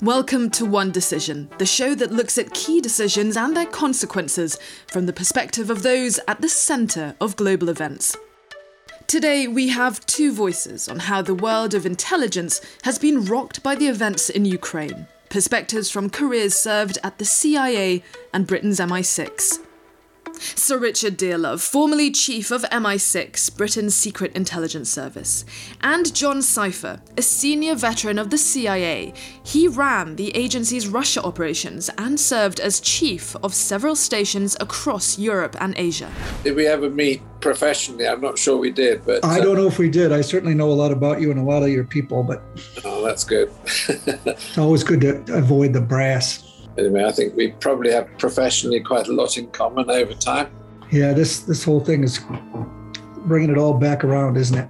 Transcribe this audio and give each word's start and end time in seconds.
Welcome 0.00 0.50
to 0.50 0.64
One 0.64 0.92
Decision, 0.92 1.50
the 1.58 1.66
show 1.66 1.92
that 1.96 2.12
looks 2.12 2.38
at 2.38 2.54
key 2.54 2.80
decisions 2.80 3.36
and 3.36 3.56
their 3.56 3.66
consequences 3.66 4.56
from 4.86 5.06
the 5.06 5.12
perspective 5.12 5.70
of 5.70 5.82
those 5.82 6.20
at 6.28 6.40
the 6.40 6.48
centre 6.48 7.16
of 7.20 7.34
global 7.34 7.68
events. 7.68 8.16
Today, 9.08 9.48
we 9.48 9.70
have 9.70 10.06
two 10.06 10.32
voices 10.32 10.88
on 10.88 11.00
how 11.00 11.20
the 11.20 11.34
world 11.34 11.74
of 11.74 11.84
intelligence 11.84 12.60
has 12.84 12.96
been 12.96 13.24
rocked 13.24 13.64
by 13.64 13.74
the 13.74 13.88
events 13.88 14.30
in 14.30 14.44
Ukraine. 14.44 15.08
Perspectives 15.30 15.90
from 15.90 16.10
careers 16.10 16.54
served 16.54 16.98
at 17.02 17.18
the 17.18 17.24
CIA 17.24 18.04
and 18.32 18.46
Britain's 18.46 18.78
MI6. 18.78 19.58
Sir 20.40 20.78
Richard 20.78 21.18
Dearlove, 21.18 21.60
formerly 21.60 22.10
chief 22.10 22.50
of 22.50 22.62
MI6, 22.62 23.56
Britain's 23.56 23.94
Secret 23.94 24.34
Intelligence 24.34 24.90
Service, 24.90 25.44
and 25.80 26.14
John 26.14 26.38
Sipher, 26.38 27.00
a 27.16 27.22
senior 27.22 27.74
veteran 27.74 28.18
of 28.18 28.30
the 28.30 28.38
CIA. 28.38 29.12
He 29.42 29.68
ran 29.68 30.16
the 30.16 30.34
agency's 30.36 30.88
Russia 30.88 31.22
operations 31.22 31.90
and 31.98 32.18
served 32.18 32.60
as 32.60 32.80
chief 32.80 33.36
of 33.42 33.54
several 33.54 33.96
stations 33.96 34.56
across 34.60 35.18
Europe 35.18 35.56
and 35.60 35.74
Asia. 35.76 36.10
Did 36.44 36.56
we 36.56 36.66
ever 36.66 36.90
meet 36.90 37.22
professionally? 37.40 38.06
I'm 38.06 38.20
not 38.20 38.38
sure 38.38 38.56
we 38.56 38.70
did, 38.70 39.04
but 39.04 39.24
I 39.24 39.40
don't 39.40 39.56
uh, 39.56 39.62
know 39.62 39.66
if 39.66 39.78
we 39.78 39.90
did. 39.90 40.12
I 40.12 40.20
certainly 40.20 40.54
know 40.54 40.70
a 40.70 40.72
lot 40.72 40.92
about 40.92 41.20
you 41.20 41.30
and 41.30 41.40
a 41.40 41.42
lot 41.42 41.62
of 41.62 41.70
your 41.70 41.84
people, 41.84 42.22
but 42.22 42.42
oh, 42.84 43.04
that's 43.04 43.24
good. 43.24 43.50
it's 43.88 44.58
always 44.58 44.84
good 44.84 45.00
to 45.00 45.34
avoid 45.34 45.72
the 45.72 45.80
brass 45.80 46.47
anyway, 46.78 47.04
I 47.04 47.12
think 47.12 47.34
we 47.36 47.52
probably 47.52 47.92
have 47.92 48.06
professionally 48.18 48.80
quite 48.80 49.08
a 49.08 49.12
lot 49.12 49.36
in 49.36 49.48
common 49.48 49.90
over 49.90 50.14
time. 50.14 50.50
Yeah, 50.90 51.12
this 51.12 51.40
this 51.40 51.64
whole 51.64 51.80
thing 51.80 52.02
is 52.04 52.20
bringing 53.26 53.50
it 53.50 53.58
all 53.58 53.74
back 53.74 54.04
around, 54.04 54.36
isn't 54.36 54.58
it? 54.58 54.68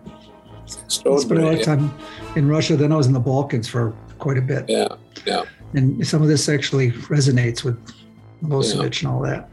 Extraordinary. 0.85 1.21
Spent 1.21 1.41
a 1.41 1.45
lot 1.45 1.55
of 1.55 1.65
time 1.65 2.37
in 2.37 2.49
Russia. 2.49 2.77
Then 2.77 2.93
I 2.93 2.97
was 2.97 3.07
in 3.07 3.13
the 3.13 3.21
Balkans 3.21 3.69
for 3.69 3.95
quite 4.19 4.39
a 4.39 4.43
bit. 4.43 4.65
Yeah, 4.69 4.89
yeah. 5.25 5.45
And 5.75 6.07
some 6.07 6.23
of 6.23 6.29
this 6.29 6.49
actually 6.49 6.93
resonates 6.93 7.63
with 7.63 7.79
Milosevic 8.43 9.03
yeah. 9.03 9.09
and 9.09 9.17
all 9.17 9.23
that. 9.23 9.49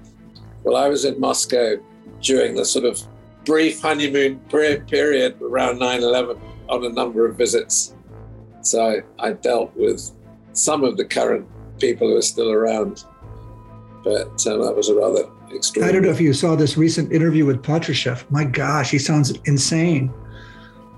Well, 0.64 0.78
I 0.78 0.88
was 0.88 1.06
in 1.06 1.20
Moscow 1.20 1.76
during 2.22 2.56
the 2.56 2.66
sort 2.66 2.86
of 2.86 3.00
brief 3.45 3.81
honeymoon 3.81 4.39
period 4.50 5.39
around 5.42 5.80
9/11 5.80 6.39
on 6.70 6.83
a 6.86 6.89
number 6.89 7.28
of 7.28 7.36
visits. 7.36 7.94
So 8.61 9.03
I 9.20 9.33
dealt 9.33 9.76
with 9.76 10.11
some 10.53 10.83
of 10.83 10.98
the 10.98 11.06
current 11.06 11.48
people 11.80 12.08
who 12.08 12.18
are 12.18 12.22
still 12.22 12.52
around. 12.52 13.06
But 14.04 14.45
um, 14.48 14.62
that 14.62 14.73
was 14.76 14.90
a 14.90 14.95
rather 14.95 15.30
extreme. 15.54 15.86
I 15.86 15.92
don't 15.92 16.04
know 16.04 16.09
if 16.09 16.22
you 16.22 16.34
saw 16.34 16.56
this 16.56 16.78
recent 16.78 17.12
interview 17.12 17.45
with 17.45 17.64
Patrushev. 17.64 18.30
My 18.30 18.44
gosh, 18.44 18.92
he 18.92 19.00
sounds 19.00 19.32
insane. 19.45 20.14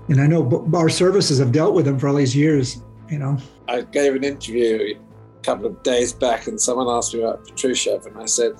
And 0.08 0.20
I 0.20 0.26
know 0.26 0.68
our 0.74 0.88
services 0.88 1.38
have 1.38 1.52
dealt 1.52 1.74
with 1.74 1.86
him 1.86 1.98
for 1.98 2.08
all 2.08 2.14
these 2.14 2.36
years, 2.36 2.82
you 3.08 3.18
know. 3.18 3.38
I 3.68 3.82
gave 3.82 4.14
an 4.14 4.24
interview 4.24 4.94
a 4.96 5.42
couple 5.42 5.66
of 5.66 5.82
days 5.82 6.12
back 6.12 6.46
and 6.46 6.60
someone 6.60 6.88
asked 6.88 7.14
me 7.14 7.22
about 7.22 7.46
Patrushev 7.46 8.06
and 8.06 8.16
I 8.16 8.26
said 8.26 8.52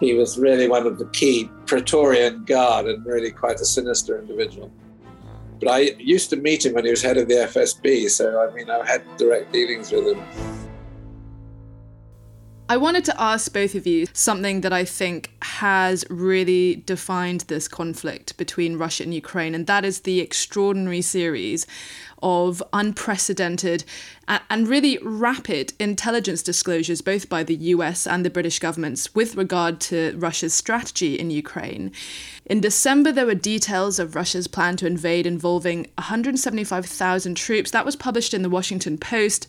he 0.00 0.12
was 0.14 0.38
really 0.38 0.68
one 0.68 0.86
of 0.86 0.98
the 0.98 1.06
key 1.06 1.50
Praetorian 1.64 2.44
Guard 2.44 2.86
and 2.86 3.04
really 3.06 3.30
quite 3.30 3.60
a 3.60 3.64
sinister 3.64 4.18
individual. 4.18 4.70
But 5.58 5.70
I 5.70 5.78
used 5.98 6.28
to 6.30 6.36
meet 6.36 6.66
him 6.66 6.74
when 6.74 6.84
he 6.84 6.90
was 6.90 7.00
head 7.00 7.16
of 7.16 7.28
the 7.28 7.34
FSB, 7.34 8.10
so 8.10 8.46
I 8.46 8.54
mean, 8.54 8.68
I 8.68 8.86
had 8.86 9.02
direct 9.16 9.52
dealings 9.52 9.90
with 9.90 10.08
him. 10.08 10.22
I 12.68 12.76
wanted 12.78 13.04
to 13.04 13.20
ask 13.20 13.52
both 13.52 13.76
of 13.76 13.86
you 13.86 14.08
something 14.12 14.62
that 14.62 14.72
I 14.72 14.84
think 14.84 15.30
has 15.40 16.04
really 16.10 16.82
defined 16.84 17.42
this 17.42 17.68
conflict 17.68 18.36
between 18.36 18.76
Russia 18.76 19.04
and 19.04 19.14
Ukraine, 19.14 19.54
and 19.54 19.68
that 19.68 19.84
is 19.84 20.00
the 20.00 20.18
extraordinary 20.18 21.00
series 21.00 21.64
of 22.24 22.60
unprecedented 22.72 23.84
and 24.26 24.66
really 24.66 24.98
rapid 25.02 25.74
intelligence 25.78 26.42
disclosures, 26.42 27.02
both 27.02 27.28
by 27.28 27.44
the 27.44 27.54
US 27.54 28.04
and 28.04 28.24
the 28.24 28.30
British 28.30 28.58
governments, 28.58 29.14
with 29.14 29.36
regard 29.36 29.80
to 29.82 30.16
Russia's 30.16 30.52
strategy 30.52 31.16
in 31.16 31.30
Ukraine. 31.30 31.92
In 32.46 32.60
December, 32.60 33.12
there 33.12 33.26
were 33.26 33.36
details 33.36 34.00
of 34.00 34.16
Russia's 34.16 34.48
plan 34.48 34.76
to 34.78 34.88
invade 34.88 35.24
involving 35.24 35.86
175,000 35.98 37.36
troops. 37.36 37.70
That 37.70 37.86
was 37.86 37.94
published 37.94 38.34
in 38.34 38.42
the 38.42 38.50
Washington 38.50 38.98
Post. 38.98 39.46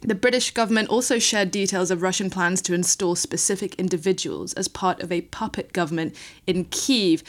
The 0.00 0.14
British 0.14 0.52
government 0.52 0.88
also 0.88 1.18
shared 1.18 1.50
details 1.50 1.90
of 1.90 2.02
Russian 2.02 2.30
plans 2.30 2.62
to 2.62 2.74
install 2.74 3.16
specific 3.16 3.74
individuals 3.76 4.52
as 4.54 4.68
part 4.68 5.02
of 5.02 5.10
a 5.10 5.22
puppet 5.22 5.72
government 5.72 6.14
in 6.46 6.66
Kiev. 6.66 7.22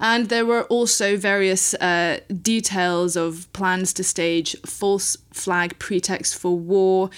And 0.00 0.28
there 0.28 0.46
were 0.46 0.64
also 0.64 1.16
various 1.16 1.74
uh, 1.74 2.20
details 2.42 3.16
of 3.16 3.52
plans 3.52 3.92
to 3.94 4.04
stage 4.04 4.56
false 4.64 5.16
flag 5.32 5.78
pretext 5.78 6.36
for 6.36 6.56
war, 6.56 7.10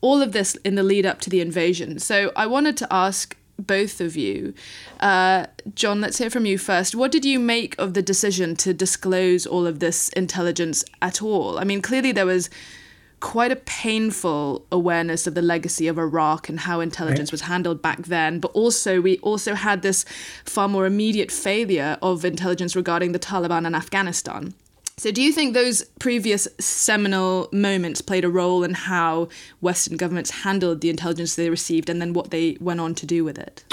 all 0.00 0.22
of 0.22 0.32
this 0.32 0.56
in 0.64 0.74
the 0.74 0.82
lead 0.82 1.06
up 1.06 1.20
to 1.20 1.30
the 1.30 1.40
invasion. 1.40 1.98
So 1.98 2.32
I 2.34 2.46
wanted 2.46 2.76
to 2.78 2.92
ask 2.92 3.36
both 3.58 4.00
of 4.00 4.16
you. 4.16 4.54
Uh, 4.98 5.46
John, 5.74 6.00
let's 6.00 6.18
hear 6.18 6.30
from 6.30 6.46
you 6.46 6.58
first. 6.58 6.94
What 6.94 7.12
did 7.12 7.24
you 7.24 7.38
make 7.38 7.78
of 7.78 7.94
the 7.94 8.02
decision 8.02 8.56
to 8.56 8.74
disclose 8.74 9.46
all 9.46 9.66
of 9.66 9.78
this 9.78 10.08
intelligence 10.10 10.84
at 11.00 11.22
all? 11.22 11.58
I 11.58 11.64
mean, 11.64 11.82
clearly 11.82 12.12
there 12.12 12.26
was 12.26 12.50
quite 13.22 13.52
a 13.52 13.56
painful 13.56 14.66
awareness 14.72 15.28
of 15.28 15.34
the 15.34 15.40
legacy 15.40 15.86
of 15.86 15.96
Iraq 15.96 16.48
and 16.48 16.58
how 16.58 16.80
intelligence 16.80 17.28
right. 17.28 17.32
was 17.32 17.42
handled 17.42 17.80
back 17.80 18.02
then. 18.02 18.40
But 18.40 18.50
also, 18.50 19.00
we 19.00 19.18
also 19.18 19.54
had 19.54 19.82
this 19.82 20.04
far 20.44 20.68
more 20.68 20.86
immediate 20.86 21.30
failure 21.30 21.96
of 22.02 22.24
intelligence 22.24 22.74
regarding 22.74 23.12
the 23.12 23.20
Taliban 23.20 23.64
and 23.64 23.76
Afghanistan. 23.76 24.54
So, 24.96 25.12
do 25.12 25.22
you 25.22 25.32
think 25.32 25.54
those 25.54 25.84
previous 26.00 26.48
seminal 26.58 27.48
moments 27.52 28.02
played 28.02 28.24
a 28.24 28.28
role 28.28 28.64
in 28.64 28.74
how 28.74 29.28
Western 29.60 29.96
governments 29.96 30.30
handled 30.42 30.80
the 30.80 30.90
intelligence 30.90 31.36
they 31.36 31.48
received 31.48 31.88
and 31.88 32.00
then 32.00 32.12
what 32.12 32.30
they 32.30 32.58
went 32.60 32.80
on 32.80 32.94
to 32.96 33.06
do 33.06 33.24
with 33.24 33.38
it? 33.38 33.64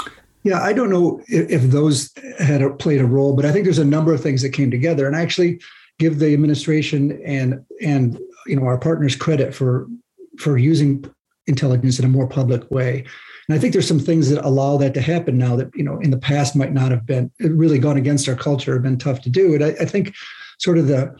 Yeah, 0.44 0.62
I 0.62 0.72
don't 0.72 0.90
know 0.90 1.22
if, 1.26 1.62
those 1.62 2.14
had 2.38 2.78
played 2.78 3.00
a 3.00 3.04
role, 3.04 3.34
but 3.34 3.44
I 3.44 3.52
think 3.52 3.64
there's 3.64 3.78
a 3.78 3.84
number 3.84 4.14
of 4.14 4.22
things 4.22 4.40
that 4.42 4.50
came 4.50 4.70
together. 4.70 5.06
And 5.06 5.14
actually, 5.14 5.60
give 5.98 6.18
the 6.18 6.32
administration 6.32 7.20
and 7.24 7.64
and 7.82 8.18
you 8.46 8.56
know 8.56 8.66
our 8.66 8.78
partners 8.78 9.16
credit 9.16 9.54
for 9.54 9.86
for 10.38 10.56
using 10.56 11.04
intelligence 11.46 11.98
in 11.98 12.04
a 12.04 12.08
more 12.08 12.28
public 12.28 12.70
way. 12.70 13.04
And 13.48 13.56
I 13.56 13.58
think 13.58 13.72
there's 13.72 13.88
some 13.88 13.98
things 13.98 14.30
that 14.30 14.44
allow 14.44 14.76
that 14.76 14.94
to 14.94 15.00
happen 15.00 15.36
now 15.36 15.56
that 15.56 15.74
you 15.74 15.82
know 15.82 15.98
in 15.98 16.10
the 16.10 16.18
past 16.18 16.56
might 16.56 16.72
not 16.72 16.90
have 16.90 17.06
been 17.06 17.30
really 17.40 17.78
gone 17.78 17.96
against 17.96 18.28
our 18.28 18.36
culture, 18.36 18.74
have 18.74 18.82
been 18.82 18.98
tough 18.98 19.20
to 19.22 19.30
do. 19.30 19.54
And 19.54 19.64
I, 19.64 19.68
I 19.80 19.84
think 19.84 20.14
sort 20.58 20.78
of 20.78 20.86
the 20.86 21.14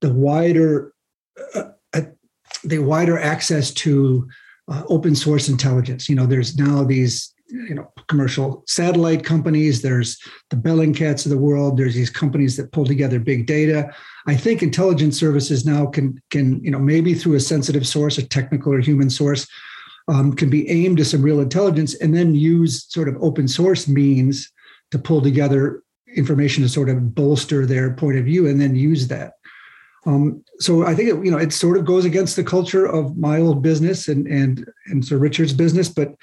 the 0.00 0.12
wider 0.12 0.92
uh, 1.54 1.70
uh, 1.94 2.02
the 2.64 2.78
wider 2.78 3.18
access 3.18 3.70
to 3.72 4.28
uh, 4.68 4.82
open 4.88 5.14
source 5.14 5.48
intelligence. 5.48 6.08
You 6.08 6.14
know, 6.14 6.26
there's 6.26 6.56
now 6.56 6.84
these 6.84 7.31
you 7.52 7.74
know 7.74 7.92
commercial 8.08 8.64
satellite 8.66 9.24
companies. 9.24 9.82
There's 9.82 10.18
the 10.50 10.56
bellingcats 10.56 11.26
of 11.26 11.30
the 11.30 11.38
world. 11.38 11.76
There's 11.76 11.94
these 11.94 12.10
companies 12.10 12.56
that 12.56 12.72
pull 12.72 12.84
together 12.84 13.18
big 13.18 13.46
data. 13.46 13.94
I 14.26 14.36
think 14.36 14.62
intelligence 14.62 15.18
services 15.18 15.66
now 15.66 15.86
can 15.86 16.20
can 16.30 16.62
you 16.64 16.70
know 16.70 16.78
maybe 16.78 17.14
through 17.14 17.34
a 17.34 17.40
sensitive 17.40 17.86
source 17.86 18.18
a 18.18 18.26
technical 18.26 18.72
or 18.72 18.80
human 18.80 19.10
source 19.10 19.46
um, 20.08 20.32
can 20.34 20.50
be 20.50 20.68
aimed 20.68 20.96
to 20.98 21.04
some 21.04 21.22
real 21.22 21.40
intelligence 21.40 21.94
and 21.94 22.14
then 22.14 22.34
use 22.34 22.86
sort 22.88 23.08
of 23.08 23.16
open 23.22 23.46
source 23.46 23.86
means 23.86 24.50
to 24.90 24.98
pull 24.98 25.22
together 25.22 25.82
information 26.16 26.62
to 26.62 26.68
sort 26.68 26.88
of 26.88 27.14
bolster 27.14 27.66
their 27.66 27.94
point 27.94 28.18
of 28.18 28.24
view 28.24 28.46
and 28.46 28.60
then 28.60 28.74
use 28.74 29.08
that. 29.08 29.34
Um, 30.04 30.42
so 30.58 30.84
I 30.84 30.94
think 30.94 31.10
it, 31.10 31.24
you 31.24 31.30
know 31.30 31.38
it 31.38 31.52
sort 31.52 31.76
of 31.76 31.84
goes 31.84 32.04
against 32.04 32.36
the 32.36 32.44
culture 32.44 32.86
of 32.86 33.16
my 33.16 33.40
old 33.40 33.62
business 33.62 34.08
and 34.08 34.26
and 34.26 34.66
and 34.86 35.04
Sir 35.04 35.18
Richard's 35.18 35.52
business, 35.52 35.88
but 35.88 36.14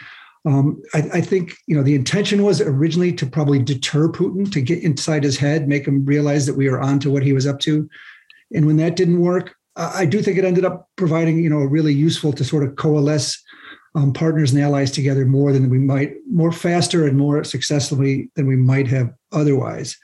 um, 0.45 0.81
I, 0.93 1.09
I, 1.15 1.21
think 1.21 1.55
you 1.67 1.75
know 1.75 1.83
the 1.83 1.95
intention 1.95 2.43
was 2.43 2.61
originally 2.61 3.11
to 3.13 3.25
probably 3.25 3.59
deter 3.59 4.07
Putin 4.07 4.49
to 4.53 4.61
get 4.61 4.83
inside 4.83 5.23
his 5.23 5.37
head, 5.37 5.67
make 5.67 5.85
him 5.85 6.05
realize 6.05 6.45
that 6.45 6.55
we 6.55 6.67
are 6.67 6.79
on 6.79 6.99
to 6.99 7.11
what 7.11 7.23
he 7.23 7.33
was 7.33 7.45
up 7.45 7.59
to. 7.61 7.89
And 8.53 8.65
when 8.65 8.77
that 8.77 8.95
didn't 8.95 9.19
work, 9.19 9.53
I 9.75 10.05
do 10.05 10.21
think 10.21 10.37
it 10.37 10.45
ended 10.45 10.65
up 10.65 10.87
providing 10.95 11.39
you 11.39 11.49
know 11.49 11.59
a 11.59 11.67
really 11.67 11.93
useful 11.93 12.31
to 12.33 12.43
sort 12.45 12.63
of 12.63 12.77
coalesce 12.77 13.41
um, 13.95 14.13
partners 14.13 14.51
and 14.51 14.61
allies 14.61 14.91
together 14.91 15.25
more 15.25 15.51
than 15.51 15.69
we 15.69 15.79
might, 15.79 16.13
more 16.31 16.51
faster 16.51 17.05
and 17.07 17.17
more 17.17 17.43
successfully 17.43 18.29
than 18.35 18.47
we 18.47 18.55
might 18.55 18.87
have 18.87 19.11
otherwise. 19.31 19.97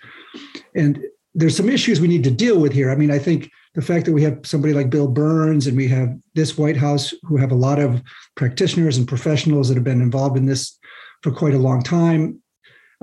And 0.75 0.99
there's 1.33 1.55
some 1.55 1.69
issues 1.69 1.99
we 1.99 2.07
need 2.07 2.23
to 2.23 2.31
deal 2.31 2.59
with 2.59 2.73
here. 2.73 2.89
I 2.89 2.95
mean, 2.95 3.11
I 3.11 3.19
think 3.19 3.51
the 3.75 3.81
fact 3.81 4.05
that 4.05 4.13
we 4.13 4.23
have 4.23 4.39
somebody 4.43 4.73
like 4.73 4.89
Bill 4.89 5.07
Burns 5.07 5.67
and 5.67 5.75
we 5.75 5.87
have 5.89 6.17
this 6.33 6.57
White 6.57 6.77
House 6.77 7.13
who 7.23 7.37
have 7.37 7.51
a 7.51 7.55
lot 7.55 7.77
of 7.79 8.01
practitioners 8.35 8.97
and 8.97 9.07
professionals 9.07 9.67
that 9.67 9.75
have 9.75 9.83
been 9.83 10.01
involved 10.01 10.37
in 10.37 10.45
this 10.45 10.79
for 11.21 11.31
quite 11.31 11.53
a 11.53 11.59
long 11.59 11.83
time, 11.83 12.41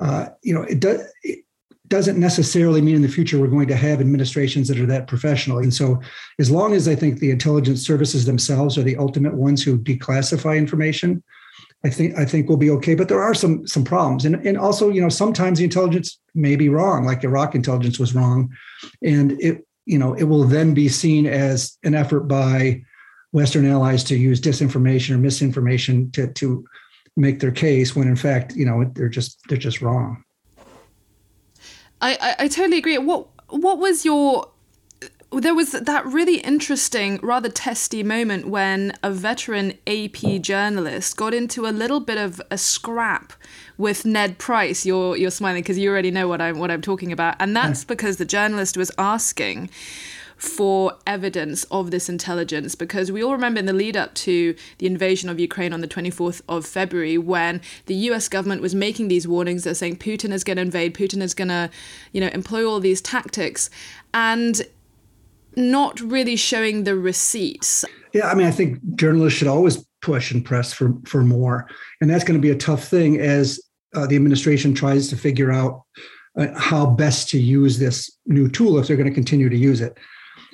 uh, 0.00 0.28
you 0.42 0.54
know, 0.54 0.62
it, 0.62 0.82
it 1.22 1.44
doesn't 1.88 2.18
necessarily 2.18 2.80
mean 2.80 2.96
in 2.96 3.02
the 3.02 3.08
future 3.08 3.38
we're 3.38 3.48
going 3.48 3.68
to 3.68 3.76
have 3.76 4.00
administrations 4.00 4.68
that 4.68 4.80
are 4.80 4.86
that 4.86 5.06
professional. 5.06 5.58
And 5.58 5.74
so, 5.74 6.00
as 6.38 6.50
long 6.50 6.72
as 6.72 6.88
I 6.88 6.94
think 6.94 7.18
the 7.18 7.30
intelligence 7.30 7.86
services 7.86 8.24
themselves 8.24 8.78
are 8.78 8.82
the 8.82 8.96
ultimate 8.96 9.34
ones 9.34 9.62
who 9.62 9.78
declassify 9.78 10.56
information, 10.56 11.22
I 11.84 11.90
think 11.90 12.16
I 12.16 12.24
think 12.24 12.48
we'll 12.48 12.56
be 12.56 12.70
okay. 12.70 12.94
But 12.94 13.08
there 13.08 13.20
are 13.20 13.34
some 13.34 13.66
some 13.66 13.84
problems, 13.84 14.24
and 14.24 14.36
and 14.46 14.56
also 14.56 14.88
you 14.88 15.02
know 15.02 15.10
sometimes 15.10 15.58
the 15.58 15.64
intelligence 15.64 16.18
may 16.34 16.56
be 16.56 16.68
wrong, 16.68 17.04
like 17.04 17.24
Iraq 17.24 17.54
intelligence 17.54 17.98
was 17.98 18.14
wrong, 18.14 18.50
and 19.02 19.32
it 19.32 19.66
you 19.84 19.98
know 19.98 20.14
it 20.14 20.24
will 20.24 20.44
then 20.44 20.74
be 20.74 20.88
seen 20.88 21.26
as 21.26 21.76
an 21.82 21.94
effort 21.94 22.22
by 22.22 22.82
Western 23.32 23.66
allies 23.66 24.04
to 24.04 24.16
use 24.16 24.40
disinformation 24.40 25.10
or 25.10 25.18
misinformation 25.18 26.10
to 26.12 26.28
to 26.32 26.64
make 27.16 27.40
their 27.40 27.50
case 27.50 27.94
when 27.94 28.08
in 28.08 28.16
fact 28.16 28.54
you 28.54 28.64
know 28.64 28.84
they're 28.94 29.08
just 29.08 29.38
they're 29.48 29.58
just 29.58 29.82
wrong. 29.82 30.22
I, 32.00 32.18
I, 32.20 32.34
I 32.40 32.48
totally 32.48 32.78
agree. 32.78 32.98
What 32.98 33.28
what 33.48 33.78
was 33.78 34.04
your 34.04 34.51
there 35.40 35.54
was 35.54 35.72
that 35.72 36.04
really 36.04 36.36
interesting, 36.38 37.18
rather 37.22 37.48
testy 37.48 38.02
moment 38.02 38.48
when 38.48 38.92
a 39.02 39.10
veteran 39.10 39.78
AP 39.86 40.42
journalist 40.42 41.16
got 41.16 41.32
into 41.32 41.66
a 41.66 41.72
little 41.72 42.00
bit 42.00 42.18
of 42.18 42.40
a 42.50 42.58
scrap 42.58 43.32
with 43.78 44.04
Ned 44.04 44.38
Price. 44.38 44.84
You're 44.84 45.16
you're 45.16 45.30
smiling 45.30 45.62
because 45.62 45.78
you 45.78 45.90
already 45.90 46.10
know 46.10 46.28
what 46.28 46.40
I'm 46.40 46.58
what 46.58 46.70
I'm 46.70 46.82
talking 46.82 47.12
about, 47.12 47.36
and 47.40 47.56
that's 47.56 47.82
hmm. 47.82 47.88
because 47.88 48.18
the 48.18 48.24
journalist 48.24 48.76
was 48.76 48.90
asking 48.98 49.70
for 50.36 50.98
evidence 51.06 51.62
of 51.70 51.92
this 51.92 52.08
intelligence 52.08 52.74
because 52.74 53.12
we 53.12 53.22
all 53.22 53.30
remember 53.30 53.60
in 53.60 53.66
the 53.66 53.72
lead 53.72 53.96
up 53.96 54.12
to 54.12 54.56
the 54.78 54.86
invasion 54.86 55.28
of 55.28 55.38
Ukraine 55.38 55.72
on 55.72 55.82
the 55.82 55.86
24th 55.86 56.42
of 56.48 56.66
February 56.66 57.16
when 57.16 57.60
the 57.86 57.94
US 58.10 58.28
government 58.28 58.60
was 58.60 58.74
making 58.74 59.06
these 59.06 59.28
warnings 59.28 59.62
they're 59.62 59.72
saying 59.72 59.98
Putin 59.98 60.32
is 60.32 60.42
going 60.42 60.56
to 60.56 60.62
invade 60.62 60.94
Putin 60.94 61.22
is 61.22 61.32
going 61.32 61.46
to 61.46 61.70
you 62.10 62.20
know 62.20 62.26
employ 62.28 62.66
all 62.66 62.80
these 62.80 63.00
tactics. 63.00 63.70
And 64.12 64.62
not 65.56 66.00
really 66.00 66.36
showing 66.36 66.84
the 66.84 66.96
receipts. 66.96 67.84
Yeah, 68.12 68.28
I 68.28 68.34
mean, 68.34 68.46
I 68.46 68.50
think 68.50 68.78
journalists 68.94 69.38
should 69.38 69.48
always 69.48 69.84
push 70.02 70.32
and 70.32 70.44
press 70.44 70.72
for 70.72 70.94
for 71.04 71.22
more, 71.22 71.68
and 72.00 72.10
that's 72.10 72.24
going 72.24 72.38
to 72.38 72.42
be 72.42 72.50
a 72.50 72.56
tough 72.56 72.84
thing 72.88 73.18
as 73.20 73.60
uh, 73.94 74.06
the 74.06 74.16
administration 74.16 74.74
tries 74.74 75.08
to 75.08 75.16
figure 75.16 75.52
out 75.52 75.82
uh, 76.36 76.48
how 76.56 76.86
best 76.86 77.28
to 77.30 77.38
use 77.38 77.78
this 77.78 78.10
new 78.26 78.48
tool 78.48 78.78
if 78.78 78.86
they're 78.86 78.96
going 78.96 79.08
to 79.08 79.14
continue 79.14 79.48
to 79.48 79.56
use 79.56 79.80
it. 79.80 79.98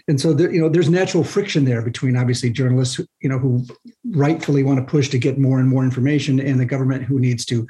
And 0.08 0.18
so, 0.18 0.32
there, 0.32 0.50
you 0.50 0.60
know, 0.60 0.70
there's 0.70 0.88
natural 0.88 1.22
friction 1.22 1.64
there 1.64 1.82
between 1.82 2.16
obviously 2.16 2.50
journalists, 2.50 2.94
who, 2.94 3.06
you 3.20 3.28
know, 3.28 3.38
who 3.38 3.64
rightfully 4.10 4.62
want 4.62 4.78
to 4.78 4.90
push 4.90 5.10
to 5.10 5.18
get 5.18 5.38
more 5.38 5.60
and 5.60 5.68
more 5.68 5.84
information, 5.84 6.40
and 6.40 6.58
the 6.58 6.64
government 6.64 7.04
who 7.04 7.20
needs 7.20 7.44
to 7.46 7.66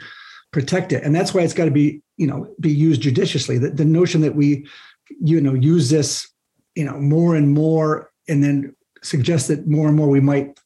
protect 0.53 0.93
it. 0.93 1.03
And 1.03 1.15
that's 1.15 1.35
why 1.35 1.43
it's 1.43 1.55
got 1.55 1.65
to 1.65 1.71
be, 1.71 2.01
you 2.17 2.27
know, 2.27 2.47
be 2.61 2.73
used 2.73 3.03
judiciously. 3.03 3.59
The, 3.59 3.71
the 3.71 3.85
notion 3.85 4.21
that 4.21 4.35
we, 4.35 4.67
you 5.21 5.41
know, 5.41 5.55
use 5.55 5.91
this 5.91 6.29
you 6.79 6.85
know 6.85 6.99
more 6.99 7.35
and 7.35 7.51
more 7.53 8.11
and 8.29 8.43
then 8.43 8.75
suggest 9.03 9.49
that 9.49 9.67
more 9.67 9.89
and 9.89 9.97
more 9.97 10.09
we 10.09 10.21
might 10.21 10.59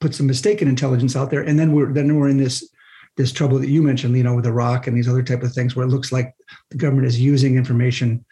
put 0.00 0.14
some 0.14 0.26
mistaken 0.26 0.68
intelligence 0.68 1.16
out 1.16 1.30
there. 1.30 1.42
And 1.42 1.58
then 1.58 1.72
we're 1.72 1.92
then 1.92 2.14
we're 2.16 2.28
in 2.28 2.38
this 2.38 2.68
this 3.16 3.32
trouble 3.32 3.58
that 3.58 3.68
you 3.68 3.82
mentioned 3.82 4.16
you 4.16 4.22
know 4.22 4.34
with 4.34 4.46
iraq 4.46 4.86
and 4.86 4.96
these 4.96 5.08
other 5.08 5.22
type 5.22 5.42
of 5.42 5.52
things 5.52 5.74
where 5.74 5.86
it 5.86 5.90
looks 5.90 6.12
like 6.12 6.34
the 6.70 6.76
government 6.76 7.08
is 7.08 7.18
using 7.18 7.56
information 7.56 8.24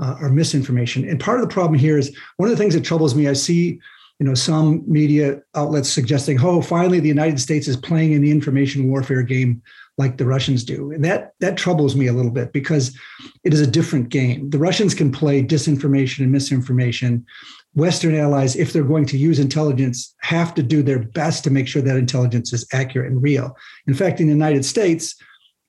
uh, 0.00 0.16
or 0.20 0.28
misinformation. 0.28 1.08
And 1.08 1.18
part 1.18 1.40
of 1.40 1.48
the 1.48 1.52
problem 1.52 1.78
here 1.78 1.96
is 1.96 2.14
one 2.36 2.48
of 2.48 2.56
the 2.56 2.62
things 2.62 2.74
that 2.74 2.84
troubles 2.84 3.14
me 3.14 3.28
i 3.28 3.32
see 3.32 3.80
you 4.18 4.26
know 4.26 4.34
some 4.34 4.84
media 4.86 5.40
outlets 5.54 5.88
suggesting 5.88 6.38
oh 6.40 6.60
finally 6.60 7.00
the 7.00 7.08
united 7.08 7.40
states 7.40 7.66
is 7.66 7.76
playing 7.76 8.12
in 8.12 8.22
the 8.22 8.30
information 8.30 8.88
warfare 8.88 9.22
game 9.22 9.62
like 9.98 10.16
the 10.16 10.26
Russians 10.26 10.64
do. 10.64 10.90
And 10.90 11.04
that 11.04 11.32
that 11.40 11.56
troubles 11.56 11.94
me 11.94 12.06
a 12.06 12.12
little 12.12 12.30
bit 12.30 12.52
because 12.52 12.96
it 13.44 13.52
is 13.52 13.60
a 13.60 13.66
different 13.66 14.08
game. 14.08 14.48
The 14.50 14.58
Russians 14.58 14.94
can 14.94 15.12
play 15.12 15.42
disinformation 15.42 16.20
and 16.20 16.32
misinformation. 16.32 17.26
Western 17.74 18.14
allies, 18.14 18.56
if 18.56 18.72
they're 18.72 18.82
going 18.84 19.06
to 19.06 19.18
use 19.18 19.38
intelligence, 19.38 20.14
have 20.22 20.54
to 20.54 20.62
do 20.62 20.82
their 20.82 20.98
best 20.98 21.44
to 21.44 21.50
make 21.50 21.66
sure 21.66 21.82
that 21.82 21.96
intelligence 21.96 22.52
is 22.52 22.66
accurate 22.72 23.10
and 23.10 23.22
real. 23.22 23.56
In 23.86 23.94
fact, 23.94 24.20
in 24.20 24.26
the 24.26 24.32
United 24.32 24.64
States, 24.64 25.14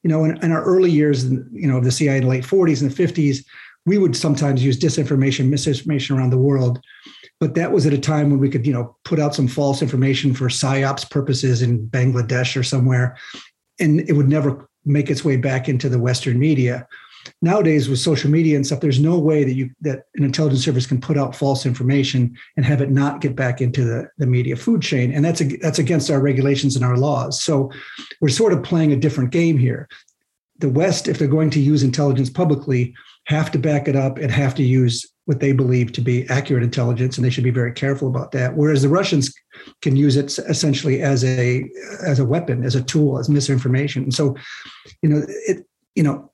you 0.03 0.09
know, 0.09 0.25
in, 0.25 0.37
in 0.43 0.51
our 0.51 0.63
early 0.63 0.91
years, 0.91 1.25
you 1.25 1.67
know, 1.67 1.77
of 1.77 1.83
the 1.83 1.91
CIA 1.91 2.17
in 2.17 2.23
the 2.23 2.29
late 2.29 2.43
40s 2.43 2.81
and 2.81 2.91
the 2.91 3.03
50s, 3.03 3.45
we 3.85 3.97
would 3.97 4.15
sometimes 4.15 4.63
use 4.63 4.79
disinformation, 4.79 5.49
misinformation 5.49 6.17
around 6.17 6.29
the 6.29 6.37
world. 6.37 6.79
But 7.39 7.55
that 7.55 7.71
was 7.71 7.85
at 7.85 7.93
a 7.93 7.97
time 7.97 8.29
when 8.29 8.39
we 8.39 8.49
could, 8.49 8.65
you 8.65 8.73
know, 8.73 8.95
put 9.03 9.19
out 9.19 9.35
some 9.35 9.47
false 9.47 9.81
information 9.81 10.33
for 10.33 10.47
psyops 10.47 11.09
purposes 11.09 11.61
in 11.61 11.87
Bangladesh 11.87 12.57
or 12.57 12.63
somewhere, 12.63 13.17
and 13.79 14.01
it 14.01 14.13
would 14.13 14.29
never 14.29 14.67
make 14.85 15.09
its 15.09 15.23
way 15.23 15.37
back 15.37 15.69
into 15.69 15.89
the 15.89 15.99
Western 15.99 16.39
media. 16.39 16.87
Nowadays, 17.41 17.87
with 17.87 17.99
social 17.99 18.29
media 18.29 18.57
and 18.57 18.65
stuff, 18.65 18.81
there's 18.81 18.99
no 18.99 19.17
way 19.17 19.45
that 19.45 19.53
you 19.53 19.69
that 19.79 20.07
an 20.15 20.25
intelligence 20.25 20.65
service 20.65 20.85
can 20.85 20.99
put 20.99 21.17
out 21.17 21.35
false 21.35 21.65
information 21.65 22.37
and 22.57 22.65
have 22.65 22.81
it 22.81 22.91
not 22.91 23.21
get 23.21 23.33
back 23.33 23.61
into 23.61 23.85
the, 23.85 24.09
the 24.17 24.27
media 24.27 24.57
food 24.57 24.81
chain, 24.81 25.13
and 25.13 25.23
that's 25.23 25.39
a, 25.39 25.45
that's 25.57 25.79
against 25.79 26.11
our 26.11 26.19
regulations 26.19 26.75
and 26.75 26.83
our 26.83 26.97
laws. 26.97 27.41
So, 27.41 27.71
we're 28.19 28.27
sort 28.27 28.51
of 28.51 28.61
playing 28.61 28.91
a 28.91 28.97
different 28.97 29.31
game 29.31 29.57
here. 29.57 29.87
The 30.59 30.69
West, 30.69 31.07
if 31.07 31.17
they're 31.17 31.27
going 31.27 31.49
to 31.51 31.59
use 31.59 31.83
intelligence 31.83 32.29
publicly, 32.29 32.93
have 33.25 33.51
to 33.51 33.59
back 33.59 33.87
it 33.87 33.95
up 33.95 34.17
and 34.17 34.31
have 34.31 34.55
to 34.55 34.63
use 34.63 35.05
what 35.25 35.39
they 35.39 35.53
believe 35.53 35.93
to 35.93 36.01
be 36.01 36.27
accurate 36.29 36.63
intelligence, 36.63 37.17
and 37.17 37.25
they 37.25 37.29
should 37.29 37.43
be 37.43 37.49
very 37.51 37.71
careful 37.71 38.07
about 38.07 38.31
that. 38.33 38.55
Whereas 38.55 38.81
the 38.81 38.89
Russians 38.89 39.33
can 39.81 39.95
use 39.95 40.17
it 40.17 40.37
essentially 40.49 41.01
as 41.01 41.23
a 41.23 41.69
as 42.05 42.19
a 42.19 42.25
weapon, 42.25 42.63
as 42.63 42.75
a 42.75 42.83
tool, 42.83 43.17
as 43.17 43.29
misinformation. 43.29 44.11
So, 44.11 44.35
you 45.01 45.09
know, 45.09 45.23
it 45.27 45.65
you 45.95 46.03
know, 46.03 46.31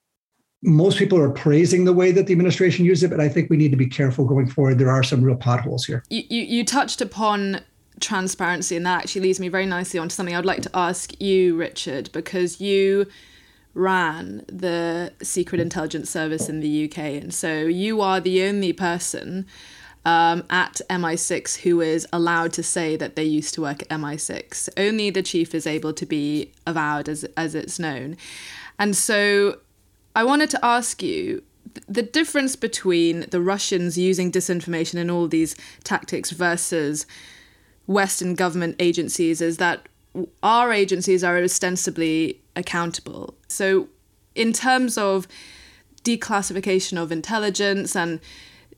most 0.64 0.98
people 0.98 1.20
are 1.20 1.30
praising 1.30 1.86
the 1.86 1.94
way 1.94 2.12
that 2.12 2.26
the 2.28 2.34
administration 2.34 2.86
used 2.86 3.04
it, 3.04 3.10
but 3.10 3.20
I 3.20 3.30
think 3.30 3.50
we 3.50 3.58
need 3.58 3.72
to 3.72 3.78
be 3.78 3.88
careful 3.88 4.26
going 4.26 4.50
forward. 4.50 4.80
There 4.80 4.90
are 4.90 5.04
some 5.04 5.22
real 5.22 5.36
potholes 5.38 5.86
here. 5.86 6.04
You 6.10 6.24
you, 6.30 6.42
you 6.42 6.66
touched 6.66 7.02
upon 7.02 7.62
transparency, 8.00 8.76
and 8.76 8.86
that 8.86 9.04
actually 9.04 9.22
leads 9.22 9.40
me 9.40 9.50
very 9.50 9.68
nicely 9.68 10.00
onto 10.00 10.14
something 10.14 10.36
I'd 10.36 10.46
like 10.46 10.64
to 10.64 10.72
ask 10.74 11.20
you, 11.22 11.56
Richard, 11.58 12.12
because 12.12 12.60
you 12.60 13.06
ran 13.74 14.44
the 14.48 15.14
Secret 15.22 15.62
Intelligence 15.62 16.10
Service 16.10 16.50
in 16.50 16.60
the 16.60 16.86
UK. 16.86 16.98
And 16.98 17.34
so 17.34 17.62
you 17.62 18.02
are 18.02 18.20
the 18.20 18.44
only 18.44 18.74
person 18.74 19.46
um, 20.06 20.44
at 20.50 20.82
MI6 20.90 21.58
who 21.58 21.82
is 21.82 22.08
allowed 22.12 22.54
to 22.54 22.64
say 22.64 22.96
that 22.96 23.16
they 23.16 23.24
used 23.24 23.54
to 23.56 23.62
work 23.62 23.82
at 23.84 23.90
MI6. 23.90 24.70
Only 24.78 25.10
the 25.10 25.22
chief 25.22 25.54
is 25.54 25.68
able 25.68 25.94
to 25.94 26.06
be 26.06 26.52
avowed 26.66 27.08
as, 27.08 27.24
as 27.38 27.56
it's 27.56 27.80
known. 27.80 28.18
And 28.78 28.96
so 28.96 29.60
I 30.16 30.24
wanted 30.24 30.50
to 30.52 30.66
ask 30.66 31.04
you 31.04 31.44
the 31.88 32.02
difference 32.02 32.56
between 32.56 33.22
the 33.30 33.42
Russians 33.42 33.98
using 33.98 34.32
disinformation 34.32 35.00
and 35.00 35.12
all 35.12 35.28
these 35.28 35.56
tactics 35.84 36.32
versus 36.32 37.06
Western 37.86 38.36
government 38.36 38.76
agencies 38.80 39.42
is 39.42 39.58
that 39.58 39.88
our 40.42 40.72
agencies 40.72 41.24
are 41.24 41.38
ostensibly 41.38 42.42
accountable. 42.56 43.36
So, 43.50 43.90
in 44.36 44.54
terms 44.54 44.98
of 44.98 45.28
declassification 46.04 47.02
of 47.02 47.12
intelligence 47.12 47.96
and 47.96 48.20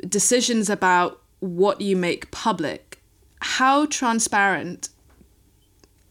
decisions 0.08 0.70
about 0.70 1.22
what 1.40 1.82
you 1.82 1.96
make 1.96 2.32
public, 2.32 3.00
how 3.42 3.86
transparent 3.86 4.90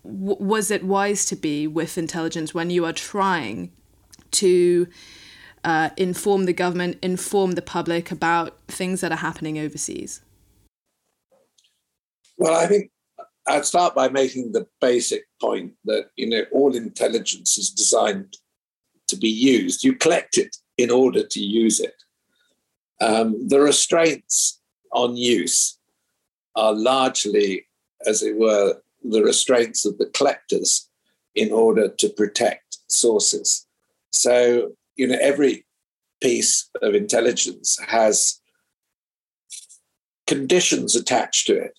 w- 0.05 0.37
was 0.39 0.71
it 0.71 0.85
wise 0.85 1.25
to 1.27 1.37
be 1.37 1.67
with 1.67 1.97
intelligence 1.99 2.55
when 2.55 2.71
you 2.71 2.85
are 2.85 2.93
trying 2.93 3.73
to 4.33 4.87
uh, 5.65 5.91
inform 5.97 6.45
the 6.45 6.53
government, 6.53 6.99
inform 7.03 7.53
the 7.53 7.63
public 7.63 8.11
about 8.11 8.59
things 8.69 9.01
that 9.01 9.13
are 9.13 9.17
happening 9.17 9.59
overseas? 9.59 10.21
Well, 12.37 12.55
I 12.55 12.67
think 12.67 12.91
I'd 13.47 13.67
start 13.67 13.95
by 13.95 14.09
making 14.09 14.53
the 14.53 14.67
basic 14.81 15.25
point 15.41 15.75
that 15.85 16.11
you 16.17 16.29
know 16.29 16.45
all 16.53 16.75
intelligence 16.75 17.59
is 17.59 17.71
designed 17.71 18.37
to 19.11 19.17
be 19.17 19.29
used. 19.29 19.85
You 19.85 19.95
collect 19.95 20.39
it 20.39 20.57
in 20.79 20.91
order 20.91 21.27
to 21.27 21.41
use 21.41 21.81
it. 21.81 21.95
Um, 23.01 23.49
the 23.49 23.61
restraints 23.61 24.61
on 24.93 25.17
use 25.17 25.79
are 26.57 26.73
largely, 26.73 27.67
as 28.07 28.23
it 28.23 28.37
were, 28.37 28.81
the 29.03 29.23
restraints 29.23 29.87
of 29.87 29.97
the 29.99 30.07
collectors 30.07 30.89
in 31.35 31.53
order 31.53 31.89
to 31.89 32.09
protect 32.11 32.79
sources. 32.89 33.67
So, 34.11 34.73
you 34.97 35.07
know, 35.07 35.19
every 35.21 35.65
piece 36.21 36.69
of 36.83 36.95
intelligence 36.95 37.79
has 37.87 38.41
conditions 40.27 40.95
attached 40.95 41.47
to 41.47 41.57
it. 41.57 41.73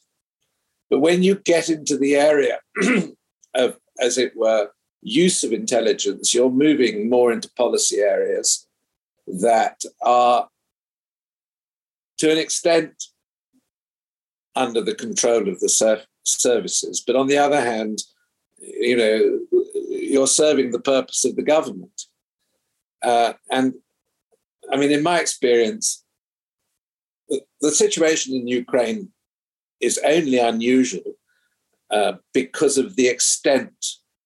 But 0.89 0.99
when 0.99 1.23
you 1.23 1.35
get 1.35 1.69
into 1.69 1.97
the 1.97 2.15
area 2.15 2.59
of, 3.55 3.77
as 3.99 4.17
it 4.17 4.33
were, 4.35 4.69
use 5.01 5.43
of 5.43 5.51
intelligence, 5.51 6.33
you're 6.33 6.51
moving 6.51 7.09
more 7.09 7.31
into 7.31 7.49
policy 7.51 7.99
areas 7.99 8.67
that 9.27 9.81
are, 10.01 10.47
to 12.17 12.31
an 12.31 12.37
extent, 12.37 13.03
under 14.55 14.81
the 14.81 14.95
control 14.95 15.47
of 15.47 15.59
the 15.59 15.69
ser- 15.69 16.03
services. 16.23 17.01
But 17.05 17.15
on 17.15 17.27
the 17.27 17.37
other 17.37 17.61
hand, 17.61 18.03
you 18.59 18.97
know, 18.97 19.39
you're 19.89 20.27
serving 20.27 20.71
the 20.71 20.79
purpose 20.79 21.25
of 21.25 21.35
the 21.35 21.41
government. 21.41 22.03
Uh, 23.01 23.33
and 23.49 23.73
I 24.71 24.77
mean, 24.77 24.91
in 24.91 25.03
my 25.03 25.19
experience, 25.19 26.03
the, 27.29 27.41
the 27.61 27.71
situation 27.71 28.35
in 28.35 28.47
Ukraine 28.47 29.11
is 29.79 29.99
only 30.05 30.37
unusual 30.37 31.13
uh, 31.89 32.13
because 32.33 32.77
of 32.77 32.95
the 32.95 33.07
extent 33.07 33.73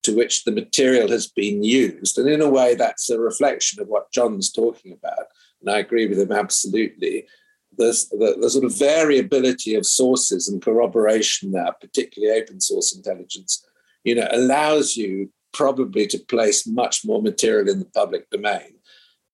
to 0.06 0.16
which 0.16 0.44
the 0.44 0.52
material 0.52 1.10
has 1.10 1.28
been 1.28 1.64
used. 1.64 2.18
And 2.18 2.30
in 2.30 2.42
a 2.42 2.50
way, 2.50 2.76
that's 2.76 3.10
a 3.10 3.20
reflection 3.20 3.82
of 3.82 3.88
what 3.88 4.12
John's 4.12 4.52
talking 4.52 4.94
about. 4.94 5.28
And 5.62 5.70
I 5.70 5.80
agree 5.80 6.08
with 6.08 6.20
him 6.20 6.32
absolutely 6.32 7.26
the, 7.78 8.38
the, 8.40 8.50
sort 8.50 8.66
of 8.66 8.78
variability 8.78 9.76
of 9.76 9.86
sources 9.86 10.48
and 10.48 10.62
corroboration 10.62 11.52
there, 11.52 11.74
particularly 11.82 12.40
open 12.40 12.62
source 12.62 12.96
intelligence, 12.96 13.66
you 14.04 14.16
know, 14.16 14.28
allows 14.32 14.96
you 14.96 15.32
probably 15.54 16.08
to 16.08 16.20
place 16.20 16.68
much 16.68 17.06
more 17.06 17.22
material 17.22 17.70
in 17.70 17.80
the 17.80 17.86
public 17.86 18.30
domain. 18.30 18.76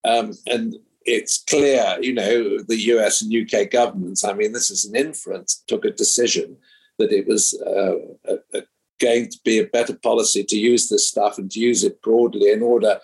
Um, 0.04 0.34
and 0.48 0.76
it's 1.06 1.44
clear, 1.44 1.98
you 2.02 2.14
know, 2.14 2.60
the 2.64 2.80
US 2.94 3.22
and 3.22 3.34
UK 3.34 3.70
governments, 3.70 4.24
I 4.24 4.34
mean, 4.34 4.54
this 4.54 4.70
is 4.70 4.86
an 4.86 4.96
inference, 4.96 5.64
took 5.68 5.86
a 5.86 5.92
decision 5.92 6.58
that 6.98 7.12
it 7.12 7.28
was 7.28 7.60
uh, 7.66 7.98
a, 8.26 8.58
a 8.58 8.64
going 9.02 9.30
to 9.30 9.40
be 9.44 9.60
a 9.60 9.66
better 9.66 9.96
policy 9.96 10.44
to 10.44 10.58
use 10.58 10.90
this 10.90 11.08
stuff 11.08 11.38
and 11.38 11.50
to 11.52 11.60
use 11.60 11.84
it 11.84 12.02
broadly 12.02 12.52
in 12.52 12.62
order 12.62 13.00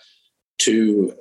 to 0.58 1.14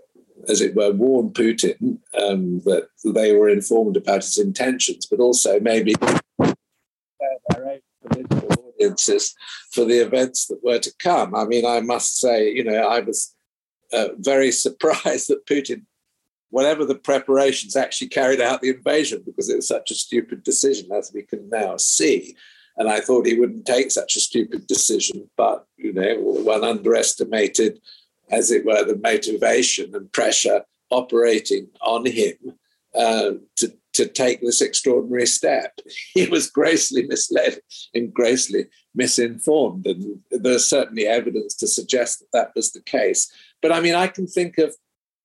as 0.48 0.62
it 0.62 0.76
were, 0.76 0.92
warn 0.92 1.30
Putin 1.30 1.98
um, 2.20 2.60
that 2.62 2.88
they 3.04 3.34
were 3.34 3.50
informed 3.50 3.98
about 3.98 4.24
his 4.24 4.38
intentions, 4.38 5.06
but 5.06 5.20
also 5.20 5.60
maybe 5.60 5.94
their 6.40 6.54
own 7.56 7.80
political 8.08 8.50
audiences 8.54 9.36
for 9.72 9.86
the 9.86 9.98
events 9.98 10.48
that 10.48 10.64
were 10.64 10.80
to 10.80 10.94
come. 11.00 11.36
I 11.36 11.46
mean, 11.46 11.66
I 11.66 11.82
must 11.82 12.20
say, 12.20 12.52
you 12.52 12.64
know, 12.64 12.88
I 12.88 13.00
was 13.00 13.36
uh, 13.92 14.10
very 14.18 14.52
surprised 14.66 15.30
that 15.30 15.46
Putin, 15.46 15.84
whatever 16.50 16.86
the 16.86 16.96
preparations, 16.96 17.76
actually 17.76 18.10
carried 18.10 18.42
out 18.42 18.62
the 18.62 18.70
invasion 18.70 19.24
because 19.26 19.50
it 19.50 19.58
was 19.58 19.68
such 19.68 19.92
a 19.92 19.96
stupid 19.96 20.44
decision, 20.44 20.90
as 20.92 21.12
we 21.14 21.24
can 21.24 21.50
now 21.50 21.78
see. 21.78 22.36
And 22.78 22.90
I 22.90 23.00
thought 23.00 23.26
he 23.26 23.40
wouldn't 23.40 23.66
take 23.66 23.92
such 23.92 24.16
a 24.16 24.22
stupid 24.22 24.68
decision, 24.68 25.30
but 25.36 25.66
you 25.78 25.94
know, 25.94 26.16
one 26.20 26.64
underestimated 26.64 27.80
as 28.30 28.52
it 28.52 28.66
were, 28.66 28.84
the 28.84 28.98
motivation 28.98 29.96
and 29.96 30.12
pressure 30.12 30.64
operating 30.90 31.68
on 31.82 32.06
him 32.06 32.36
uh, 32.96 33.32
to, 33.58 33.74
to 33.94 34.06
take 34.06 34.42
this 34.42 34.62
extraordinary 34.62 35.26
step. 35.26 35.80
He 36.14 36.28
was 36.28 36.50
grossly 36.50 37.06
misled 37.08 37.60
and 37.94 38.14
grossly 38.14 38.66
misinformed. 38.96 39.86
And 39.86 40.20
there's 40.32 40.70
certainly 40.70 41.06
evidence 41.06 41.56
to 41.56 41.68
suggest 41.68 42.20
that 42.20 42.32
that 42.34 42.52
was 42.56 42.72
the 42.72 42.82
case. 42.82 43.32
But 43.62 43.72
I 43.72 43.80
mean, 43.82 43.96
I 43.96 44.08
can 44.08 44.28
think 44.28 44.58
of 44.58 44.76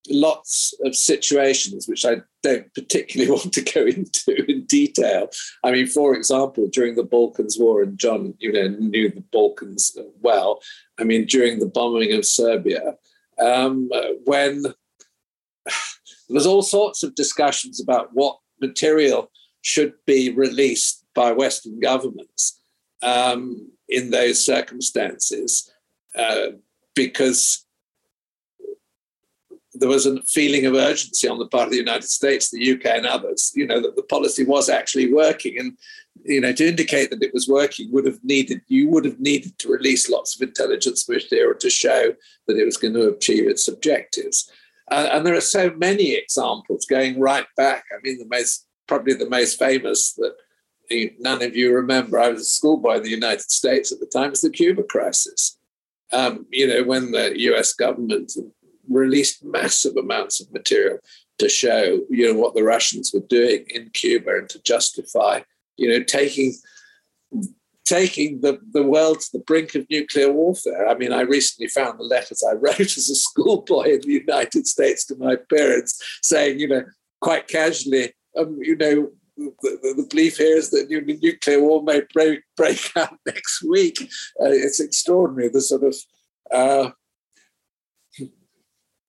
lots 0.09 0.73
of 0.83 0.95
situations 0.95 1.87
which 1.87 2.05
I 2.05 2.17
don't 2.41 2.73
particularly 2.73 3.31
want 3.35 3.53
to 3.53 3.61
go 3.61 3.85
into 3.85 4.45
detail. 4.67 5.29
I 5.63 5.71
mean, 5.71 5.87
for 5.87 6.15
example, 6.15 6.67
during 6.71 6.95
the 6.95 7.03
Balkans 7.03 7.57
War, 7.59 7.81
and 7.81 7.97
John, 7.97 8.33
you 8.39 8.51
know, 8.51 8.67
knew 8.67 9.09
the 9.09 9.23
Balkans 9.31 9.97
well. 10.21 10.61
I 10.99 11.03
mean, 11.03 11.25
during 11.25 11.59
the 11.59 11.67
bombing 11.67 12.13
of 12.13 12.25
Serbia, 12.25 12.95
um, 13.39 13.89
when 14.25 14.63
there 15.65 15.73
was 16.29 16.45
all 16.45 16.61
sorts 16.61 17.03
of 17.03 17.15
discussions 17.15 17.81
about 17.81 18.09
what 18.13 18.37
material 18.61 19.31
should 19.61 19.93
be 20.05 20.29
released 20.29 21.05
by 21.15 21.31
Western 21.31 21.79
governments 21.79 22.61
um, 23.01 23.71
in 23.87 24.11
those 24.11 24.43
circumstances, 24.43 25.71
uh, 26.17 26.47
because 26.95 27.65
there 29.83 29.89
was 29.89 30.05
a 30.05 30.21
feeling 30.21 30.65
of 30.65 30.75
urgency 30.75 31.27
on 31.27 31.39
the 31.39 31.45
part 31.45 31.65
of 31.65 31.71
the 31.71 31.77
United 31.77 32.07
States, 32.09 32.49
the 32.49 32.71
UK, 32.71 32.85
and 32.85 33.05
others, 33.05 33.51
you 33.53 33.67
know, 33.67 33.81
that 33.81 33.97
the 33.97 34.03
policy 34.03 34.45
was 34.45 34.69
actually 34.69 35.13
working. 35.13 35.59
And, 35.59 35.77
you 36.23 36.39
know, 36.39 36.53
to 36.53 36.65
indicate 36.65 37.09
that 37.09 37.21
it 37.21 37.33
was 37.33 37.49
working 37.49 37.91
would 37.91 38.05
have 38.05 38.23
needed, 38.23 38.61
you 38.69 38.87
would 38.87 39.03
have 39.03 39.19
needed 39.19 39.59
to 39.59 39.67
release 39.67 40.09
lots 40.09 40.35
of 40.35 40.47
intelligence 40.47 41.09
material 41.09 41.59
to 41.59 41.69
show 41.69 42.13
that 42.47 42.57
it 42.57 42.63
was 42.63 42.77
going 42.77 42.93
to 42.93 43.09
achieve 43.09 43.45
its 43.45 43.67
objectives. 43.67 44.49
Uh, 44.89 45.09
and 45.11 45.25
there 45.25 45.35
are 45.35 45.41
so 45.41 45.69
many 45.71 46.13
examples 46.13 46.85
going 46.85 47.19
right 47.19 47.47
back. 47.57 47.83
I 47.91 47.99
mean, 48.03 48.19
the 48.19 48.27
most, 48.33 48.65
probably 48.87 49.15
the 49.15 49.29
most 49.29 49.59
famous 49.59 50.13
that 50.13 50.33
none 51.19 51.43
of 51.43 51.57
you 51.57 51.75
remember, 51.75 52.21
I 52.21 52.29
was 52.29 52.43
a 52.43 52.45
schoolboy 52.45 52.99
in 52.99 53.03
the 53.03 53.09
United 53.09 53.51
States 53.51 53.91
at 53.91 53.99
the 53.99 54.05
time, 54.05 54.29
was 54.29 54.39
the 54.39 54.49
Cuba 54.49 54.83
crisis. 54.83 55.57
Um, 56.13 56.45
you 56.51 56.67
know, 56.67 56.85
when 56.85 57.11
the 57.11 57.37
US 57.49 57.73
government 57.73 58.31
released 58.89 59.43
massive 59.43 59.95
amounts 59.97 60.41
of 60.41 60.51
material 60.51 60.99
to 61.39 61.49
show, 61.49 62.01
you 62.09 62.31
know, 62.31 62.39
what 62.39 62.53
the 62.53 62.63
Russians 62.63 63.11
were 63.13 63.27
doing 63.27 63.65
in 63.69 63.89
Cuba 63.91 64.37
and 64.37 64.49
to 64.49 64.61
justify, 64.61 65.41
you 65.77 65.89
know, 65.89 66.03
taking 66.03 66.53
taking 67.85 68.39
the, 68.41 68.59
the 68.71 68.83
world 68.83 69.19
to 69.19 69.27
the 69.33 69.43
brink 69.43 69.75
of 69.75 69.85
nuclear 69.89 70.31
warfare. 70.31 70.87
I 70.87 70.95
mean, 70.95 71.11
I 71.11 71.21
recently 71.21 71.67
found 71.67 71.99
the 71.99 72.03
letters 72.03 72.43
I 72.43 72.53
wrote 72.53 72.79
as 72.79 73.09
a 73.09 73.15
schoolboy 73.15 73.95
in 73.95 74.01
the 74.01 74.13
United 74.25 74.67
States 74.67 75.05
to 75.05 75.15
my 75.17 75.35
parents 75.35 76.01
saying, 76.21 76.59
you 76.59 76.67
know, 76.67 76.83
quite 77.21 77.47
casually, 77.47 78.13
um, 78.37 78.57
you 78.61 78.75
know, 78.75 79.11
the, 79.35 79.93
the, 79.97 80.07
belief 80.09 80.37
here 80.37 80.57
is 80.57 80.69
that 80.69 80.89
nuclear 80.89 81.61
war 81.61 81.83
may 81.83 82.01
break, 82.13 82.41
break 82.55 82.91
out 82.95 83.17
next 83.25 83.63
week. 83.63 84.01
Uh, 84.39 84.51
it's 84.51 84.79
extraordinary, 84.79 85.49
the 85.49 85.61
sort 85.61 85.83
of 85.83 85.95
uh, 86.51 86.91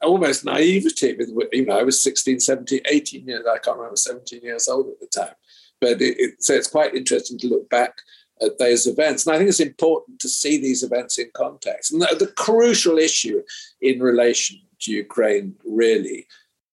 almost 0.05 0.45
naivety 0.45 1.15
with 1.15 1.31
you 1.53 1.67
know 1.67 1.79
i 1.79 1.83
was 1.83 2.03
16 2.03 2.41
17 2.41 2.81
18 2.87 3.27
years 3.27 3.45
i 3.47 3.59
can't 3.59 3.77
remember 3.77 3.97
17 3.97 4.41
years 4.43 4.69
old 4.69 4.89
at 4.89 5.01
the 5.01 5.07
time. 5.07 5.35
But 5.81 6.01
it, 6.01 6.19
it, 6.19 6.43
so 6.43 6.55
it's 6.55 6.69
quite 6.69 6.95
interesting 6.95 7.39
to 7.39 7.49
look 7.49 7.69
back 7.69 7.99
at 8.41 8.59
those 8.59 8.87
events. 8.87 9.27
And 9.27 9.35
i 9.35 9.39
think 9.39 9.49
it's 9.49 9.61
important 9.61 10.21
to 10.21 10.29
see 10.29 10.59
these 10.59 10.83
events 10.83 11.19
in 11.19 11.31
context. 11.35 11.93
And 11.93 12.03
the, 12.03 12.17
the 12.19 12.33
crucial 12.33 12.99
issue 12.99 13.43
in 13.81 14.01
relation 14.01 14.61
to 14.83 14.93
ukraine 14.93 15.55
really 15.65 16.27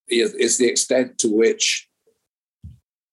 is, 0.08 0.34
is 0.36 0.58
the 0.58 0.68
extent 0.68 1.18
to 1.20 1.30
which 1.30 1.90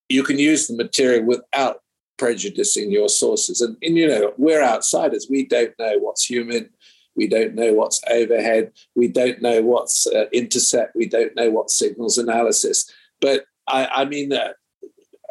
you 0.09 0.23
can 0.23 0.39
use 0.39 0.67
the 0.67 0.77
material 0.77 1.25
without 1.25 1.83
prejudicing 2.19 2.91
your 2.91 3.09
sources. 3.09 3.61
And, 3.61 3.77
and 3.83 3.97
you 3.97 4.09
know 4.09 4.33
we're 4.37 4.63
outsiders. 4.63 5.29
We 5.31 5.47
don't 5.47 5.75
know 5.79 5.99
what's 5.99 6.25
human 6.25 6.71
we 7.19 7.27
don't 7.27 7.57
know 7.57 7.73
what's 7.73 8.01
overhead. 8.09 8.71
We 8.95 9.09
don't 9.09 9.43
know 9.43 9.61
what's 9.61 10.07
uh, 10.07 10.27
intercept. 10.33 10.95
We 10.95 11.07
don't 11.07 11.35
know 11.35 11.51
what 11.51 11.69
signals 11.69 12.17
analysis. 12.17 12.89
But 13.21 13.45
I, 13.67 13.87
I 13.87 14.05
mean, 14.05 14.33
uh, 14.33 14.53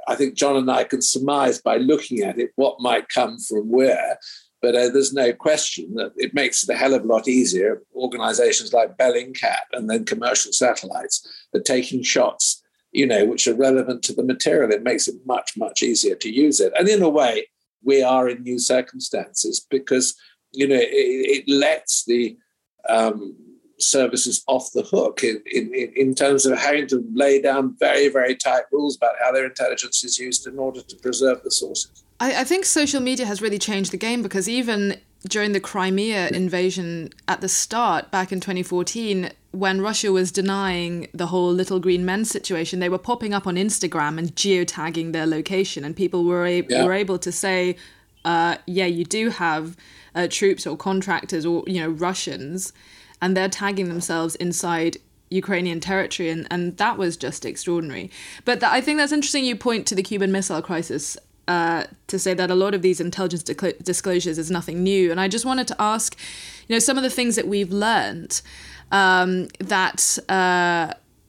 I 0.05 0.15
think 0.15 0.35
John 0.35 0.57
and 0.57 0.69
I 0.69 0.83
can 0.83 1.01
surmise 1.01 1.61
by 1.61 1.77
looking 1.77 2.23
at 2.23 2.37
it 2.37 2.51
what 2.57 2.81
might 2.81 3.07
come 3.07 3.39
from 3.39 3.69
where. 3.69 4.19
But 4.61 4.75
uh, 4.75 4.89
there's 4.89 5.13
no 5.13 5.31
question 5.31 5.95
that 5.95 6.11
it 6.17 6.33
makes 6.33 6.61
it 6.61 6.73
a 6.73 6.77
hell 6.77 6.93
of 6.93 7.05
a 7.05 7.07
lot 7.07 7.29
easier. 7.29 7.83
Organizations 7.95 8.73
like 8.73 8.97
Bellingcat 8.97 9.67
and 9.71 9.89
then 9.89 10.03
commercial 10.03 10.51
satellites 10.51 11.25
are 11.55 11.61
taking 11.61 12.03
shots, 12.03 12.61
you 12.91 13.07
know, 13.07 13.23
which 13.23 13.47
are 13.47 13.55
relevant 13.55 14.03
to 14.03 14.13
the 14.13 14.23
material. 14.23 14.71
It 14.71 14.83
makes 14.83 15.07
it 15.07 15.15
much, 15.25 15.53
much 15.55 15.83
easier 15.83 16.15
to 16.15 16.29
use 16.29 16.59
it. 16.59 16.73
And 16.77 16.89
in 16.89 17.01
a 17.01 17.07
way, 17.07 17.47
we 17.81 18.03
are 18.03 18.27
in 18.27 18.43
new 18.43 18.59
circumstances 18.59 19.65
because 19.69 20.17
you 20.53 20.67
know, 20.67 20.75
it, 20.75 20.87
it 21.47 21.49
lets 21.49 22.05
the 22.05 22.37
um, 22.89 23.35
services 23.79 24.43
off 24.47 24.71
the 24.73 24.83
hook 24.83 25.23
in, 25.23 25.41
in, 25.51 25.71
in 25.95 26.15
terms 26.15 26.45
of 26.45 26.57
having 26.57 26.87
to 26.87 27.03
lay 27.13 27.41
down 27.41 27.75
very, 27.79 28.09
very 28.09 28.35
tight 28.35 28.63
rules 28.71 28.97
about 28.97 29.15
how 29.21 29.31
their 29.31 29.45
intelligence 29.45 30.03
is 30.03 30.17
used 30.17 30.47
in 30.47 30.57
order 30.57 30.81
to 30.81 30.95
preserve 30.97 31.43
the 31.43 31.51
sources. 31.51 32.03
I, 32.19 32.41
I 32.41 32.43
think 32.43 32.65
social 32.65 33.01
media 33.01 33.25
has 33.25 33.41
really 33.41 33.59
changed 33.59 33.91
the 33.91 33.97
game 33.97 34.23
because 34.23 34.49
even 34.49 34.97
during 35.27 35.51
the 35.51 35.59
Crimea 35.59 36.29
invasion 36.29 37.11
at 37.27 37.41
the 37.41 37.49
start, 37.49 38.11
back 38.11 38.31
in 38.31 38.39
2014, 38.39 39.31
when 39.51 39.81
Russia 39.81 40.11
was 40.11 40.31
denying 40.31 41.07
the 41.13 41.27
whole 41.27 41.51
little 41.51 41.79
green 41.79 42.05
men 42.05 42.25
situation, 42.25 42.79
they 42.79 42.89
were 42.89 42.97
popping 42.97 43.33
up 43.33 43.47
on 43.47 43.55
Instagram 43.55 44.17
and 44.17 44.35
geotagging 44.35 45.13
their 45.13 45.25
location, 45.25 45.83
and 45.83 45.95
people 45.95 46.23
were, 46.23 46.45
a- 46.45 46.65
yeah. 46.69 46.85
were 46.85 46.93
able 46.93 47.17
to 47.19 47.31
say, 47.31 47.75
uh, 48.27 48.57
yeah, 48.65 48.85
you 48.85 49.05
do 49.05 49.29
have 49.29 49.77
uh, 50.13 50.27
troops 50.29 50.67
or 50.67 50.75
contractors 50.75 51.45
or 51.45 51.63
you 51.65 51.79
know 51.79 51.89
Russians, 51.89 52.73
and 53.21 53.37
they're 53.37 53.47
tagging 53.47 53.87
themselves 53.87 54.35
inside 54.35 54.97
Ukrainian 55.29 55.79
territory, 55.79 56.29
and, 56.29 56.45
and 56.51 56.75
that 56.75 56.97
was 56.97 57.15
just 57.15 57.45
extraordinary. 57.45 58.11
But 58.43 58.61
I 58.63 58.81
think 58.81 58.99
that's 58.99 59.13
interesting. 59.13 59.45
You 59.45 59.55
point 59.55 59.87
to 59.87 59.95
the 59.95 60.03
Cuban 60.03 60.33
Missile 60.33 60.61
Crisis 60.61 61.15
uh, 61.47 61.85
to 62.07 62.19
say 62.19 62.33
that 62.33 62.51
a 62.51 62.55
lot 62.55 62.75
of 62.75 62.81
these 62.81 62.99
intelligence 62.99 63.43
disclosures 63.43 64.37
is 64.37 64.51
nothing 64.51 64.83
new, 64.83 65.09
and 65.09 65.21
I 65.21 65.29
just 65.29 65.45
wanted 65.45 65.67
to 65.69 65.81
ask, 65.81 66.17
you 66.67 66.75
know, 66.75 66.79
some 66.79 66.97
of 66.97 67.03
the 67.03 67.09
things 67.09 67.37
that 67.37 67.47
we've 67.47 67.71
learned 67.71 68.41
um, 68.91 69.47
that. 69.59 70.19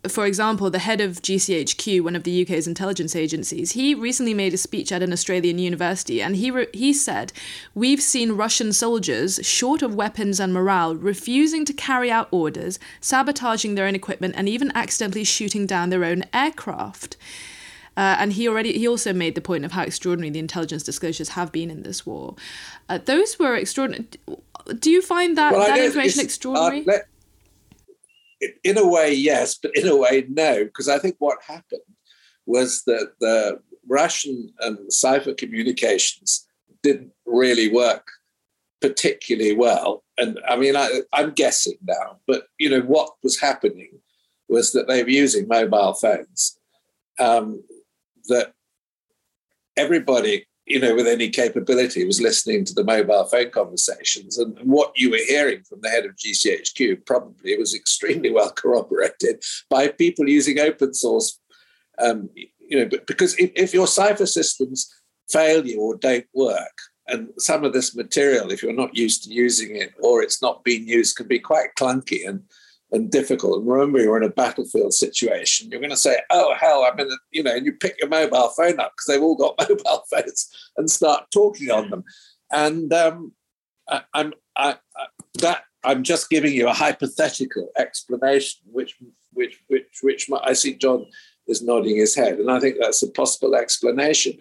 For 0.07 0.27
example, 0.27 0.71
the 0.71 0.79
head 0.79 1.01
of 1.01 1.23
GCHQ, 1.23 2.03
one 2.03 2.15
of 2.15 2.23
the 2.23 2.43
UK's 2.43 2.69
intelligence 2.69 3.17
agencies, 3.17 3.73
he 3.73 3.97
recently 3.97 4.33
made 4.33 4.55
a 4.55 4.59
speech 4.59 4.93
at 4.93 5.03
an 5.03 5.13
Australian 5.13 5.59
university 5.59 6.23
and 6.23 6.37
he, 6.37 6.53
re- 6.53 6.69
he 6.73 6.93
said, 6.93 7.33
We've 7.75 8.01
seen 8.01 8.33
Russian 8.33 8.73
soldiers, 8.73 9.41
short 9.43 9.83
of 9.83 9.97
weapons 9.97 10.39
and 10.39 10.55
morale, 10.55 10.95
refusing 10.95 11.65
to 11.65 11.73
carry 11.73 12.13
out 12.13 12.29
orders, 12.31 12.79
sabotaging 13.01 13.75
their 13.75 13.87
own 13.87 13.97
equipment, 13.97 14.35
and 14.37 14.49
even 14.49 14.71
accidentally 14.77 15.25
shooting 15.25 15.67
down 15.67 15.91
their 15.91 16.05
own 16.05 16.25
aircraft. 16.33 17.17
Uh, 17.97 18.15
and 18.21 18.35
he 18.35 18.47
already 18.47 18.79
he 18.79 18.87
also 18.87 19.13
made 19.13 19.35
the 19.35 19.41
point 19.41 19.65
of 19.65 19.73
how 19.73 19.83
extraordinary 19.83 20.31
the 20.31 20.39
intelligence 20.39 20.85
disclosures 20.85 21.31
have 21.31 21.51
been 21.51 21.69
in 21.69 21.83
this 21.83 22.07
war. 22.07 22.37
Uh, 22.89 22.99
those 23.05 23.41
were 23.41 23.57
extraordinary. 23.57 24.07
Do 24.79 24.91
you 24.91 25.03
find 25.03 25.37
that, 25.37 25.53
well, 25.53 25.67
that 25.67 25.81
information 25.81 26.21
uh, 26.21 26.23
extraordinary? 26.23 26.87
Uh, 26.89 27.01
in 28.65 28.79
a 28.79 28.87
way, 28.87 29.13
yes, 29.13 29.59
but 29.61 29.77
in 29.77 29.89
a 29.89 29.97
way, 29.97 30.27
no, 30.29 30.65
because 30.65 30.89
I 30.89 30.99
think 30.99 31.17
what 31.19 31.39
happened 31.47 31.83
was 32.47 32.83
that 32.85 33.13
the 33.21 33.61
Russian 33.87 34.53
and 34.61 34.93
cipher 34.93 35.35
communications 35.35 36.47
didn't 36.83 37.13
really 37.27 37.69
work 37.73 38.07
particularly 38.81 39.57
well. 39.57 40.05
And 40.17 40.39
I 40.47 40.57
mean, 40.57 40.77
I, 40.77 41.01
I'm 41.13 41.33
guessing 41.33 41.79
now, 41.83 42.19
but 42.27 42.45
you 42.59 42.71
know 42.71 42.81
what 42.81 43.11
was 43.23 43.41
happening 43.41 43.91
was 44.49 44.73
that 44.73 44.89
they 44.89 45.03
were 45.03 45.11
using 45.11 45.49
mobile 45.49 45.95
phones. 45.95 46.59
Um, 47.19 47.63
that 48.29 48.53
everybody, 49.77 50.47
you 50.69 50.79
know, 50.79 50.95
with 50.95 51.07
any 51.07 51.31
capability 51.31 52.05
was 52.05 52.21
listening 52.21 52.65
to 52.65 52.75
the 52.75 52.85
mobile 52.85 53.25
phone 53.25 53.51
conversations, 53.51 54.39
and, 54.39 54.57
what 54.61 54.93
you 54.97 55.11
were 55.11 55.25
hearing 55.27 55.63
from 55.63 55.81
the 55.81 55.89
head 55.89 56.05
of 56.05 56.17
GCHQ 56.17 57.07
probably 57.07 57.57
was 57.57 57.75
extremely 57.75 58.31
well 58.31 58.51
corroborated 58.51 59.43
by 59.71 59.89
people 59.89 60.29
using 60.29 60.59
open 60.59 60.93
source. 60.93 61.41
Um, 61.99 62.29
you 62.35 62.79
know, 62.79 62.99
because 63.07 63.35
if, 63.39 63.51
if 63.57 63.75
your 63.75 63.87
cipher 63.87 64.27
systems 64.27 64.95
fail 65.29 65.67
you 65.67 65.81
or 65.81 65.97
don't 65.97 66.27
work, 66.35 66.77
and 67.09 67.31
some 67.39 67.65
of 67.65 67.73
this 67.73 67.97
material, 67.97 68.53
if 68.53 68.63
you're 68.63 68.73
not 68.73 68.95
used 68.95 69.25
to 69.25 69.31
using 69.31 69.77
it 69.77 69.95
or 70.01 70.23
it's 70.23 70.43
not 70.43 70.63
being 70.63 70.87
used, 70.87 71.17
can 71.17 71.27
be 71.27 71.39
quite 71.39 71.75
clunky 71.79 72.29
and 72.29 72.43
and 72.91 73.11
difficult. 73.11 73.61
And 73.61 73.71
remember, 73.71 74.01
you're 74.01 74.17
in 74.17 74.29
a 74.29 74.33
battlefield 74.33 74.95
situation. 74.95 75.71
You're 75.71 75.81
going 75.81 75.91
to 75.91 75.97
say, 75.97 76.19
"Oh 76.31 76.55
hell, 76.59 76.87
I'm 76.91 76.99
in," 76.99 77.11
a, 77.11 77.17
you 77.31 77.43
know, 77.43 77.55
and 77.55 77.67
you 77.67 77.73
pick 77.73 77.97
your 78.01 78.09
mobile 78.09 78.49
phone 78.51 78.81
up 78.81 78.93
because 78.93 79.07
they've 79.09 79.23
all 79.23 79.37
got 79.37 79.57
mobile 79.69 80.05
phones 80.11 80.71
and 80.77 80.91
start 80.91 81.25
talking 81.33 81.71
on 81.71 81.91
them. 81.91 82.05
And 82.51 82.93
um, 82.93 83.33
I, 83.89 84.03
I'm 84.15 84.33
I, 84.57 84.77
I, 84.97 85.07
that 85.41 85.65
I'm 85.85 86.03
just 86.03 86.31
giving 86.31 86.53
you 86.53 86.69
a 86.69 86.75
hypothetical 86.75 87.71
explanation, 87.77 88.61
which 88.71 88.97
which 89.33 89.61
which 89.69 89.87
which 90.03 90.29
I 90.43 90.53
see 90.55 90.75
John 90.75 91.07
is 91.47 91.63
nodding 91.63 91.97
his 91.97 92.15
head, 92.15 92.39
and 92.39 92.51
I 92.51 92.61
think 92.61 92.77
that's 92.81 93.03
a 93.03 93.11
possible 93.11 93.55
explanation 93.55 94.39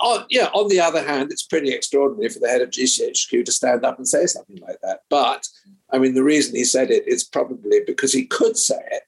on, 0.00 0.26
yeah, 0.30 0.48
on 0.54 0.68
the 0.68 0.80
other 0.80 1.02
hand, 1.02 1.30
it's 1.30 1.42
pretty 1.42 1.72
extraordinary 1.72 2.28
for 2.28 2.38
the 2.40 2.48
head 2.48 2.62
of 2.62 2.70
GCHQ 2.70 3.44
to 3.44 3.52
stand 3.52 3.84
up 3.84 3.98
and 3.98 4.08
say 4.08 4.26
something 4.26 4.58
like 4.60 4.80
that. 4.82 5.00
But 5.08 5.46
I 5.90 5.98
mean, 5.98 6.14
the 6.14 6.24
reason 6.24 6.54
he 6.54 6.64
said 6.64 6.90
it 6.90 7.06
is 7.06 7.24
probably 7.24 7.80
because 7.86 8.12
he 8.12 8.26
could 8.26 8.56
say 8.56 8.80
it 8.90 9.02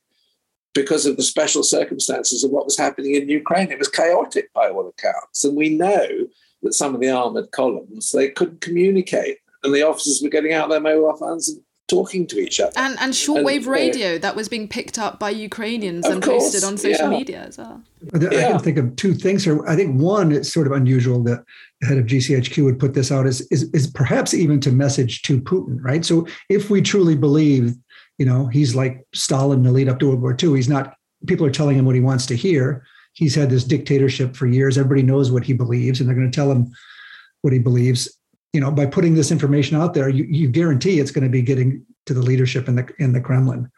because 0.74 1.06
of 1.06 1.16
the 1.16 1.22
special 1.22 1.62
circumstances 1.62 2.44
of 2.44 2.50
what 2.50 2.64
was 2.64 2.78
happening 2.78 3.14
in 3.14 3.28
Ukraine. 3.28 3.70
It 3.70 3.78
was 3.78 3.88
chaotic 3.88 4.52
by 4.52 4.68
all 4.68 4.88
accounts. 4.88 5.44
And 5.44 5.56
we 5.56 5.70
know 5.70 6.06
that 6.62 6.74
some 6.74 6.94
of 6.94 7.00
the 7.00 7.10
armored 7.10 7.50
columns, 7.50 8.12
they 8.12 8.30
couldn't 8.30 8.60
communicate. 8.60 9.38
And 9.62 9.74
the 9.74 9.82
officers 9.82 10.20
were 10.22 10.28
getting 10.28 10.52
out 10.52 10.70
their 10.70 10.80
mobile 10.80 11.16
phones 11.16 11.48
and 11.48 11.60
talking 11.90 12.26
to 12.28 12.38
each 12.38 12.60
other. 12.60 12.72
And 12.76 12.96
and 13.00 13.12
shortwave 13.12 13.58
and, 13.58 13.66
uh, 13.66 13.70
radio 13.70 14.18
that 14.18 14.36
was 14.36 14.48
being 14.48 14.68
picked 14.68 14.98
up 14.98 15.18
by 15.18 15.30
Ukrainians 15.30 16.06
and 16.06 16.22
course, 16.22 16.44
posted 16.44 16.64
on 16.64 16.78
social 16.78 17.10
yeah. 17.10 17.18
media 17.18 17.40
as 17.42 17.58
well. 17.58 17.82
I 18.14 18.18
can 18.18 18.58
think 18.60 18.78
of 18.78 18.94
two 18.96 19.14
things 19.14 19.44
here. 19.44 19.66
I 19.66 19.74
think 19.76 20.00
one, 20.00 20.32
it's 20.32 20.52
sort 20.52 20.66
of 20.66 20.72
unusual 20.72 21.22
that 21.24 21.44
the 21.80 21.86
head 21.88 21.98
of 21.98 22.06
GCHQ 22.06 22.64
would 22.64 22.78
put 22.78 22.94
this 22.94 23.10
out 23.10 23.26
is, 23.26 23.40
is, 23.50 23.64
is 23.74 23.88
perhaps 23.88 24.32
even 24.32 24.60
to 24.60 24.70
message 24.70 25.22
to 25.22 25.40
Putin, 25.40 25.78
right? 25.82 26.04
So 26.04 26.26
if 26.48 26.70
we 26.70 26.80
truly 26.80 27.16
believe, 27.16 27.74
you 28.18 28.26
know, 28.26 28.46
he's 28.46 28.74
like 28.74 29.04
Stalin 29.12 29.58
in 29.58 29.64
the 29.64 29.72
lead 29.72 29.88
up 29.88 29.98
to 29.98 30.08
World 30.08 30.22
War 30.22 30.36
II, 30.40 30.54
he's 30.54 30.68
not, 30.68 30.94
people 31.26 31.44
are 31.44 31.50
telling 31.50 31.76
him 31.76 31.84
what 31.84 31.94
he 31.94 32.00
wants 32.00 32.26
to 32.26 32.36
hear. 32.36 32.84
He's 33.12 33.34
had 33.34 33.50
this 33.50 33.64
dictatorship 33.64 34.36
for 34.36 34.46
years. 34.46 34.78
Everybody 34.78 35.02
knows 35.02 35.30
what 35.30 35.44
he 35.44 35.52
believes, 35.52 36.00
and 36.00 36.08
they're 36.08 36.16
going 36.16 36.30
to 36.30 36.34
tell 36.34 36.50
him 36.50 36.70
what 37.42 37.52
he 37.52 37.58
believes 37.58 38.08
you 38.52 38.60
know, 38.60 38.70
by 38.70 38.86
putting 38.86 39.14
this 39.14 39.30
information 39.30 39.76
out 39.76 39.94
there, 39.94 40.08
you, 40.08 40.24
you 40.24 40.48
guarantee 40.48 40.98
it's 40.98 41.10
going 41.10 41.24
to 41.24 41.30
be 41.30 41.42
getting 41.42 41.84
to 42.06 42.14
the 42.14 42.22
leadership 42.22 42.68
in 42.68 42.76
the 42.76 42.88
in 42.98 43.12
the 43.12 43.20
Kremlin. 43.20 43.70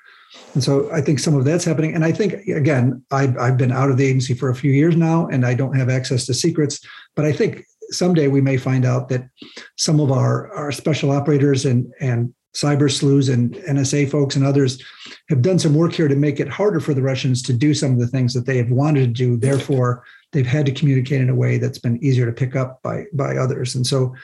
And 0.54 0.64
so 0.64 0.90
I 0.90 1.00
think 1.00 1.18
some 1.18 1.34
of 1.34 1.44
that's 1.44 1.64
happening. 1.64 1.94
And 1.94 2.04
I 2.04 2.12
think 2.12 2.32
again, 2.46 3.04
I've, 3.10 3.36
I've 3.36 3.58
been 3.58 3.72
out 3.72 3.90
of 3.90 3.98
the 3.98 4.06
agency 4.06 4.32
for 4.34 4.48
a 4.48 4.54
few 4.54 4.72
years 4.72 4.96
now, 4.96 5.26
and 5.28 5.44
I 5.44 5.52
don't 5.54 5.76
have 5.76 5.90
access 5.90 6.24
to 6.26 6.34
secrets. 6.34 6.80
But 7.14 7.26
I 7.26 7.32
think 7.32 7.66
someday 7.90 8.28
we 8.28 8.40
may 8.40 8.56
find 8.56 8.86
out 8.86 9.08
that 9.10 9.28
some 9.76 10.00
of 10.00 10.10
our 10.10 10.52
our 10.54 10.72
special 10.72 11.10
operators 11.10 11.66
and 11.66 11.92
and 12.00 12.32
cyber 12.54 12.90
sleuths 12.90 13.28
and 13.28 13.54
NSA 13.54 14.10
folks 14.10 14.36
and 14.36 14.44
others 14.44 14.82
have 15.30 15.40
done 15.40 15.58
some 15.58 15.74
work 15.74 15.94
here 15.94 16.08
to 16.08 16.16
make 16.16 16.38
it 16.38 16.48
harder 16.48 16.80
for 16.80 16.92
the 16.92 17.00
Russians 17.00 17.42
to 17.42 17.52
do 17.52 17.72
some 17.72 17.92
of 17.92 17.98
the 17.98 18.06
things 18.06 18.34
that 18.34 18.44
they 18.44 18.58
have 18.58 18.70
wanted 18.70 19.00
to 19.00 19.06
do. 19.24 19.36
Therefore, 19.38 20.04
they've 20.32 20.46
had 20.46 20.66
to 20.66 20.72
communicate 20.72 21.20
in 21.20 21.30
a 21.30 21.34
way 21.34 21.58
that's 21.58 21.78
been 21.78 22.02
easier 22.02 22.26
to 22.26 22.32
pick 22.32 22.56
up 22.56 22.82
by 22.82 23.04
by 23.12 23.36
others. 23.36 23.74
And 23.74 23.86
so 23.86 24.14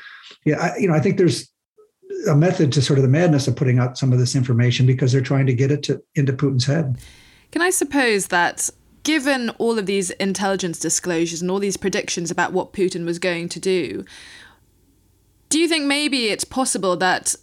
yeah, 0.44 0.58
I, 0.58 0.76
you 0.78 0.88
know, 0.88 0.94
I 0.94 1.00
think 1.00 1.18
there's 1.18 1.50
a 2.28 2.34
method 2.34 2.72
to 2.72 2.82
sort 2.82 2.98
of 2.98 3.02
the 3.02 3.08
madness 3.08 3.46
of 3.46 3.56
putting 3.56 3.78
out 3.78 3.98
some 3.98 4.12
of 4.12 4.18
this 4.18 4.34
information 4.34 4.86
because 4.86 5.12
they're 5.12 5.20
trying 5.20 5.46
to 5.46 5.54
get 5.54 5.70
it 5.70 5.82
to 5.84 6.02
into 6.14 6.32
Putin's 6.32 6.66
head. 6.66 6.98
Can 7.52 7.62
I 7.62 7.70
suppose 7.70 8.28
that 8.28 8.68
given 9.04 9.50
all 9.50 9.78
of 9.78 9.86
these 9.86 10.10
intelligence 10.12 10.78
disclosures 10.78 11.40
and 11.40 11.50
all 11.50 11.58
these 11.58 11.76
predictions 11.76 12.30
about 12.30 12.52
what 12.52 12.72
Putin 12.72 13.04
was 13.04 13.18
going 13.18 13.48
to 13.50 13.60
do, 13.60 14.04
do 15.48 15.58
you 15.58 15.68
think 15.68 15.86
maybe 15.86 16.26
it's 16.26 16.44
possible 16.44 16.96
that 16.96 17.34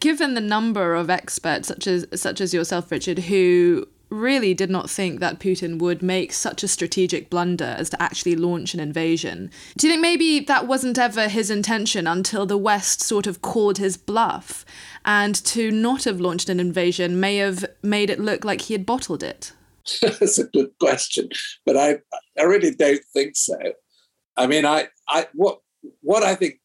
given 0.00 0.34
the 0.34 0.40
number 0.40 0.94
of 0.94 1.08
experts 1.08 1.68
such 1.68 1.86
as 1.86 2.06
such 2.14 2.40
as 2.40 2.52
yourself 2.52 2.90
Richard 2.90 3.20
who 3.20 3.86
really 4.10 4.54
did 4.54 4.70
not 4.70 4.90
think 4.90 5.20
that 5.20 5.38
Putin 5.38 5.78
would 5.78 6.02
make 6.02 6.32
such 6.32 6.62
a 6.62 6.68
strategic 6.68 7.30
blunder 7.30 7.76
as 7.78 7.90
to 7.90 8.02
actually 8.02 8.36
launch 8.36 8.74
an 8.74 8.80
invasion. 8.80 9.50
Do 9.78 9.86
you 9.86 9.92
think 9.92 10.02
maybe 10.02 10.40
that 10.40 10.66
wasn't 10.66 10.98
ever 10.98 11.28
his 11.28 11.50
intention 11.50 12.06
until 12.06 12.44
the 12.44 12.58
West 12.58 13.00
sort 13.00 13.26
of 13.26 13.40
called 13.40 13.78
his 13.78 13.96
bluff? 13.96 14.64
And 15.04 15.34
to 15.46 15.70
not 15.70 16.04
have 16.04 16.20
launched 16.20 16.48
an 16.48 16.60
invasion 16.60 17.20
may 17.20 17.36
have 17.36 17.64
made 17.82 18.10
it 18.10 18.20
look 18.20 18.44
like 18.44 18.62
he 18.62 18.74
had 18.74 18.84
bottled 18.84 19.22
it? 19.22 19.52
That's 20.02 20.38
a 20.38 20.44
good 20.44 20.70
question, 20.78 21.30
but 21.64 21.76
I, 21.76 21.98
I 22.38 22.42
really 22.42 22.72
don't 22.72 23.02
think 23.12 23.36
so. 23.36 23.58
I 24.36 24.46
mean, 24.46 24.66
I, 24.66 24.88
I, 25.08 25.28
what, 25.34 25.60
what 26.02 26.22
I 26.22 26.34
think, 26.34 26.60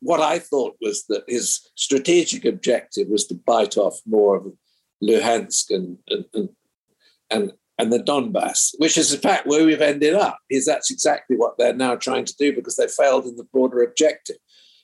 what 0.00 0.20
I 0.20 0.38
thought 0.38 0.76
was 0.80 1.04
that 1.08 1.24
his 1.26 1.68
strategic 1.74 2.44
objective 2.44 3.08
was 3.08 3.26
to 3.26 3.34
bite 3.34 3.76
off 3.76 4.00
more 4.06 4.36
of 4.36 4.46
Luhansk 5.02 5.70
and, 5.70 5.98
and, 6.08 6.48
and, 7.30 7.52
and 7.78 7.92
the 7.92 7.98
Donbass, 7.98 8.74
which 8.78 8.98
is 8.98 9.12
in 9.12 9.20
fact 9.20 9.46
where 9.46 9.64
we've 9.64 9.80
ended 9.80 10.14
up, 10.14 10.38
is 10.50 10.66
that's 10.66 10.90
exactly 10.90 11.36
what 11.36 11.56
they're 11.58 11.74
now 11.74 11.94
trying 11.94 12.24
to 12.24 12.36
do 12.36 12.54
because 12.54 12.76
they 12.76 12.88
failed 12.88 13.26
in 13.26 13.36
the 13.36 13.44
broader 13.44 13.82
objective. 13.82 14.36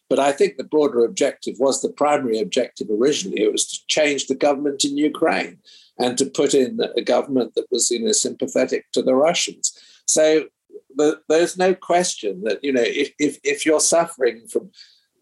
But 0.08 0.18
I 0.18 0.32
think 0.32 0.56
the 0.56 0.64
broader 0.64 1.04
objective 1.04 1.56
was 1.58 1.80
the 1.80 1.88
primary 1.88 2.38
objective 2.38 2.88
originally. 2.90 3.42
It 3.42 3.52
was 3.52 3.66
to 3.68 3.80
change 3.88 4.26
the 4.26 4.34
government 4.34 4.84
in 4.84 4.96
Ukraine 4.96 5.58
and 5.98 6.18
to 6.18 6.26
put 6.26 6.54
in 6.54 6.78
a 6.96 7.02
government 7.02 7.54
that 7.54 7.66
was 7.70 7.90
you 7.90 8.00
know, 8.00 8.12
sympathetic 8.12 8.84
to 8.92 9.02
the 9.02 9.14
Russians. 9.14 9.76
So 10.06 10.44
the, 10.96 11.20
there's 11.28 11.56
no 11.56 11.74
question 11.74 12.42
that 12.44 12.62
you 12.62 12.72
know 12.72 12.84
if, 12.84 13.12
if, 13.18 13.38
if 13.42 13.66
you're 13.66 13.80
suffering 13.80 14.46
from 14.46 14.70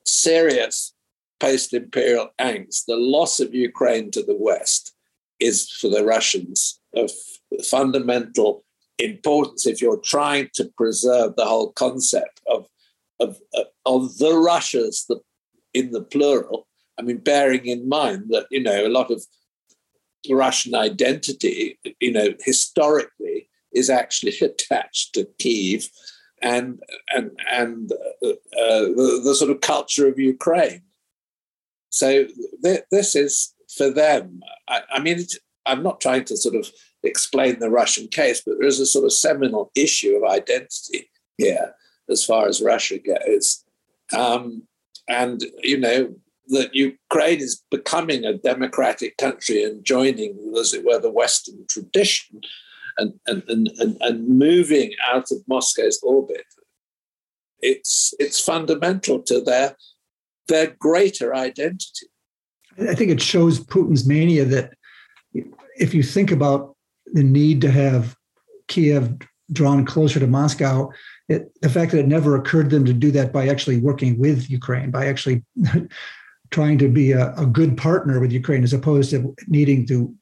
serious 0.05 0.95
post 1.43 1.75
imperial 1.75 2.29
angst, 2.41 2.85
the 2.87 2.97
loss 2.97 3.41
of 3.41 3.53
Ukraine 3.53 4.13
to 4.13 4.23
the 4.23 4.37
West 4.49 4.95
is 5.41 5.69
for 5.69 5.89
the 5.89 6.05
Russians 6.05 6.81
of 6.95 7.11
fundamental 7.65 8.65
importance 8.99 9.67
if 9.67 9.83
you're 9.83 10.05
trying 10.15 10.49
to 10.55 10.71
preserve 10.77 11.35
the 11.35 11.45
whole 11.45 11.73
concept 11.73 12.41
of, 12.47 12.69
of, 13.19 13.39
of 13.85 14.19
the 14.19 14.37
Russias 14.37 15.05
the, 15.09 15.19
in 15.75 15.91
the 15.91 16.03
plural. 16.03 16.69
I 16.97 17.03
mean, 17.03 17.19
bearing 17.19 17.67
in 17.67 17.89
mind 17.89 18.27
that, 18.29 18.47
you 18.51 18.63
know, 18.63 18.87
a 18.87 18.97
lot 18.99 19.11
of 19.11 19.25
Russian 20.31 20.77
identity, 20.77 21.77
you 21.99 22.13
know, 22.13 22.29
historically 22.45 23.49
is 23.73 23.91
actually 23.91 24.39
attached 24.51 25.15
to 25.15 25.27
Kiev 25.41 25.89
and 26.41 26.81
and 27.15 27.31
and 27.51 27.93
uh, 27.93 28.29
uh, 28.29 28.85
the, 28.99 29.21
the, 29.25 29.35
sort 29.35 29.51
of 29.51 29.61
culture 29.61 30.09
of 30.09 30.19
Ukraine. 30.19 30.83
So 31.93 32.27
th- 32.65 32.85
this 32.91 33.15
is 33.15 33.55
for 33.77 33.91
them. 33.91 34.41
I, 34.67 34.81
I 34.95 35.01
mean, 35.01 35.19
I'm 35.67 35.83
not 35.83 36.01
trying 36.01 36.25
to 36.25 36.37
sort 36.37 36.57
of 36.57 36.71
explain 37.03 37.59
the 37.59 37.71
Russian 37.71 38.09
case, 38.09 38.43
but 38.45 38.57
there 38.59 38.67
is 38.67 38.81
a 38.81 38.87
sort 38.87 39.05
of 39.05 39.13
seminal 39.13 39.71
issue 39.77 40.17
of 40.17 40.31
identity 40.31 41.11
here 41.37 41.75
as 42.09 42.25
far 42.25 42.49
as 42.49 42.63
Russia 42.63 42.99
goes. 42.99 43.63
Um, 44.13 44.63
and, 45.07 45.45
you 45.63 45.79
know, 45.79 46.15
that 46.49 46.75
Ukraine 46.75 47.41
is 47.41 47.63
becoming 47.71 48.25
a 48.25 48.39
democratic 48.39 49.17
country 49.19 49.63
and 49.63 49.85
joining, 49.85 50.55
as 50.59 50.73
it 50.73 50.85
were, 50.85 50.99
the 50.99 51.11
Western 51.11 51.67
tradition 51.69 52.41
and, 52.97 53.15
and, 53.27 53.43
and, 53.49 53.71
and, 53.79 53.97
and 54.01 54.29
moving 54.29 54.93
out 55.13 55.31
of 55.31 55.39
Moscow's 55.47 56.01
orbit. 56.03 56.47
It's, 57.61 58.15
it's 58.19 58.41
fundamental 58.41 59.21
to 59.23 59.41
their 59.41 59.77
their 60.49 60.75
greater 60.79 61.35
identity. 61.35 62.07
I 62.79 62.95
think 62.95 63.11
it 63.11 63.21
shows 63.21 63.61
Putin's 63.61 64.07
mania 64.07 64.45
that 64.47 64.75
if 65.79 65.95
you 65.95 66.03
think 66.03 66.31
about 66.31 66.77
the 67.07 67.23
need 67.23 67.61
to 67.63 67.71
have 67.71 68.17
Kiev 68.69 69.19
drawn 69.53 69.85
closer 69.85 70.19
to 70.19 70.27
Moscow, 70.27 70.91
it, 71.29 71.53
the 71.61 71.69
fact 71.69 71.93
that 71.93 72.01
it 72.01 72.09
never 72.09 72.37
occurred 72.37 72.71
to 72.71 72.77
them 72.77 72.85
to 72.87 72.93
do 72.93 73.11
that 73.11 73.33
by 73.33 73.49
actually 73.49 73.79
working 73.79 74.19
with 74.19 74.51
Ukraine, 74.51 74.91
by 74.91 75.07
actually 75.07 75.45
trying 76.51 76.79
to 76.79 76.89
be 76.89 77.13
a, 77.13 77.35
a, 77.35 77.47
good 77.47 77.77
partner 77.77 78.21
with 78.21 78.33
Ukraine 78.33 78.63
as 78.63 78.73
opposed 78.73 79.11
to 79.11 79.35
needing 79.49 79.87
to 79.87 80.15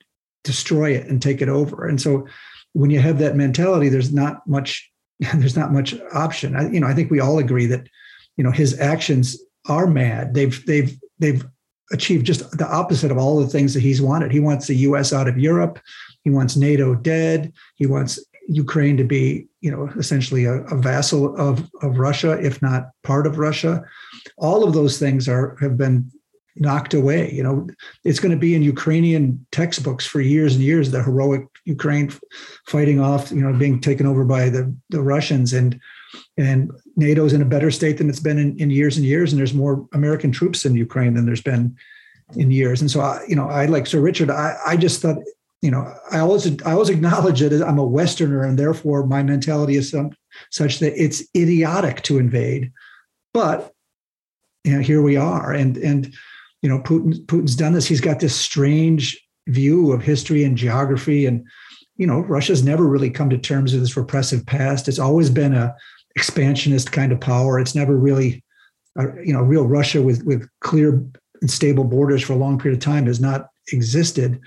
destroy 0.44 0.92
it 0.92 1.06
and 1.06 1.20
take 1.20 1.42
it 1.42 1.48
over. 1.48 1.86
And 1.86 2.00
so 2.00 2.26
when 2.72 2.90
you 2.90 3.00
have 3.00 3.18
that 3.18 3.36
mentality, 3.36 3.88
there's 3.88 4.12
not 4.12 4.46
much 4.46 4.90
there's 5.34 5.56
not 5.56 5.72
much 5.72 5.94
option. 6.14 6.56
I, 6.56 6.70
you 6.70 6.80
know, 6.80 6.86
I 6.86 6.94
think 6.94 7.10
we 7.10 7.20
all 7.20 7.38
agree 7.38 7.66
that 7.66 7.86
you 8.36 8.44
know 8.44 8.50
his 8.50 8.78
actions 8.80 9.38
are 9.70 9.86
mad. 9.86 10.34
They've 10.34 10.64
they've 10.66 10.98
they've 11.18 11.44
achieved 11.92 12.26
just 12.26 12.56
the 12.56 12.68
opposite 12.68 13.10
of 13.10 13.18
all 13.18 13.40
the 13.40 13.48
things 13.48 13.74
that 13.74 13.80
he's 13.80 14.02
wanted. 14.02 14.30
He 14.30 14.40
wants 14.40 14.66
the 14.66 14.76
U.S. 14.76 15.12
out 15.12 15.28
of 15.28 15.38
Europe. 15.38 15.80
He 16.22 16.30
wants 16.30 16.56
NATO 16.56 16.94
dead. 16.94 17.52
He 17.76 17.86
wants 17.86 18.18
Ukraine 18.48 18.96
to 18.96 19.04
be, 19.04 19.46
you 19.60 19.70
know, 19.70 19.88
essentially 19.96 20.44
a, 20.44 20.62
a, 20.64 20.76
vassal 20.76 21.36
of, 21.36 21.68
of 21.82 21.98
Russia, 21.98 22.32
if 22.40 22.60
not 22.62 22.90
part 23.04 23.26
of 23.26 23.38
Russia. 23.38 23.84
All 24.38 24.64
of 24.64 24.74
those 24.74 24.98
things 24.98 25.28
are 25.28 25.56
have 25.60 25.76
been 25.76 26.10
knocked 26.56 26.94
away. 26.94 27.32
You 27.32 27.42
know, 27.42 27.68
it's 28.04 28.20
going 28.20 28.32
to 28.32 28.38
be 28.38 28.54
in 28.54 28.62
Ukrainian 28.62 29.44
textbooks 29.52 30.06
for 30.06 30.20
years 30.20 30.54
and 30.54 30.64
years. 30.64 30.90
The 30.90 31.02
heroic 31.02 31.46
Ukraine 31.64 32.12
fighting 32.66 33.00
off, 33.00 33.30
you 33.30 33.40
know, 33.40 33.56
being 33.56 33.80
taken 33.80 34.06
over 34.06 34.24
by 34.24 34.48
the 34.48 34.74
the 34.90 35.02
Russians, 35.02 35.52
and 35.52 35.80
and 36.36 36.70
NATO's 37.00 37.32
in 37.32 37.42
a 37.42 37.46
better 37.46 37.70
state 37.70 37.98
than 37.98 38.08
it's 38.08 38.20
been 38.20 38.38
in, 38.38 38.58
in 38.58 38.70
years 38.70 38.96
and 38.96 39.04
years. 39.04 39.32
And 39.32 39.38
there's 39.38 39.54
more 39.54 39.88
American 39.92 40.30
troops 40.30 40.64
in 40.64 40.74
Ukraine 40.74 41.14
than 41.14 41.26
there's 41.26 41.42
been 41.42 41.76
in 42.36 42.50
years. 42.50 42.80
And 42.80 42.90
so, 42.90 43.00
I, 43.00 43.24
you 43.26 43.34
know, 43.34 43.48
I 43.48 43.66
like 43.66 43.86
Sir 43.86 44.00
Richard. 44.00 44.30
I, 44.30 44.56
I 44.66 44.76
just 44.76 45.02
thought 45.02 45.18
you 45.62 45.70
know, 45.70 45.94
I 46.10 46.20
always 46.20 46.46
I 46.62 46.72
always 46.72 46.88
acknowledge 46.88 47.42
as 47.42 47.60
I'm 47.60 47.78
a 47.78 47.84
Westerner, 47.84 48.44
and 48.44 48.58
therefore 48.58 49.06
my 49.06 49.22
mentality 49.22 49.76
is 49.76 49.90
some, 49.90 50.12
such 50.50 50.78
that 50.78 51.00
it's 51.02 51.22
idiotic 51.36 52.02
to 52.02 52.18
invade. 52.18 52.72
But 53.34 53.72
you 54.64 54.72
know, 54.72 54.80
here 54.80 55.02
we 55.02 55.16
are, 55.16 55.52
and 55.52 55.76
and 55.76 56.14
you 56.62 56.68
know, 56.68 56.78
Putin 56.80 57.26
Putin's 57.26 57.56
done 57.56 57.74
this. 57.74 57.86
He's 57.86 58.00
got 58.00 58.20
this 58.20 58.34
strange 58.34 59.20
view 59.48 59.92
of 59.92 60.02
history 60.02 60.44
and 60.44 60.56
geography, 60.56 61.26
and 61.26 61.44
you 61.96 62.06
know, 62.06 62.20
Russia's 62.20 62.64
never 62.64 62.86
really 62.86 63.10
come 63.10 63.28
to 63.28 63.38
terms 63.38 63.72
with 63.72 63.82
this 63.82 63.96
repressive 63.96 64.46
past. 64.46 64.88
It's 64.88 64.98
always 64.98 65.28
been 65.28 65.52
a 65.52 65.76
expansionist 66.16 66.92
kind 66.92 67.12
of 67.12 67.20
power. 67.20 67.58
It's 67.58 67.74
never 67.74 67.96
really, 67.96 68.42
uh, 68.98 69.14
you 69.24 69.32
know, 69.32 69.42
real 69.42 69.66
Russia 69.66 70.02
with 70.02 70.24
with 70.24 70.48
clear 70.60 71.04
and 71.40 71.50
stable 71.50 71.84
borders 71.84 72.22
for 72.22 72.34
a 72.34 72.36
long 72.36 72.58
period 72.58 72.78
of 72.78 72.84
time 72.84 73.06
has 73.06 73.20
not 73.20 73.48
existed 73.72 74.40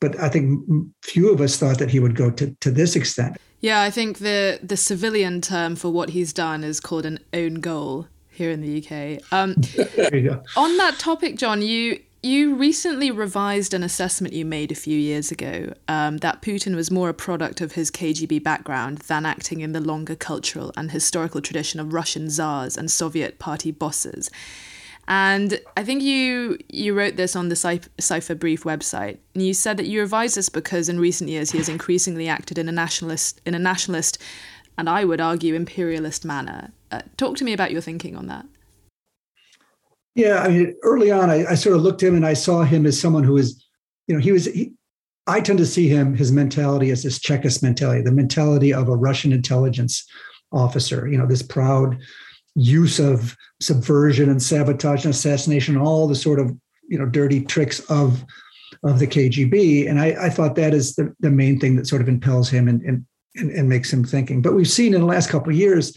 but 0.00 0.18
I 0.20 0.28
think 0.28 0.64
few 1.02 1.32
of 1.32 1.40
us 1.40 1.56
thought 1.56 1.78
that 1.78 1.90
he 1.90 2.00
would 2.00 2.14
go 2.14 2.30
to, 2.30 2.54
to 2.60 2.70
this 2.70 2.96
extent. 2.96 3.36
Yeah, 3.60 3.82
I 3.82 3.90
think 3.90 4.18
the 4.18 4.60
the 4.62 4.76
civilian 4.76 5.40
term 5.40 5.74
for 5.74 5.90
what 5.90 6.10
he's 6.10 6.32
done 6.32 6.62
is 6.62 6.78
called 6.78 7.04
an 7.04 7.18
own 7.32 7.54
goal 7.54 8.06
here 8.30 8.50
in 8.50 8.60
the 8.60 8.78
UK. 8.78 9.20
Um, 9.32 9.54
there 9.96 10.16
you 10.16 10.30
go. 10.30 10.42
On 10.56 10.76
that 10.76 10.98
topic, 10.98 11.36
John, 11.36 11.60
you 11.60 12.00
you 12.22 12.56
recently 12.56 13.10
revised 13.10 13.74
an 13.74 13.82
assessment 13.82 14.34
you 14.34 14.44
made 14.44 14.72
a 14.72 14.76
few 14.76 14.98
years 14.98 15.30
ago 15.30 15.72
um, 15.86 16.18
that 16.18 16.42
Putin 16.42 16.74
was 16.74 16.90
more 16.90 17.08
a 17.08 17.14
product 17.14 17.60
of 17.60 17.72
his 17.72 17.90
KGB 17.90 18.42
background 18.42 18.98
than 18.98 19.24
acting 19.24 19.60
in 19.60 19.72
the 19.72 19.80
longer 19.80 20.16
cultural 20.16 20.72
and 20.76 20.90
historical 20.90 21.40
tradition 21.40 21.78
of 21.78 21.94
Russian 21.94 22.28
czars 22.28 22.76
and 22.76 22.90
Soviet 22.90 23.38
party 23.38 23.70
bosses. 23.70 24.30
And 25.06 25.60
I 25.76 25.84
think 25.84 26.02
you 26.02 26.58
you 26.68 26.92
wrote 26.92 27.16
this 27.16 27.34
on 27.34 27.48
the 27.48 27.56
Cipher 27.98 28.34
Brief 28.34 28.64
website. 28.64 29.18
And 29.34 29.46
you 29.46 29.54
said 29.54 29.76
that 29.78 29.86
you 29.86 30.00
revised 30.00 30.36
this 30.36 30.50
because 30.50 30.88
in 30.88 31.00
recent 31.00 31.30
years 31.30 31.52
he 31.52 31.58
has 31.58 31.68
increasingly 31.68 32.28
acted 32.28 32.58
in 32.58 32.68
a 32.68 32.72
nationalist 32.72 33.40
in 33.46 33.54
a 33.54 33.58
nationalist 33.58 34.18
and 34.76 34.88
I 34.88 35.04
would 35.04 35.20
argue 35.20 35.54
imperialist 35.54 36.24
manner. 36.24 36.72
Uh, 36.90 37.02
talk 37.16 37.36
to 37.38 37.44
me 37.44 37.52
about 37.52 37.72
your 37.72 37.80
thinking 37.80 38.16
on 38.16 38.26
that. 38.26 38.44
Yeah, 40.18 40.42
I 40.42 40.48
mean, 40.48 40.74
early 40.82 41.12
on, 41.12 41.30
I, 41.30 41.46
I, 41.46 41.54
sort 41.54 41.76
of 41.76 41.82
looked 41.82 42.02
at 42.02 42.08
him 42.08 42.16
and 42.16 42.26
I 42.26 42.34
saw 42.34 42.64
him 42.64 42.86
as 42.86 43.00
someone 43.00 43.22
who 43.22 43.36
is, 43.36 43.64
you 44.08 44.16
know, 44.16 44.20
he 44.20 44.32
was. 44.32 44.46
He, 44.46 44.72
I 45.28 45.40
tend 45.40 45.60
to 45.60 45.66
see 45.66 45.86
him 45.86 46.16
his 46.16 46.32
mentality 46.32 46.90
as 46.90 47.04
this 47.04 47.20
Chekist 47.20 47.62
mentality, 47.62 48.02
the 48.02 48.10
mentality 48.10 48.74
of 48.74 48.88
a 48.88 48.96
Russian 48.96 49.32
intelligence 49.32 50.04
officer. 50.50 51.06
You 51.06 51.18
know, 51.18 51.26
this 51.28 51.42
proud 51.42 52.00
use 52.56 52.98
of 52.98 53.36
subversion 53.62 54.28
and 54.28 54.42
sabotage 54.42 55.04
and 55.04 55.14
assassination, 55.14 55.76
all 55.76 56.08
the 56.08 56.16
sort 56.16 56.40
of 56.40 56.50
you 56.88 56.98
know 56.98 57.06
dirty 57.06 57.44
tricks 57.44 57.78
of 57.88 58.24
of 58.82 58.98
the 58.98 59.06
KGB. 59.06 59.88
And 59.88 60.00
I, 60.00 60.16
I 60.20 60.30
thought 60.30 60.56
that 60.56 60.74
is 60.74 60.96
the, 60.96 61.14
the 61.20 61.30
main 61.30 61.60
thing 61.60 61.76
that 61.76 61.86
sort 61.86 62.02
of 62.02 62.08
impels 62.08 62.50
him 62.50 62.66
and, 62.66 62.82
and 62.82 63.06
and, 63.36 63.52
and 63.52 63.68
makes 63.68 63.92
him 63.92 64.02
thinking. 64.02 64.42
But 64.42 64.54
we've 64.54 64.68
seen 64.68 64.94
in 64.94 65.00
the 65.00 65.06
last 65.06 65.30
couple 65.30 65.52
of 65.52 65.56
years, 65.56 65.96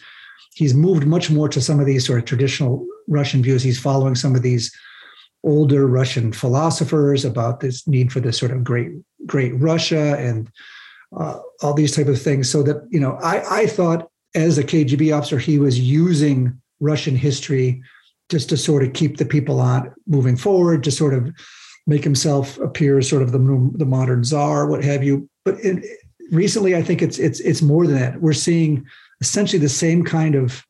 he's 0.54 0.74
moved 0.74 1.06
much 1.06 1.30
more 1.30 1.50
to 1.50 1.62
some 1.62 1.80
of 1.80 1.86
these 1.86 2.06
sort 2.06 2.20
of 2.20 2.26
traditional 2.26 2.86
Russian 3.08 3.42
views. 3.42 3.64
He's 3.64 3.80
following 3.80 4.16
some 4.16 4.36
of 4.36 4.42
these 4.42 4.72
older 5.44 5.88
Russian 5.88 6.32
philosophers 6.32 7.26
about 7.26 7.60
this 7.60 7.88
need 7.88 8.12
for 8.12 8.20
this 8.20 8.38
sort 8.38 8.52
of 8.52 8.64
great 8.64 8.92
great 9.26 9.54
Russia 9.60 10.16
and 10.18 10.50
uh, 11.18 11.40
all 11.62 11.74
these 11.74 11.96
type 11.96 12.08
of 12.08 12.22
things. 12.22 12.50
So 12.50 12.64
that 12.64 12.86
you 12.90 13.00
know, 13.00 13.18
I 13.22 13.62
I 13.62 13.68
thought 13.68 14.10
as 14.36 14.58
a 14.58 14.64
KGB 14.64 15.16
officer, 15.16 15.38
he 15.38 15.58
was 15.60 15.80
using 15.80 16.60
Russian 16.80 17.16
history 17.16 17.82
just 18.30 18.50
to 18.50 18.58
sort 18.58 18.84
of 18.84 18.94
keep 18.94 19.18
the 19.18 19.26
people 19.26 19.60
on 19.60 19.94
moving 20.08 20.38
forward, 20.38 20.84
to 20.86 20.92
sort 20.92 21.14
of 21.14 21.34
make 21.86 22.04
himself 22.04 22.58
appear 22.60 22.98
as 22.98 23.10
sort 23.10 23.22
of 23.22 23.32
the, 23.32 23.72
the 23.76 23.86
modern 23.86 24.24
czar, 24.24 24.68
what 24.68 24.84
have 24.84 25.04
you. 25.04 25.30
But 25.44 25.60
in, 25.60 25.84
recently, 26.32 26.76
I 26.76 26.82
think 26.82 27.02
it's 27.02 27.20
it's 27.20 27.40
it's 27.42 27.62
more 27.62 27.86
than 27.86 27.98
that. 27.98 28.22
We're 28.22 28.34
seeing 28.34 28.86
essentially 29.22 29.60
the 29.60 29.70
same 29.70 30.04
kind 30.04 30.36
of 30.36 30.66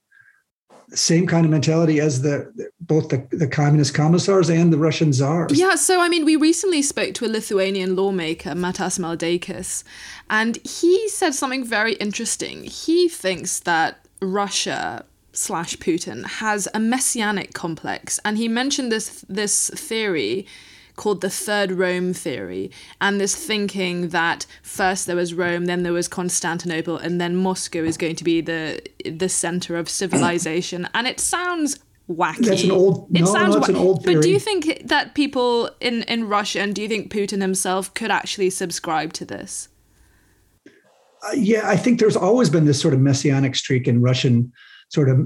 same 0.94 1.26
kind 1.26 1.46
of 1.46 1.52
mentality 1.52 2.02
as 2.02 2.22
the 2.22 2.52
both 2.82 3.08
the, 3.10 3.26
the 3.32 3.48
communist 3.48 3.94
commissars 3.94 4.50
and 4.50 4.74
the 4.74 4.78
Russian 4.78 5.14
czars. 5.14 5.58
Yeah, 5.58 5.76
so 5.76 6.02
I 6.02 6.10
mean, 6.10 6.26
we 6.26 6.36
recently 6.36 6.82
spoke 6.82 7.14
to 7.16 7.26
a 7.26 7.30
Lithuanian 7.30 7.96
lawmaker, 7.96 8.52
Matas 8.52 9.00
Maldeikis, 9.00 9.84
and 10.30 10.58
he 10.66 11.08
said 11.08 11.34
something 11.34 11.64
very 11.64 11.94
interesting. 11.94 12.64
He 12.66 13.08
thinks 13.08 13.62
that 13.62 14.06
Russia 14.22 15.06
slash 15.32 15.78
Putin 15.78 16.26
has 16.26 16.68
a 16.74 16.80
messianic 16.80 17.54
complex, 17.54 18.20
and 18.26 18.38
he 18.38 18.50
mentioned 18.50 18.92
this 18.92 19.24
this 19.30 19.70
theory 19.70 20.46
called 21.02 21.22
the 21.22 21.30
third 21.32 21.72
Rome 21.72 22.14
theory, 22.14 22.70
and 23.02 23.20
this 23.20 23.36
thinking 23.36 24.10
that 24.10 24.46
first 24.62 25.08
there 25.08 25.16
was 25.16 25.34
Rome, 25.34 25.66
then 25.66 25.82
there 25.82 25.94
was 25.94 26.08
Constantinople, 26.08 26.96
and 26.98 27.20
then 27.20 27.36
Moscow 27.36 27.84
is 27.84 27.98
going 27.98 28.16
to 28.18 28.24
be 28.24 28.40
the 28.40 28.82
the 29.04 29.28
center 29.28 29.78
of 29.78 29.90
civilization. 29.90 30.88
and 30.94 31.08
it 31.08 31.20
sounds 31.20 31.80
wacky. 32.08 32.46
That's 32.46 32.64
an 32.64 32.72
old. 32.72 33.08
It 33.16 33.22
no, 33.22 33.26
sounds 33.26 33.56
no, 33.56 33.64
an 33.64 33.76
old 33.76 34.04
theory. 34.04 34.16
But 34.16 34.24
do 34.24 34.30
you 34.30 34.40
think 34.40 34.84
that 34.86 35.16
people 35.16 35.72
in 35.80 36.04
in 36.04 36.30
Russia, 36.30 36.62
and 36.62 36.76
do 36.76 36.84
you 36.84 36.88
think 36.88 37.12
Putin 37.12 37.42
himself 37.42 37.92
could 37.96 38.12
actually 38.12 38.52
subscribe 38.52 39.12
to 39.14 39.26
this? 39.26 39.70
Uh, 40.68 41.34
yeah, 41.36 41.68
I 41.68 41.78
think 41.78 42.00
there's 42.00 42.16
always 42.16 42.50
been 42.52 42.66
this 42.66 42.80
sort 42.80 42.94
of 42.94 43.00
messianic 43.00 43.56
streak 43.56 43.88
in 43.88 44.02
Russian 44.02 44.52
sort 44.90 45.10
of 45.10 45.18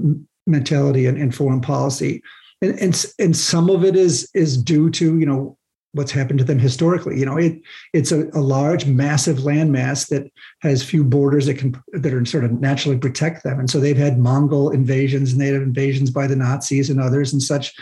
mentality 0.46 1.04
and, 1.06 1.18
and 1.18 1.34
foreign 1.34 1.60
policy. 1.60 2.22
And, 2.62 2.78
and, 2.78 3.06
and 3.18 3.36
some 3.36 3.68
of 3.68 3.84
it 3.84 3.94
is 3.94 4.30
is 4.32 4.56
due 4.56 4.88
to 4.92 5.18
you 5.18 5.26
know 5.26 5.58
what's 5.96 6.12
happened 6.12 6.38
to 6.38 6.44
them 6.44 6.58
historically. 6.58 7.18
You 7.18 7.26
know, 7.26 7.36
it 7.36 7.60
it's 7.92 8.12
a, 8.12 8.28
a, 8.34 8.40
large, 8.40 8.86
massive 8.86 9.38
landmass 9.38 10.08
that 10.08 10.30
has 10.60 10.82
few 10.82 11.02
borders 11.02 11.46
that 11.46 11.58
can 11.58 11.82
that 11.92 12.12
are 12.12 12.24
sort 12.24 12.44
of 12.44 12.52
naturally 12.52 12.98
protect 12.98 13.42
them, 13.42 13.58
and 13.58 13.70
so 13.70 13.80
they've 13.80 13.96
had 13.96 14.18
Mongol 14.18 14.70
invasions, 14.70 15.34
native 15.34 15.62
invasions 15.62 16.10
by 16.10 16.26
the 16.26 16.36
Nazis 16.36 16.90
and 16.90 17.00
others 17.00 17.32
and 17.32 17.42
such. 17.42 17.74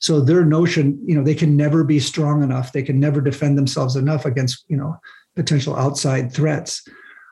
So 0.00 0.20
their 0.20 0.44
notion, 0.44 1.00
you 1.06 1.14
know, 1.14 1.22
they 1.22 1.34
can 1.34 1.56
never 1.56 1.84
be 1.84 2.00
strong 2.00 2.42
enough. 2.42 2.72
They 2.72 2.82
can 2.82 2.98
never 2.98 3.20
defend 3.20 3.56
themselves 3.56 3.96
enough 3.96 4.24
against 4.24 4.64
you 4.68 4.76
know 4.76 4.98
potential 5.36 5.76
outside 5.76 6.32
threats. 6.32 6.86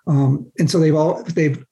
Um, 0.07 0.51
and 0.59 0.71
so 0.71 0.79
they've 0.79 0.95
all 0.95 1.23
they've 1.25 1.65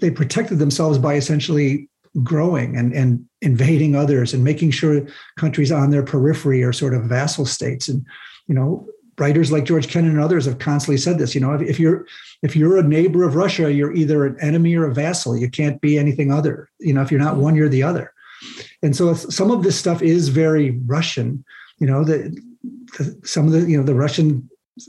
they 0.00 0.10
protected 0.10 0.58
themselves 0.58 0.98
by 0.98 1.14
essentially 1.14 1.88
growing 2.22 2.76
and, 2.76 2.92
and 2.92 3.24
invading 3.42 3.96
others 3.96 4.32
and 4.32 4.44
making 4.44 4.70
sure 4.70 5.06
countries 5.36 5.72
on 5.72 5.90
their 5.90 6.02
periphery 6.02 6.62
are 6.62 6.72
sort 6.72 6.94
of 6.94 7.04
vassal 7.04 7.44
states. 7.44 7.88
And, 7.88 8.06
you 8.46 8.54
know, 8.54 8.86
writers 9.18 9.50
like 9.52 9.64
George 9.64 9.88
Kennan 9.88 10.12
and 10.12 10.20
others 10.20 10.44
have 10.44 10.58
constantly 10.58 10.98
said 10.98 11.18
this, 11.18 11.34
you 11.34 11.40
know, 11.40 11.52
if, 11.54 11.62
if 11.62 11.80
you're 11.80 12.06
if 12.42 12.54
you're 12.54 12.78
a 12.78 12.82
neighbor 12.82 13.24
of 13.24 13.34
Russia, 13.34 13.72
you're 13.72 13.94
either 13.94 14.26
an 14.26 14.36
enemy 14.40 14.74
or 14.74 14.86
a 14.86 14.94
vassal. 14.94 15.36
You 15.36 15.50
can't 15.50 15.80
be 15.80 15.98
anything 15.98 16.30
other. 16.30 16.68
You 16.78 16.92
know, 16.92 17.02
if 17.02 17.10
you're 17.10 17.20
not 17.20 17.36
one, 17.36 17.56
you're 17.56 17.68
the 17.68 17.82
other. 17.82 18.12
And 18.82 18.94
so 18.94 19.14
some 19.14 19.50
of 19.50 19.62
this 19.62 19.78
stuff 19.78 20.02
is 20.02 20.28
very 20.28 20.82
Russian, 20.86 21.44
you 21.78 21.86
know, 21.86 22.04
the, 22.04 22.36
some 23.24 23.46
of 23.46 23.52
the, 23.52 23.60
you 23.60 23.78
know, 23.78 23.82
the 23.82 23.94
Russian, 23.94 24.48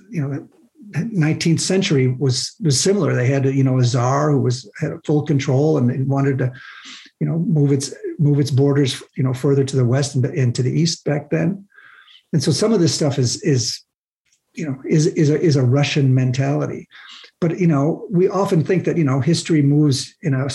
you 0.10 0.28
know, 0.28 0.48
19th 0.92 1.60
century 1.60 2.08
was 2.08 2.56
was 2.62 2.80
similar. 2.80 3.14
They 3.16 3.28
had 3.28 3.46
you 3.46 3.64
know 3.64 3.80
a 3.80 3.84
czar 3.84 4.32
who 4.32 4.42
was 4.42 4.70
had 4.80 4.94
full 5.06 5.24
control 5.24 5.78
and 5.78 6.08
wanted 6.08 6.38
to 6.40 6.54
you 7.26 7.32
know 7.32 7.40
move 7.40 7.72
its 7.72 7.92
move 8.20 8.40
its 8.40 8.52
borders 8.52 9.02
you 9.18 9.24
know 9.24 9.34
further 9.34 9.64
to 9.64 9.76
the 9.76 9.86
west 9.86 10.14
and, 10.14 10.24
and 10.26 10.54
to 10.54 10.62
the 10.62 10.72
east 10.72 11.04
back 11.06 11.32
then. 11.32 11.68
And 12.34 12.44
so 12.44 12.52
some 12.52 12.72
of 12.72 12.80
this 12.80 12.94
stuff 12.94 13.18
is 13.18 13.42
is 13.42 13.82
you 14.54 14.66
know 14.66 14.80
is 14.88 15.08
is 15.08 15.32
a, 15.32 15.42
is 15.42 15.56
a 15.56 15.64
Russian 15.64 16.14
mentality. 16.14 16.88
But 17.42 17.60
you 17.60 17.66
know 17.66 18.08
we 18.12 18.30
often 18.30 18.64
think 18.64 18.86
that 18.86 18.98
you 18.98 19.04
know 19.04 19.22
history 19.22 19.64
moves 19.64 20.14
in 20.22 20.36
a 20.36 20.48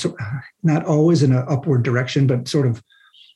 not 0.63 0.85
always 0.85 1.25
in 1.25 1.33
an 1.33 1.45
upward 1.49 1.83
direction, 1.83 2.29
but 2.29 2.47
sort 2.47 2.67
of 2.69 2.81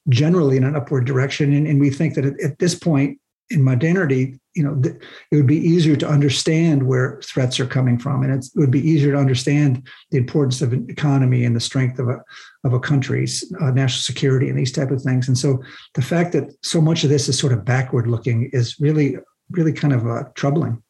generally 0.09 0.57
in 0.57 0.65
an 0.65 0.77
upward 0.77 1.05
direction. 1.05 1.53
And, 1.53 1.67
and 1.67 1.81
we 1.81 1.91
think 1.91 2.15
that 2.15 2.25
at, 2.25 2.41
at 2.41 2.59
this 2.61 2.77
point 2.77 3.19
in 3.51 3.63
modernity, 3.63 4.39
you 4.55 4.63
know, 4.63 4.81
th- 4.81 4.97
it 5.31 5.37
would 5.37 5.47
be 5.47 5.59
easier 5.59 5.97
to 5.97 6.09
understand 6.09 6.87
where 6.87 7.21
threats 7.23 7.59
are 7.61 7.67
coming 7.67 7.99
from, 7.99 8.23
and 8.23 8.33
it 8.33 8.47
would 8.55 8.71
be 8.71 8.89
easier 8.89 9.13
to 9.13 9.19
understand 9.19 9.87
the 10.11 10.19
importance 10.19 10.63
of 10.63 10.73
an 10.73 10.87
economy 10.89 11.45
and 11.45 11.55
the 11.55 11.61
strength 11.61 11.99
of 11.99 12.09
a 12.09 12.23
of 12.65 12.73
a 12.73 12.81
country's 12.81 13.53
uh, 13.61 13.71
national 13.71 14.01
security 14.01 14.49
and 14.49 14.59
these 14.59 14.73
type 14.73 14.91
of 14.91 15.03
things. 15.03 15.29
And 15.29 15.37
so, 15.37 15.63
the 15.95 16.03
fact 16.03 16.33
that 16.33 16.55
so 16.63 16.81
much 16.81 17.05
of 17.05 17.11
this 17.11 17.29
is 17.29 17.39
sort 17.39 17.53
of 17.53 17.65
backward 17.65 18.07
looking 18.07 18.51
is 18.53 18.81
really, 18.81 19.17
really 19.51 19.73
kind 19.73 19.93
of 19.93 20.07
uh, 20.07 20.25
troubling. 20.35 20.83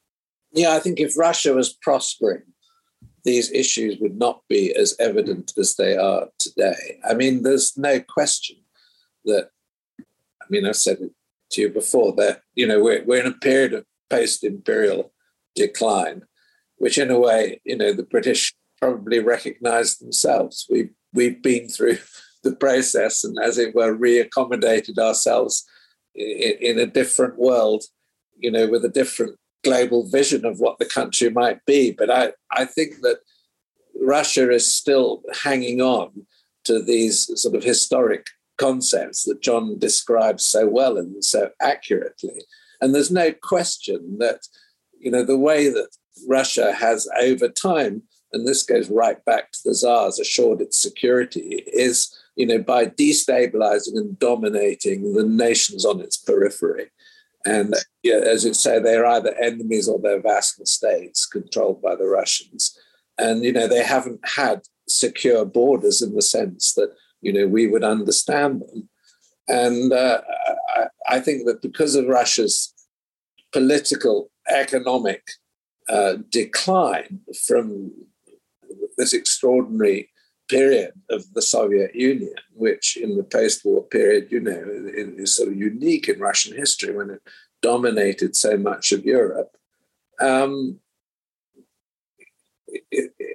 Yeah, 0.52 0.74
I 0.74 0.78
think 0.78 1.00
if 1.00 1.18
Russia 1.18 1.54
was 1.54 1.72
prospering, 1.72 2.42
these 3.24 3.50
issues 3.50 3.98
would 4.00 4.16
not 4.16 4.42
be 4.48 4.74
as 4.76 4.94
evident 5.00 5.52
as 5.58 5.74
they 5.74 5.96
are 5.96 6.28
today. 6.38 7.00
I 7.08 7.14
mean, 7.14 7.42
there's 7.42 7.76
no 7.76 8.00
question 8.00 8.56
that. 9.24 9.48
I 9.98 10.46
mean, 10.50 10.66
I've 10.66 10.76
said 10.76 10.98
it 11.00 11.13
to 11.54 11.62
you 11.62 11.68
before 11.70 12.12
that 12.14 12.42
you 12.54 12.66
know 12.66 12.82
we're 12.82 13.04
we're 13.04 13.20
in 13.20 13.32
a 13.32 13.38
period 13.38 13.72
of 13.72 13.84
post-imperial 14.10 15.12
decline, 15.54 16.22
which 16.76 16.98
in 16.98 17.10
a 17.10 17.18
way 17.18 17.60
you 17.64 17.76
know 17.76 17.92
the 17.92 18.02
British 18.02 18.54
probably 18.80 19.18
recognise 19.18 19.96
themselves. 19.96 20.66
We've 20.70 20.90
we've 21.12 21.42
been 21.42 21.68
through 21.68 21.98
the 22.42 22.54
process 22.54 23.24
and 23.24 23.38
as 23.42 23.56
it 23.58 23.74
were 23.74 23.96
reaccommodated 23.96 24.98
ourselves 24.98 25.64
in, 26.14 26.52
in 26.60 26.78
a 26.78 26.86
different 26.86 27.38
world, 27.38 27.84
you 28.36 28.50
know, 28.50 28.66
with 28.68 28.84
a 28.84 28.90
different 28.90 29.36
global 29.62 30.06
vision 30.06 30.44
of 30.44 30.60
what 30.60 30.78
the 30.78 30.84
country 30.84 31.30
might 31.30 31.64
be. 31.64 31.90
But 31.90 32.10
I, 32.10 32.32
I 32.50 32.66
think 32.66 33.00
that 33.00 33.20
Russia 33.98 34.50
is 34.50 34.74
still 34.74 35.22
hanging 35.42 35.80
on 35.80 36.26
to 36.64 36.82
these 36.82 37.30
sort 37.40 37.54
of 37.54 37.64
historic 37.64 38.26
concepts 38.58 39.24
that 39.24 39.42
John 39.42 39.78
describes 39.78 40.44
so 40.44 40.68
well 40.68 40.96
and 40.96 41.24
so 41.24 41.50
accurately. 41.60 42.42
And 42.80 42.94
there's 42.94 43.10
no 43.10 43.32
question 43.32 44.18
that, 44.18 44.40
you 44.98 45.10
know, 45.10 45.24
the 45.24 45.38
way 45.38 45.68
that 45.68 45.88
Russia 46.28 46.72
has 46.72 47.08
over 47.20 47.48
time, 47.48 48.02
and 48.32 48.46
this 48.46 48.62
goes 48.62 48.90
right 48.90 49.24
back 49.24 49.52
to 49.52 49.58
the 49.64 49.74
Tsars, 49.74 50.18
assured 50.18 50.60
its 50.60 50.80
security, 50.80 51.64
is, 51.72 52.16
you 52.36 52.46
know, 52.46 52.58
by 52.58 52.86
destabilizing 52.86 53.96
and 53.96 54.18
dominating 54.18 55.14
the 55.14 55.24
nations 55.24 55.84
on 55.84 56.00
its 56.00 56.16
periphery. 56.16 56.90
And 57.46 57.74
as 58.04 58.44
you 58.44 58.54
say, 58.54 58.78
they're 58.78 59.06
either 59.06 59.34
enemies 59.34 59.88
or 59.88 60.00
they're 60.00 60.20
vassal 60.20 60.66
states 60.66 61.26
controlled 61.26 61.82
by 61.82 61.94
the 61.94 62.06
Russians. 62.06 62.76
And, 63.18 63.44
you 63.44 63.52
know, 63.52 63.68
they 63.68 63.84
haven't 63.84 64.20
had 64.26 64.62
secure 64.88 65.44
borders 65.44 66.02
in 66.02 66.14
the 66.14 66.22
sense 66.22 66.72
that 66.74 66.90
you 67.24 67.32
know, 67.32 67.46
we 67.46 67.66
would 67.66 67.84
understand 67.84 68.60
them. 68.60 68.88
And 69.48 69.92
uh, 69.92 70.20
I, 70.76 71.16
I, 71.16 71.20
think 71.20 71.46
that 71.46 71.60
because 71.60 71.94
of 71.94 72.06
Russia's 72.06 72.72
political, 73.52 74.30
economic 74.48 75.22
uh, 75.88 76.14
decline 76.30 77.20
from 77.46 77.92
this 78.96 79.12
extraordinary 79.12 80.08
period 80.48 80.92
of 81.10 81.32
the 81.34 81.42
Soviet 81.42 81.94
Union, 81.94 82.34
which 82.54 82.96
in 82.96 83.16
the 83.16 83.24
post 83.24 83.64
war 83.64 83.82
period, 83.82 84.28
you 84.30 84.40
know, 84.40 84.62
is 84.94 85.36
sort 85.36 85.48
of 85.48 85.56
unique 85.56 86.08
in 86.08 86.20
Russian 86.20 86.56
history 86.56 86.94
when 86.94 87.10
it 87.10 87.22
dominated 87.62 88.36
so 88.36 88.56
much 88.56 88.92
of 88.92 89.04
Europe. 89.04 89.56
Um, 90.20 90.80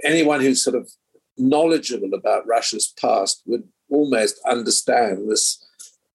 anyone 0.03 0.41
who's 0.41 0.63
sort 0.63 0.75
of 0.75 0.89
knowledgeable 1.37 2.13
about 2.13 2.47
Russia's 2.47 2.93
past 2.99 3.41
would 3.45 3.63
almost 3.89 4.39
understand 4.45 5.29
this 5.29 5.65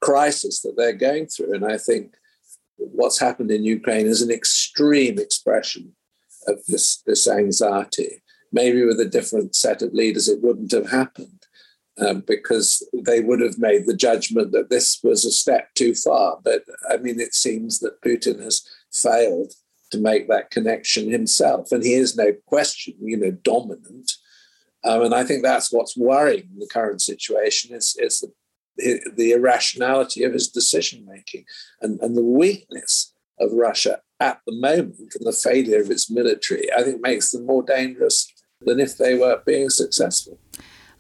crisis 0.00 0.60
that 0.62 0.74
they're 0.76 0.92
going 0.92 1.26
through. 1.26 1.54
And 1.54 1.64
I 1.64 1.78
think 1.78 2.14
what's 2.76 3.18
happened 3.18 3.50
in 3.50 3.64
Ukraine 3.64 4.06
is 4.06 4.22
an 4.22 4.30
extreme 4.30 5.18
expression 5.18 5.94
of 6.46 6.64
this, 6.66 7.02
this 7.06 7.26
anxiety. 7.26 8.22
Maybe 8.52 8.84
with 8.84 9.00
a 9.00 9.08
different 9.08 9.56
set 9.56 9.82
of 9.82 9.94
leaders, 9.94 10.28
it 10.28 10.42
wouldn't 10.42 10.72
have 10.72 10.90
happened. 10.90 11.40
Um, 11.96 12.24
because 12.26 12.84
they 12.92 13.20
would 13.20 13.40
have 13.40 13.56
made 13.56 13.87
the 13.87 13.94
judgment 13.96 14.50
that 14.50 14.68
this 14.68 14.98
was 15.04 15.24
a 15.24 15.30
step 15.30 15.72
too 15.74 15.94
far. 15.94 16.40
But 16.42 16.64
I 16.90 16.96
mean, 16.96 17.20
it 17.20 17.34
seems 17.34 17.78
that 17.78 18.02
Putin 18.02 18.42
has 18.42 18.66
failed 18.92 19.52
to 19.92 19.98
make 19.98 20.28
that 20.28 20.50
connection 20.50 21.08
himself, 21.08 21.70
and 21.70 21.84
he 21.84 21.94
is 21.94 22.16
no 22.16 22.32
question, 22.46 22.94
you 23.00 23.16
know, 23.16 23.30
dominant. 23.30 24.12
Um, 24.84 25.02
and 25.02 25.14
I 25.14 25.24
think 25.24 25.42
that's 25.42 25.72
what's 25.72 25.96
worrying 25.96 26.48
the 26.58 26.68
current 26.70 27.00
situation 27.00 27.74
is, 27.74 27.96
is 27.98 28.24
the, 28.76 29.00
the 29.16 29.32
irrationality 29.32 30.24
of 30.24 30.32
his 30.32 30.48
decision 30.48 31.06
making 31.06 31.44
and, 31.80 31.98
and 32.00 32.16
the 32.16 32.24
weakness 32.24 33.14
of 33.40 33.52
Russia 33.52 34.00
at 34.20 34.40
the 34.46 34.54
moment 34.54 35.14
and 35.14 35.26
the 35.26 35.32
failure 35.32 35.80
of 35.80 35.90
its 35.90 36.10
military, 36.10 36.72
I 36.76 36.82
think 36.82 37.00
makes 37.00 37.30
them 37.30 37.46
more 37.46 37.62
dangerous 37.62 38.30
than 38.60 38.80
if 38.80 38.96
they 38.96 39.14
were 39.14 39.42
being 39.44 39.70
successful. 39.70 40.38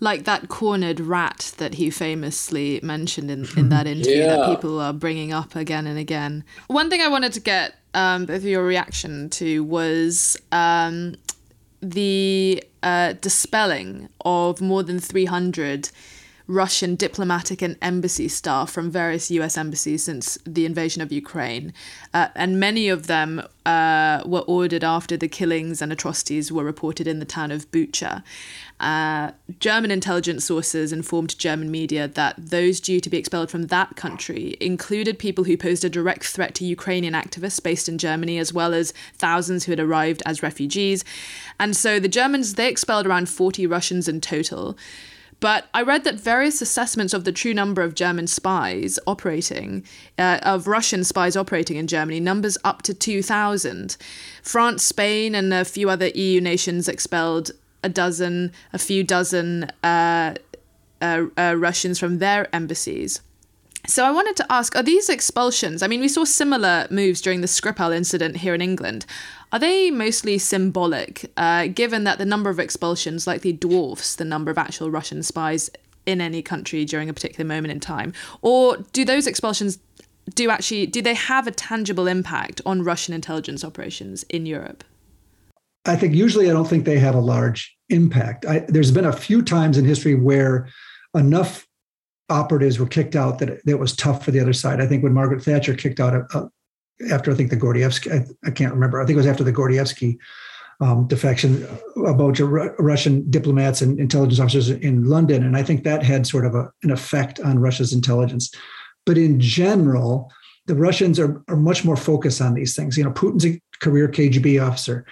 Like 0.00 0.24
that 0.24 0.48
cornered 0.48 1.00
rat 1.00 1.54
that 1.58 1.74
he 1.74 1.88
famously 1.88 2.80
mentioned 2.82 3.30
in, 3.30 3.46
in 3.56 3.68
that 3.68 3.86
interview 3.94 4.16
yeah. 4.16 4.36
that 4.36 4.48
people 4.48 4.80
are 4.80 4.92
bringing 4.92 5.32
up 5.32 5.54
again 5.54 5.86
and 5.86 5.98
again. 5.98 6.44
One 6.66 6.90
thing 6.90 7.00
I 7.00 7.08
wanted 7.08 7.32
to 7.34 7.40
get 7.40 7.76
um, 7.94 8.26
both 8.26 8.36
of 8.36 8.44
your 8.44 8.64
reaction 8.64 9.30
to 9.30 9.62
was 9.62 10.36
um, 10.52 11.14
the 11.84 12.62
uh, 12.82 13.14
dispelling 13.20 14.08
of 14.24 14.60
more 14.60 14.82
than 14.82 14.98
300 14.98 15.90
Russian 16.46 16.94
diplomatic 16.94 17.62
and 17.62 17.76
embassy 17.80 18.28
staff 18.28 18.70
from 18.70 18.90
various 18.90 19.30
US 19.30 19.56
embassies 19.56 20.04
since 20.04 20.36
the 20.44 20.66
invasion 20.66 21.00
of 21.00 21.10
Ukraine. 21.10 21.72
Uh, 22.12 22.28
and 22.34 22.60
many 22.60 22.88
of 22.88 23.06
them 23.06 23.42
uh, 23.64 24.22
were 24.26 24.40
ordered 24.40 24.84
after 24.84 25.16
the 25.16 25.28
killings 25.28 25.80
and 25.80 25.90
atrocities 25.90 26.52
were 26.52 26.64
reported 26.64 27.06
in 27.06 27.18
the 27.18 27.24
town 27.24 27.50
of 27.50 27.70
Bucha. 27.70 28.22
Uh, 28.78 29.30
German 29.58 29.90
intelligence 29.90 30.44
sources 30.44 30.92
informed 30.92 31.38
German 31.38 31.70
media 31.70 32.06
that 32.08 32.34
those 32.38 32.78
due 32.78 33.00
to 33.00 33.08
be 33.08 33.16
expelled 33.16 33.50
from 33.50 33.68
that 33.68 33.96
country 33.96 34.56
included 34.60 35.18
people 35.18 35.44
who 35.44 35.56
posed 35.56 35.84
a 35.84 35.88
direct 35.88 36.24
threat 36.26 36.54
to 36.56 36.66
Ukrainian 36.66 37.14
activists 37.14 37.62
based 37.62 37.88
in 37.88 37.96
Germany, 37.96 38.36
as 38.36 38.52
well 38.52 38.74
as 38.74 38.92
thousands 39.14 39.64
who 39.64 39.72
had 39.72 39.80
arrived 39.80 40.22
as 40.26 40.42
refugees. 40.42 41.04
And 41.58 41.74
so 41.74 41.98
the 41.98 42.08
Germans, 42.08 42.54
they 42.54 42.68
expelled 42.68 43.06
around 43.06 43.30
40 43.30 43.66
Russians 43.66 44.08
in 44.08 44.20
total. 44.20 44.76
But 45.40 45.66
I 45.74 45.82
read 45.82 46.04
that 46.04 46.14
various 46.14 46.62
assessments 46.62 47.12
of 47.12 47.24
the 47.24 47.32
true 47.32 47.54
number 47.54 47.82
of 47.82 47.94
German 47.94 48.26
spies 48.26 48.98
operating, 49.06 49.84
uh, 50.18 50.38
of 50.42 50.66
Russian 50.66 51.04
spies 51.04 51.36
operating 51.36 51.76
in 51.76 51.86
Germany, 51.86 52.20
numbers 52.20 52.56
up 52.64 52.82
to 52.82 52.94
2,000. 52.94 53.96
France, 54.42 54.82
Spain, 54.82 55.34
and 55.34 55.52
a 55.52 55.64
few 55.64 55.90
other 55.90 56.08
EU 56.08 56.40
nations 56.40 56.88
expelled 56.88 57.50
a 57.82 57.88
dozen, 57.88 58.52
a 58.72 58.78
few 58.78 59.04
dozen 59.04 59.70
uh, 59.82 60.34
uh, 61.02 61.24
uh, 61.36 61.54
Russians 61.56 61.98
from 61.98 62.18
their 62.18 62.48
embassies. 62.54 63.20
So 63.86 64.04
I 64.04 64.10
wanted 64.10 64.36
to 64.36 64.46
ask: 64.50 64.74
Are 64.74 64.82
these 64.82 65.10
expulsions? 65.10 65.82
I 65.82 65.88
mean, 65.88 66.00
we 66.00 66.08
saw 66.08 66.24
similar 66.24 66.86
moves 66.90 67.20
during 67.20 67.42
the 67.42 67.46
Skripal 67.46 67.94
incident 67.94 68.38
here 68.38 68.54
in 68.54 68.62
England. 68.62 69.04
Are 69.54 69.60
they 69.60 69.88
mostly 69.92 70.36
symbolic, 70.38 71.30
uh, 71.36 71.68
given 71.68 72.02
that 72.02 72.18
the 72.18 72.24
number 72.24 72.50
of 72.50 72.58
expulsions 72.58 73.24
likely 73.24 73.52
dwarfs 73.52 74.16
the 74.16 74.24
number 74.24 74.50
of 74.50 74.58
actual 74.58 74.90
Russian 74.90 75.22
spies 75.22 75.70
in 76.06 76.20
any 76.20 76.42
country 76.42 76.84
during 76.84 77.08
a 77.08 77.14
particular 77.14 77.46
moment 77.46 77.70
in 77.70 77.78
time, 77.78 78.12
or 78.42 78.78
do 78.92 79.04
those 79.04 79.28
expulsions 79.28 79.78
do 80.34 80.50
actually 80.50 80.86
do 80.86 81.00
they 81.00 81.14
have 81.14 81.46
a 81.46 81.52
tangible 81.52 82.08
impact 82.08 82.62
on 82.66 82.82
Russian 82.82 83.14
intelligence 83.14 83.64
operations 83.64 84.24
in 84.24 84.44
Europe? 84.44 84.82
I 85.84 85.94
think 85.94 86.16
usually 86.16 86.50
I 86.50 86.52
don't 86.52 86.68
think 86.68 86.84
they 86.84 86.98
have 86.98 87.14
a 87.14 87.20
large 87.20 87.76
impact. 87.90 88.44
I, 88.46 88.64
there's 88.66 88.90
been 88.90 89.04
a 89.04 89.12
few 89.12 89.40
times 89.40 89.78
in 89.78 89.84
history 89.84 90.16
where 90.16 90.68
enough 91.14 91.64
operatives 92.28 92.80
were 92.80 92.86
kicked 92.86 93.14
out 93.14 93.38
that 93.38 93.60
it 93.64 93.78
was 93.78 93.94
tough 93.94 94.24
for 94.24 94.32
the 94.32 94.40
other 94.40 94.52
side. 94.52 94.80
I 94.80 94.86
think 94.88 95.04
when 95.04 95.12
Margaret 95.12 95.44
Thatcher 95.44 95.74
kicked 95.74 96.00
out 96.00 96.12
a, 96.12 96.26
a, 96.36 96.50
after 97.10 97.30
I 97.30 97.34
think 97.34 97.50
the 97.50 97.56
Gordievsky, 97.56 98.12
I, 98.12 98.48
I, 98.48 98.50
can't 98.50 98.72
remember. 98.72 99.00
I 99.00 99.06
think 99.06 99.14
it 99.14 99.18
was 99.18 99.26
after 99.26 99.44
the 99.44 99.52
Gordievsky 99.52 100.16
um, 100.80 101.06
defection, 101.06 101.66
a 102.06 102.14
bunch 102.14 102.40
of 102.40 102.50
Russian 102.50 103.28
diplomats 103.30 103.80
and 103.80 103.98
intelligence 103.98 104.40
officers 104.40 104.70
in 104.70 105.04
London, 105.04 105.44
and 105.44 105.56
I 105.56 105.62
think 105.62 105.84
that 105.84 106.02
had 106.02 106.26
sort 106.26 106.46
of 106.46 106.54
a, 106.54 106.70
an 106.82 106.90
effect 106.90 107.40
on 107.40 107.58
Russia's 107.58 107.92
intelligence. 107.92 108.50
But 109.06 109.18
in 109.18 109.38
general, 109.40 110.32
the 110.66 110.74
Russians 110.74 111.18
are, 111.18 111.42
are 111.48 111.56
much 111.56 111.84
more 111.84 111.96
focused 111.96 112.40
on 112.40 112.54
these 112.54 112.74
things. 112.74 112.96
You 112.96 113.04
know, 113.04 113.10
Putin's 113.10 113.46
a 113.46 113.60
career 113.80 114.08
KGB 114.08 114.64
officer. 114.64 115.06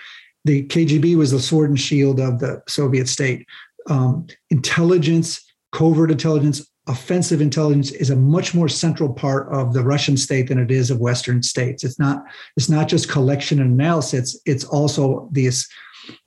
The 0.44 0.64
KGB 0.66 1.16
was 1.16 1.30
the 1.30 1.40
sword 1.40 1.70
and 1.70 1.78
shield 1.78 2.18
of 2.18 2.38
the 2.38 2.62
Soviet 2.68 3.08
state. 3.08 3.46
Um, 3.88 4.26
intelligence, 4.50 5.44
covert 5.72 6.10
intelligence, 6.10 6.66
offensive 6.88 7.40
intelligence 7.40 7.92
is 7.92 8.10
a 8.10 8.16
much 8.16 8.54
more 8.54 8.68
central 8.68 9.12
part 9.12 9.52
of 9.52 9.72
the 9.72 9.82
Russian 9.84 10.16
state 10.16 10.48
than 10.48 10.58
it 10.58 10.70
is 10.70 10.90
of 10.90 10.98
Western 10.98 11.42
states. 11.42 11.84
It's 11.84 11.98
not 11.98 12.24
it's 12.56 12.68
not 12.68 12.88
just 12.88 13.08
collection 13.08 13.60
and 13.60 13.72
analysis. 13.72 14.40
It's 14.46 14.64
also 14.64 15.28
this 15.32 15.68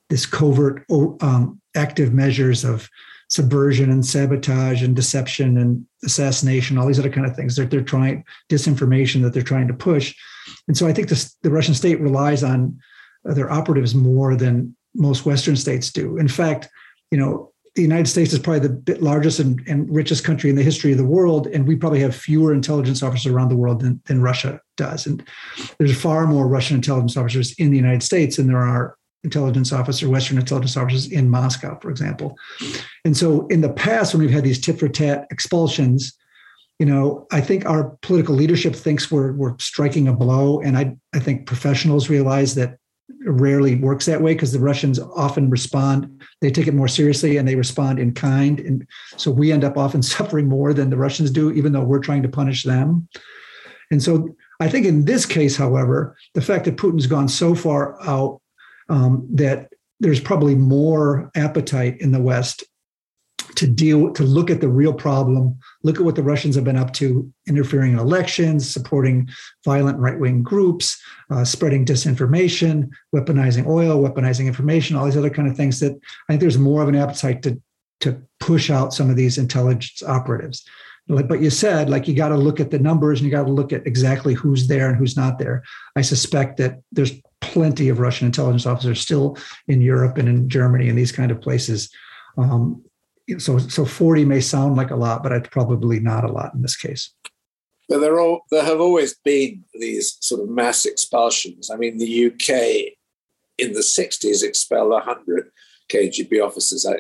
this 0.09 0.25
covert 0.25 0.85
um, 1.21 1.59
active 1.75 2.13
measures 2.13 2.63
of 2.63 2.89
subversion 3.29 3.89
and 3.89 4.05
sabotage 4.05 4.83
and 4.83 4.95
deception 4.95 5.57
and 5.57 5.85
assassination, 6.03 6.77
all 6.77 6.87
these 6.87 6.99
other 6.99 7.09
kind 7.09 7.25
of 7.25 7.35
things 7.35 7.55
that 7.55 7.71
they're 7.71 7.81
trying 7.81 8.23
disinformation 8.49 9.21
that 9.23 9.33
they're 9.33 9.41
trying 9.41 9.67
to 9.67 9.73
push. 9.73 10.15
And 10.67 10.77
so 10.77 10.87
I 10.87 10.93
think 10.93 11.09
this, 11.09 11.35
the 11.41 11.49
Russian 11.49 11.73
state 11.73 11.99
relies 11.99 12.43
on 12.43 12.79
their 13.23 13.51
operatives 13.51 13.95
more 13.95 14.35
than 14.35 14.75
most 14.93 15.25
Western 15.25 15.55
states 15.55 15.91
do. 15.91 16.17
In 16.17 16.27
fact, 16.27 16.69
you 17.11 17.17
know, 17.17 17.51
the 17.75 17.81
United 17.81 18.07
States 18.07 18.31
is 18.31 18.39
probably 18.39 18.67
the 18.67 18.97
largest 19.01 19.39
and, 19.39 19.61
and, 19.67 19.93
richest 19.93 20.23
country 20.23 20.49
in 20.49 20.55
the 20.55 20.63
history 20.63 20.93
of 20.93 20.97
the 20.97 21.05
world, 21.05 21.47
and 21.47 21.67
we 21.67 21.75
probably 21.75 21.99
have 21.99 22.15
fewer 22.15 22.53
intelligence 22.53 23.03
officers 23.03 23.31
around 23.31 23.49
the 23.49 23.57
world 23.57 23.81
than, 23.81 24.01
than 24.05 24.21
Russia 24.21 24.61
does. 24.77 25.05
And 25.05 25.21
there's 25.77 25.99
far 25.99 26.25
more 26.25 26.47
Russian 26.47 26.77
intelligence 26.77 27.17
officers 27.17 27.53
in 27.53 27.71
the 27.71 27.77
United 27.77 28.01
States 28.01 28.37
than 28.37 28.47
there 28.47 28.61
are 28.61 28.97
intelligence 29.25 29.73
officers, 29.73 30.07
Western 30.07 30.37
intelligence 30.37 30.77
officers 30.77 31.11
in 31.11 31.29
Moscow, 31.29 31.77
for 31.79 31.89
example. 31.89 32.37
And 33.03 33.17
so, 33.17 33.45
in 33.47 33.59
the 33.59 33.73
past, 33.73 34.13
when 34.13 34.21
we've 34.21 34.31
had 34.31 34.45
these 34.45 34.61
tit 34.61 34.79
for 34.79 34.87
tat 34.87 35.27
expulsions, 35.29 36.17
you 36.79 36.85
know, 36.85 37.27
I 37.31 37.41
think 37.41 37.65
our 37.65 37.97
political 38.01 38.35
leadership 38.35 38.73
thinks 38.73 39.11
we're 39.11 39.33
we're 39.33 39.57
striking 39.59 40.07
a 40.07 40.13
blow, 40.13 40.61
and 40.61 40.77
I 40.77 40.95
I 41.13 41.19
think 41.19 41.45
professionals 41.45 42.09
realize 42.09 42.55
that 42.55 42.77
rarely 43.25 43.75
works 43.75 44.05
that 44.05 44.21
way 44.21 44.33
because 44.33 44.51
the 44.51 44.59
Russians 44.59 44.99
often 44.99 45.49
respond. 45.49 46.23
They 46.41 46.51
take 46.51 46.67
it 46.67 46.73
more 46.73 46.87
seriously 46.87 47.37
and 47.37 47.47
they 47.47 47.55
respond 47.55 47.99
in 47.99 48.13
kind. 48.13 48.59
And 48.59 48.87
so 49.17 49.31
we 49.31 49.51
end 49.51 49.63
up 49.63 49.77
often 49.77 50.01
suffering 50.03 50.47
more 50.47 50.73
than 50.73 50.89
the 50.89 50.97
Russians 50.97 51.31
do, 51.31 51.51
even 51.51 51.71
though 51.71 51.83
we're 51.83 51.99
trying 51.99 52.23
to 52.23 52.29
punish 52.29 52.63
them. 52.63 53.07
And 53.91 54.01
so 54.01 54.35
I 54.59 54.69
think 54.69 54.85
in 54.85 55.05
this 55.05 55.25
case, 55.25 55.55
however, 55.55 56.17
the 56.33 56.41
fact 56.41 56.65
that 56.65 56.77
Putin's 56.77 57.07
gone 57.07 57.27
so 57.27 57.55
far 57.55 58.01
out 58.07 58.41
um, 58.89 59.27
that 59.33 59.71
there's 59.99 60.19
probably 60.19 60.55
more 60.55 61.29
appetite 61.35 61.97
in 61.99 62.11
the 62.11 62.21
West 62.21 62.63
to 63.55 63.67
deal 63.67 64.11
to 64.13 64.23
look 64.23 64.49
at 64.49 64.61
the 64.61 64.67
real 64.67 64.93
problem 64.93 65.57
look 65.83 65.97
at 65.97 66.05
what 66.05 66.15
the 66.15 66.23
russians 66.23 66.55
have 66.55 66.63
been 66.63 66.77
up 66.77 66.93
to 66.93 67.31
interfering 67.47 67.93
in 67.93 67.99
elections 67.99 68.69
supporting 68.69 69.27
violent 69.63 69.97
right-wing 69.99 70.43
groups 70.43 71.01
uh, 71.29 71.43
spreading 71.43 71.85
disinformation 71.85 72.89
weaponizing 73.15 73.65
oil 73.67 74.01
weaponizing 74.01 74.45
information 74.45 74.95
all 74.95 75.05
these 75.05 75.17
other 75.17 75.29
kind 75.29 75.47
of 75.47 75.55
things 75.55 75.79
that 75.79 75.93
i 75.93 76.33
think 76.33 76.41
there's 76.41 76.57
more 76.57 76.81
of 76.81 76.89
an 76.89 76.95
appetite 76.95 77.41
to 77.41 77.59
to 78.01 78.21
push 78.39 78.69
out 78.69 78.93
some 78.93 79.09
of 79.09 79.15
these 79.15 79.37
intelligence 79.37 80.03
operatives. 80.03 80.65
But 81.07 81.41
you 81.41 81.49
said 81.51 81.89
like 81.89 82.07
you 82.07 82.15
got 82.15 82.29
to 82.29 82.37
look 82.37 82.59
at 82.59 82.71
the 82.71 82.79
numbers 82.79 83.19
and 83.19 83.25
you 83.25 83.31
got 83.31 83.45
to 83.45 83.51
look 83.51 83.71
at 83.71 83.85
exactly 83.85 84.33
who's 84.33 84.67
there 84.67 84.89
and 84.89 84.97
who's 84.97 85.15
not 85.15 85.37
there. 85.37 85.63
I 85.95 86.01
suspect 86.01 86.57
that 86.57 86.79
there's 86.91 87.13
plenty 87.41 87.89
of 87.89 87.99
russian 87.99 88.25
intelligence 88.25 88.65
officers 88.65 88.99
still 88.99 89.37
in 89.67 89.79
europe 89.79 90.17
and 90.17 90.27
in 90.27 90.49
germany 90.49 90.89
and 90.89 90.97
these 90.97 91.11
kind 91.11 91.31
of 91.31 91.41
places. 91.41 91.91
Um, 92.37 92.83
so 93.37 93.57
so 93.57 93.85
40 93.85 94.25
may 94.25 94.41
sound 94.41 94.75
like 94.75 94.91
a 94.91 94.95
lot, 94.95 95.23
but 95.23 95.31
it's 95.31 95.49
probably 95.49 95.99
not 95.99 96.23
a 96.23 96.31
lot 96.31 96.53
in 96.53 96.61
this 96.61 96.75
case. 96.75 97.11
But 97.89 97.99
there 97.99 98.19
are 98.19 98.39
there 98.51 98.63
have 98.63 98.81
always 98.81 99.15
been 99.15 99.63
these 99.73 100.17
sort 100.21 100.41
of 100.41 100.49
mass 100.49 100.85
expulsions. 100.85 101.69
I 101.69 101.77
mean, 101.77 101.97
the 101.97 102.27
UK 102.27 102.93
in 103.57 103.73
the 103.73 103.79
60s 103.79 104.43
expelled 104.43 104.91
100 104.91 105.51
KGB 105.89 106.43
officers. 106.43 106.85
Uh, 106.85 106.95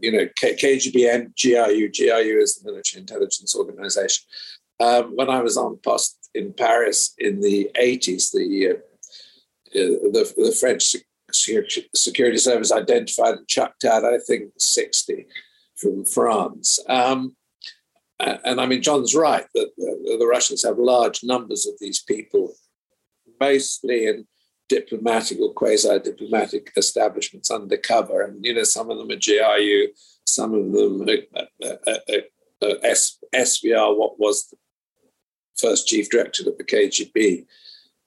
you 0.00 0.12
know, 0.12 0.26
KGB 0.40 1.12
and 1.12 1.34
GRU. 1.40 1.90
GRU 1.90 2.40
is 2.40 2.56
the 2.56 2.70
military 2.70 3.00
intelligence 3.00 3.54
organization. 3.54 4.24
Um, 4.78 5.16
when 5.16 5.30
I 5.30 5.40
was 5.40 5.56
on 5.56 5.78
post 5.78 6.30
in 6.34 6.52
Paris 6.52 7.14
in 7.18 7.40
the 7.40 7.70
80s, 7.76 8.30
the 8.32 8.68
uh, 8.68 8.78
uh, 9.74 10.08
the, 10.12 10.32
the 10.36 10.56
French 10.58 10.94
security 11.36 12.38
service 12.38 12.72
identified 12.72 13.34
and 13.34 13.48
chucked 13.48 13.84
out, 13.84 14.04
I 14.04 14.18
think, 14.18 14.52
60 14.58 15.26
from 15.76 16.04
France. 16.04 16.78
Um, 16.88 17.36
and 18.18 18.60
I 18.60 18.66
mean, 18.66 18.82
John's 18.82 19.14
right 19.14 19.44
that 19.54 19.70
the, 19.76 20.26
Russians 20.26 20.64
have 20.64 20.78
large 20.78 21.22
numbers 21.22 21.66
of 21.66 21.74
these 21.80 22.02
people, 22.02 22.54
mostly 23.38 24.06
in 24.06 24.26
diplomatic 24.68 25.38
or 25.38 25.52
quasi 25.52 25.98
diplomatic 25.98 26.72
establishments 26.76 27.50
undercover. 27.50 28.22
And, 28.22 28.44
you 28.44 28.54
know, 28.54 28.64
some 28.64 28.90
of 28.90 28.98
them 28.98 29.10
are 29.10 29.20
GRU, 29.20 29.88
some 30.24 30.54
of 30.54 30.72
them 30.72 31.08
are, 31.08 31.68
are, 31.68 31.78
are, 31.86 32.68
are 32.68 32.94
SVR, 33.34 33.96
what 33.96 34.18
was 34.18 34.46
the 34.48 34.56
first 35.58 35.86
chief 35.86 36.08
director 36.10 36.48
of 36.48 36.56
the 36.58 36.64
KGB. 36.64 37.46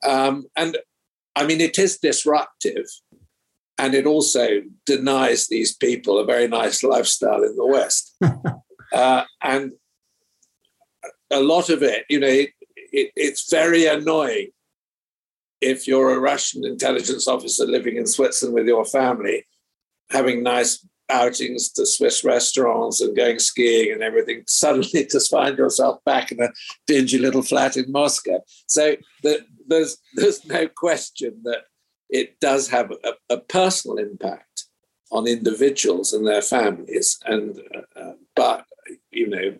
Um, 0.04 0.46
and 0.56 0.78
I 1.36 1.46
mean, 1.46 1.62
it 1.62 1.78
is 1.78 1.98
disruptive 1.98 2.86
and 3.80 3.96
it 3.96 4.06
also 4.06 4.62
denies 4.86 5.48
these 5.48 5.74
people 5.74 6.20
a 6.20 6.26
very 6.26 6.50
nice 6.50 6.84
lifestyle 6.84 7.44
in 7.44 7.56
the 7.56 7.66
West. 7.66 8.14
uh, 8.94 9.24
and 9.42 9.72
a 11.32 11.40
lot 11.40 11.70
of 11.70 11.82
it, 11.82 12.04
you 12.10 12.20
know, 12.20 12.28
it, 12.28 12.50
it, 12.76 13.12
it's 13.16 13.50
very 13.50 13.86
annoying 13.86 14.50
if 15.62 15.88
you're 15.88 16.14
a 16.14 16.20
Russian 16.20 16.66
intelligence 16.66 17.26
officer 17.26 17.66
living 17.66 17.96
in 17.96 18.06
Switzerland 18.06 18.56
with 18.56 18.68
your 18.68 18.84
family, 18.84 19.46
having 20.12 20.44
nice 20.44 20.86
outings 21.10 21.72
to 21.72 21.86
Swiss 21.86 22.24
restaurants 22.24 23.00
and 23.00 23.16
going 23.16 23.40
skiing 23.40 23.94
and 23.94 24.04
everything, 24.04 24.44
suddenly 24.48 25.06
to 25.06 25.22
find 25.22 25.58
yourself 25.58 26.04
back 26.04 26.34
in 26.34 26.42
a 26.42 26.50
dingy 26.86 27.18
little 27.18 27.44
flat 27.44 27.78
in 27.78 27.90
Moscow. 27.90 28.42
So 28.68 28.98
the, 29.24 29.46
there's 29.68 29.98
there's 30.16 30.44
no 30.46 30.68
question 30.68 31.40
that 31.44 31.64
it 32.10 32.40
does 32.40 32.70
have 32.70 32.92
a, 32.92 33.14
a 33.30 33.38
personal 33.38 33.98
impact 33.98 34.66
on 35.12 35.28
individuals 35.28 36.14
and 36.14 36.28
their 36.28 36.42
families. 36.42 37.20
And 37.26 37.60
uh, 37.76 38.00
uh, 38.00 38.14
but 38.36 38.66
you 39.12 39.28
know, 39.28 39.58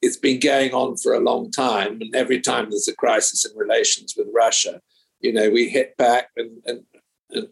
it's 0.00 0.16
been 0.16 0.40
going 0.40 0.72
on 0.72 0.96
for 0.96 1.14
a 1.14 1.20
long 1.20 1.50
time, 1.50 2.00
and 2.00 2.14
every 2.14 2.40
time 2.40 2.70
there's 2.70 2.88
a 2.88 2.96
crisis 2.96 3.44
in 3.44 3.56
relations 3.56 4.14
with 4.16 4.28
Russia, 4.34 4.80
you 5.20 5.32
know, 5.32 5.50
we 5.50 5.68
hit 5.68 5.96
back 5.96 6.30
and 6.36 6.62
and 6.66 6.82
and, 7.30 7.48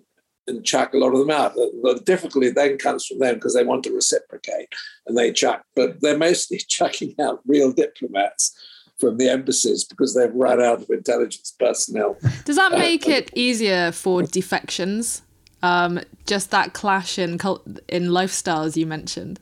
and 0.46 0.64
chuck 0.64 0.94
a 0.94 0.98
lot 0.98 1.12
of 1.12 1.18
them 1.18 1.30
out. 1.30 1.54
The, 1.54 1.70
the 1.82 2.02
difficulty 2.04 2.50
then 2.50 2.78
comes 2.78 3.06
from 3.06 3.18
them 3.18 3.34
because 3.34 3.54
they 3.54 3.64
want 3.64 3.84
to 3.84 3.94
reciprocate, 3.94 4.68
and 5.06 5.16
they 5.16 5.32
chuck, 5.32 5.64
but 5.76 6.00
they're 6.00 6.18
mostly 6.18 6.58
chucking 6.68 7.14
out 7.20 7.40
real 7.46 7.72
diplomats 7.72 8.54
from 9.00 9.16
the 9.16 9.28
embassies 9.28 9.84
because 9.84 10.14
they've 10.14 10.34
run 10.34 10.60
out 10.60 10.82
of 10.82 10.90
intelligence 10.90 11.54
personnel. 11.58 12.16
Does 12.44 12.56
that 12.56 12.72
make 12.72 13.08
uh, 13.08 13.12
it 13.12 13.30
easier 13.34 13.92
for 13.92 14.22
defections? 14.22 15.22
Um, 15.62 16.00
just 16.26 16.50
that 16.50 16.72
clash 16.72 17.18
in 17.18 17.38
cult- 17.38 17.66
in 17.88 18.08
lifestyles 18.08 18.76
you 18.76 18.86
mentioned. 18.86 19.40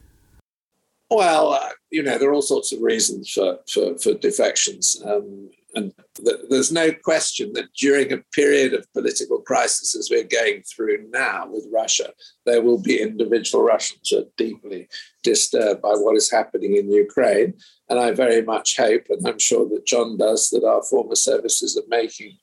Well, 1.10 1.52
uh, 1.52 1.70
you 1.90 2.02
know, 2.02 2.18
there 2.18 2.28
are 2.28 2.34
all 2.34 2.42
sorts 2.42 2.72
of 2.72 2.80
reasons 2.82 3.30
for 3.30 3.58
for, 3.72 3.98
for 3.98 4.14
defections. 4.14 5.00
Um, 5.04 5.50
and 5.74 5.92
th- 6.16 6.40
there's 6.48 6.72
no 6.72 6.92
question 6.92 7.52
that 7.52 7.72
during 7.74 8.12
a 8.12 8.22
period 8.32 8.72
of 8.72 8.90
political 8.92 9.40
crisis 9.40 9.94
as 9.94 10.08
we're 10.10 10.24
going 10.24 10.62
through 10.62 11.08
now 11.10 11.46
with 11.46 11.66
Russia, 11.72 12.12
there 12.46 12.62
will 12.62 12.80
be 12.80 13.00
individual 13.00 13.64
Russians 13.64 14.08
who 14.08 14.20
are 14.20 14.30
deeply 14.36 14.88
disturbed 15.22 15.82
by 15.82 15.90
what 15.90 16.16
is 16.16 16.30
happening 16.30 16.76
in 16.76 16.90
Ukraine. 16.90 17.54
And 17.88 17.98
I 17.98 18.12
very 18.12 18.42
much 18.42 18.76
hope, 18.76 19.04
and 19.10 19.26
I'm 19.26 19.38
sure 19.38 19.68
that 19.68 19.86
John 19.86 20.16
does, 20.16 20.48
that 20.50 20.64
our 20.64 20.82
former 20.82 21.16
services 21.16 21.76
are 21.76 21.88
making 21.88 22.38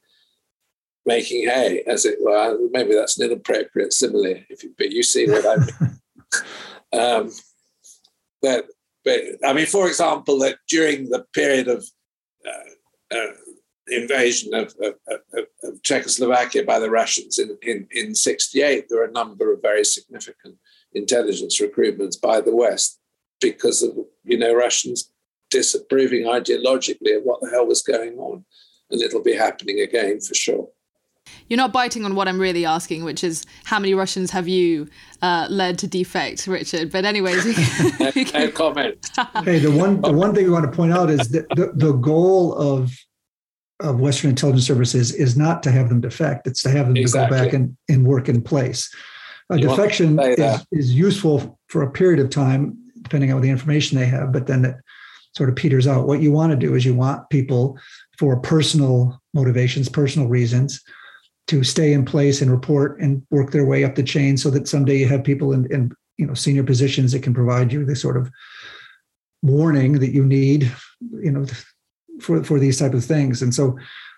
making 1.07 1.47
hay, 1.47 1.83
as 1.85 2.03
it 2.03 2.17
were. 2.19 2.57
Maybe 2.71 2.95
that's 2.95 3.19
an 3.19 3.27
inappropriate 3.27 3.93
simile, 3.93 4.43
if 4.49 4.63
you, 4.63 4.73
but 4.75 4.91
you 4.91 5.03
see 5.03 5.27
what 5.29 5.45
I 5.45 5.57
mean. 5.57 5.99
um, 6.99 7.31
that, 8.41 8.65
but 9.03 9.21
I 9.43 9.53
mean, 9.53 9.67
for 9.67 9.88
example, 9.88 10.39
that 10.39 10.57
during 10.67 11.09
the 11.09 11.23
period 11.31 11.67
of 11.67 11.85
uh, 12.47 12.69
uh, 13.15 13.32
invasion 13.88 14.54
of, 14.54 14.73
of, 14.82 14.95
of, 15.08 15.45
of, 15.63 15.82
Czechoslovakia 15.84 16.63
by 16.63 16.80
the 16.80 16.89
Russians 16.89 17.38
in, 17.38 17.58
in, 17.62 17.88
in 17.91 18.15
68, 18.15 18.86
there 18.89 18.99
were 18.99 19.06
a 19.06 19.12
number 19.12 19.54
of 19.54 19.62
very 19.62 19.84
significant 19.84 20.56
intelligence 20.93 21.62
recruitments 21.62 22.19
by 22.19 22.41
the 22.41 22.56
West 22.56 22.99
because 23.41 23.84
of, 23.84 23.95
you 24.23 24.38
know, 24.38 24.54
Russians 24.54 25.12
disapproving 25.51 26.23
ideologically 26.23 27.17
of 27.17 27.23
what 27.23 27.41
the 27.41 27.49
hell 27.49 27.67
was 27.67 27.82
going 27.82 28.17
on. 28.17 28.43
And 28.89 29.01
it'll 29.01 29.23
be 29.23 29.36
happening 29.36 29.80
again 29.82 30.19
for 30.19 30.34
sure. 30.34 30.67
You're 31.47 31.58
not 31.58 31.73
biting 31.73 32.06
on 32.06 32.15
what 32.15 32.28
I'm 32.28 32.39
really 32.39 32.65
asking, 32.65 33.04
which 33.04 33.23
is 33.23 33.45
how 33.63 33.80
many 33.80 33.93
Russians 33.93 34.32
have 34.32 34.47
you 34.47 34.88
uh, 35.21 35.48
led 35.50 35.79
to 35.79 35.87
defect, 35.87 36.46
Richard? 36.48 36.92
But 36.92 37.06
anyways, 37.06 37.46
no 38.33 38.52
comment. 38.52 38.98
hey, 39.44 39.60
the 39.60 39.71
one 39.71 40.02
the 40.02 40.13
one 40.13 40.35
thing 40.35 40.46
we 40.46 40.52
want 40.52 40.65
to 40.65 40.71
point 40.71 40.94
out 40.94 41.10
is 41.10 41.29
that 41.29 41.50
the, 41.50 41.71
the 41.73 41.94
goal 41.94 42.54
of 42.56 42.92
of 43.80 44.00
Western 44.00 44.30
intelligence 44.30 44.65
services 44.65 45.13
is 45.13 45.38
not 45.38 45.63
to 45.63 45.71
have 45.71 45.90
them 45.90 46.02
defect; 46.02 46.48
it's 46.48 46.63
to 46.63 46.69
have 46.69 46.88
them 46.88 46.98
exactly. 46.98 47.38
to 47.38 47.44
go 47.44 47.46
back 47.46 47.54
and, 47.54 47.78
and 47.90 48.06
work 48.06 48.30
in 48.30 48.42
place. 48.42 48.94
A 49.50 49.60
you 49.60 49.67
defection 49.67 50.19
is, 50.19 50.65
is 50.71 50.94
useful 50.94 51.60
for 51.67 51.84
a 51.84 51.92
period 51.92 52.19
of 52.19 52.30
time, 52.30 52.78
depending 53.02 53.32
on 53.32 53.42
the 53.42 53.50
information 53.50 53.98
they 53.98 54.06
have, 54.06 54.32
but 54.32 54.48
then 54.48 54.65
it 54.65 54.76
sort 55.36 55.50
of 55.50 55.56
peters 55.56 55.88
out. 55.88 56.08
What 56.08 56.21
you 56.21 56.32
want 56.32 56.52
to 56.52 56.58
do 56.58 56.76
is 56.76 56.86
you 56.86 56.96
want 56.96 57.30
people 57.30 57.78
for 58.17 58.38
personal 58.38 59.21
motivations, 59.34 59.90
personal 59.90 60.28
reasons, 60.28 60.82
to 61.48 61.63
stay 61.63 61.94
in 61.94 62.06
place 62.06 62.42
and 62.42 62.50
report 62.50 63.00
and 63.00 63.21
work 63.30 63.52
their 63.52 63.65
way 63.65 63.84
up 63.84 63.96
the 63.96 64.04
chain 64.04 64.38
so 64.38 64.50
that 64.50 64.67
someday 64.67 64.98
you 64.98 65.08
have 65.08 65.23
people 65.23 65.54
in, 65.54 65.71
in 65.71 65.92
you 66.17 66.26
know 66.26 66.34
senior 66.34 66.63
positions 66.63 67.12
that 67.12 67.23
can 67.23 67.34
provide 67.34 67.71
you 67.71 67.86
the 67.86 67.96
sort 67.96 68.17
of 68.17 68.32
warning 69.42 70.00
that 70.00 70.13
you 70.13 70.26
need 70.26 70.71
you 71.21 71.32
know 71.32 71.46
for 72.21 72.43
for 72.43 72.59
these 72.59 72.79
type 72.79 72.93
of 72.93 73.03
things 73.03 73.41
and 73.41 73.53
so 73.53 73.77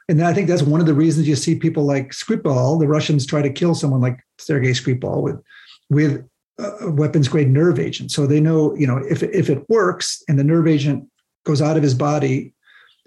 and 0.09 0.23
I 0.23 0.33
think 0.33 0.47
that's 0.47 0.61
one 0.61 0.79
of 0.79 0.85
the 0.85 0.93
reasons 0.93 1.27
you 1.27 1.35
see 1.35 1.55
people 1.55 1.83
like 1.83 2.11
Skripal, 2.11 2.79
the 2.79 2.87
Russians 2.87 3.25
try 3.25 3.41
to 3.41 3.49
kill 3.49 3.75
someone 3.75 4.01
like 4.01 4.19
Sergei 4.37 4.71
Skripal 4.71 5.21
with 5.21 5.41
with 5.89 6.25
a 6.59 6.89
weapons 6.89 7.27
grade 7.27 7.49
nerve 7.49 7.79
agent. 7.79 8.11
So 8.11 8.25
they 8.25 8.39
know, 8.39 8.75
you 8.75 8.87
know, 8.87 8.97
if 8.97 9.21
if 9.23 9.49
it 9.49 9.69
works 9.69 10.23
and 10.27 10.39
the 10.39 10.43
nerve 10.43 10.67
agent 10.67 11.07
goes 11.45 11.61
out 11.61 11.77
of 11.77 11.83
his 11.83 11.93
body, 11.93 12.53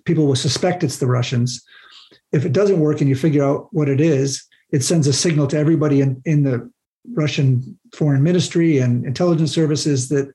people 0.05 0.27
will 0.27 0.37
suspect 0.37 0.85
it's 0.85 0.99
the 0.99 1.07
Russians. 1.07 1.63
If 2.33 2.45
it 2.45 2.53
doesn't 2.53 2.81
work 2.81 3.01
and 3.01 3.09
you 3.09 3.17
figure 3.17 3.45
out 3.45 3.69
what 3.73 3.89
it 3.89 4.01
is, 4.01 4.45
it 4.71 4.85
sends 4.85 5.07
a 5.07 5.13
signal 5.13 5.47
to 5.49 5.59
everybody 5.59 6.01
in, 6.01 6.23
in 6.25 6.43
the 6.43 6.71
Russian 7.15 7.79
foreign 7.95 8.23
ministry 8.23 8.79
and 8.79 9.05
intelligence 9.05 9.53
services 9.53 10.09
that 10.11 10.33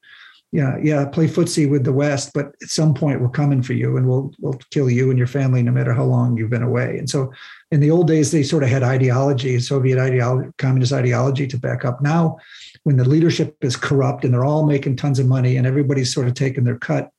yeah, 0.56 0.78
yeah, 0.82 1.04
play 1.04 1.28
footsie 1.28 1.70
with 1.70 1.84
the 1.84 1.92
West, 1.92 2.32
but 2.34 2.46
at 2.62 2.70
some 2.70 2.94
point 2.94 3.20
we're 3.20 3.28
coming 3.28 3.62
for 3.62 3.74
you 3.74 3.98
and 3.98 4.08
we'll 4.08 4.32
we'll 4.40 4.58
kill 4.72 4.90
you 4.90 5.10
and 5.10 5.18
your 5.18 5.28
family 5.28 5.62
no 5.62 5.72
matter 5.72 5.94
how 5.94 6.06
long 6.06 6.38
you've 6.38 6.50
been 6.50 6.64
away. 6.64 6.98
And 6.98 7.10
so 7.10 7.34
in 7.72 7.82
the 7.82 7.92
old 7.92 8.08
days, 8.08 8.32
they 8.32 8.42
sort 8.42 8.64
of 8.64 8.70
had 8.70 8.82
ideology, 8.82 9.60
Soviet 9.60 10.00
ideology, 10.00 10.50
communist 10.58 10.94
ideology 10.94 11.46
to 11.48 11.58
back 11.58 11.84
up. 11.84 12.02
Now, 12.02 12.38
when 12.84 12.96
the 12.96 13.04
leadership 13.04 13.58
is 13.60 13.76
corrupt 13.76 14.24
and 14.24 14.34
they're 14.34 14.46
all 14.46 14.66
making 14.66 14.96
tons 14.96 15.20
of 15.20 15.28
money 15.28 15.58
and 15.58 15.68
everybody's 15.68 16.14
sort 16.14 16.26
of 16.26 16.36
taking 16.36 16.64
their 16.64 16.80
cut, 16.80 17.12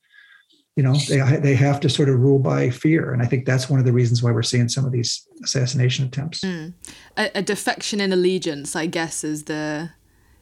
you 0.75 0.83
know, 0.83 0.95
they 1.07 1.21
they 1.37 1.55
have 1.55 1.79
to 1.81 1.91
sort 1.91 2.09
of 2.09 2.19
rule 2.19 2.39
by 2.39 2.71
fear. 2.71 3.13
And 3.13 3.23
I 3.23 3.27
think 3.27 3.45
that's 3.45 3.69
one 3.69 3.79
of 3.79 3.85
the 3.85 3.93
reasons 3.93 4.23
why 4.23 4.31
we're 4.31 4.43
seeing 4.43 4.71
some 4.71 4.87
of 4.87 4.93
these 4.93 5.29
assassination 5.45 6.07
attempts. 6.07 6.41
Mm. 6.41 6.73
A, 7.19 7.31
a 7.35 7.43
defection 7.43 8.01
in 8.01 8.15
allegiance, 8.15 8.75
I 8.75 8.87
guess, 8.87 9.25
is 9.25 9.45
the 9.45 9.91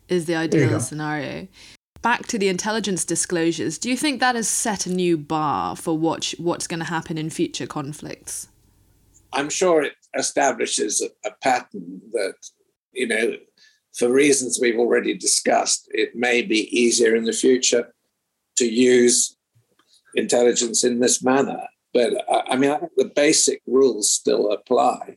is 0.07 0.27
the 0.27 0.37
ideal 0.37 0.79
scenario 0.79 1.49
back 2.05 2.27
to 2.27 2.39
the 2.39 2.49
intelligence 2.49 3.05
disclosures, 3.05 3.79
do 3.79 3.89
you 3.89 3.97
think 3.97 4.21
that 4.21 4.37
has 4.37 4.47
set 4.47 4.87
a 4.87 4.93
new 4.93 5.17
bar 5.17 5.75
for 5.75 5.97
what, 5.97 6.35
what's 6.37 6.67
going 6.67 6.79
to 6.79 6.87
happen 6.87 7.17
in 7.17 7.31
future 7.31 7.67
conflicts? 7.67 8.47
I'm 9.33 9.49
sure 9.49 9.83
it 9.83 9.95
establishes 10.17 11.01
a, 11.01 11.29
a 11.29 11.33
pattern 11.43 12.03
that, 12.13 12.35
you 12.93 13.09
know, 13.09 13.37
for 13.97 14.13
reasons 14.13 14.59
we've 14.61 14.79
already 14.79 15.17
discussed, 15.17 15.89
it 15.93 16.15
may 16.15 16.43
be 16.43 16.69
easier 16.79 17.17
in 17.17 17.25
the 17.25 17.33
future 17.33 17.95
to 18.57 18.67
use 18.67 19.37
intelligence 20.15 20.85
in 20.85 21.01
this 21.01 21.25
manner. 21.25 21.63
But 21.95 22.13
I 22.29 22.57
mean, 22.57 22.71
I 22.71 22.79
think 22.79 22.93
the 22.97 23.13
basic 23.17 23.63
rules 23.67 24.11
still 24.11 24.53
apply, 24.53 25.17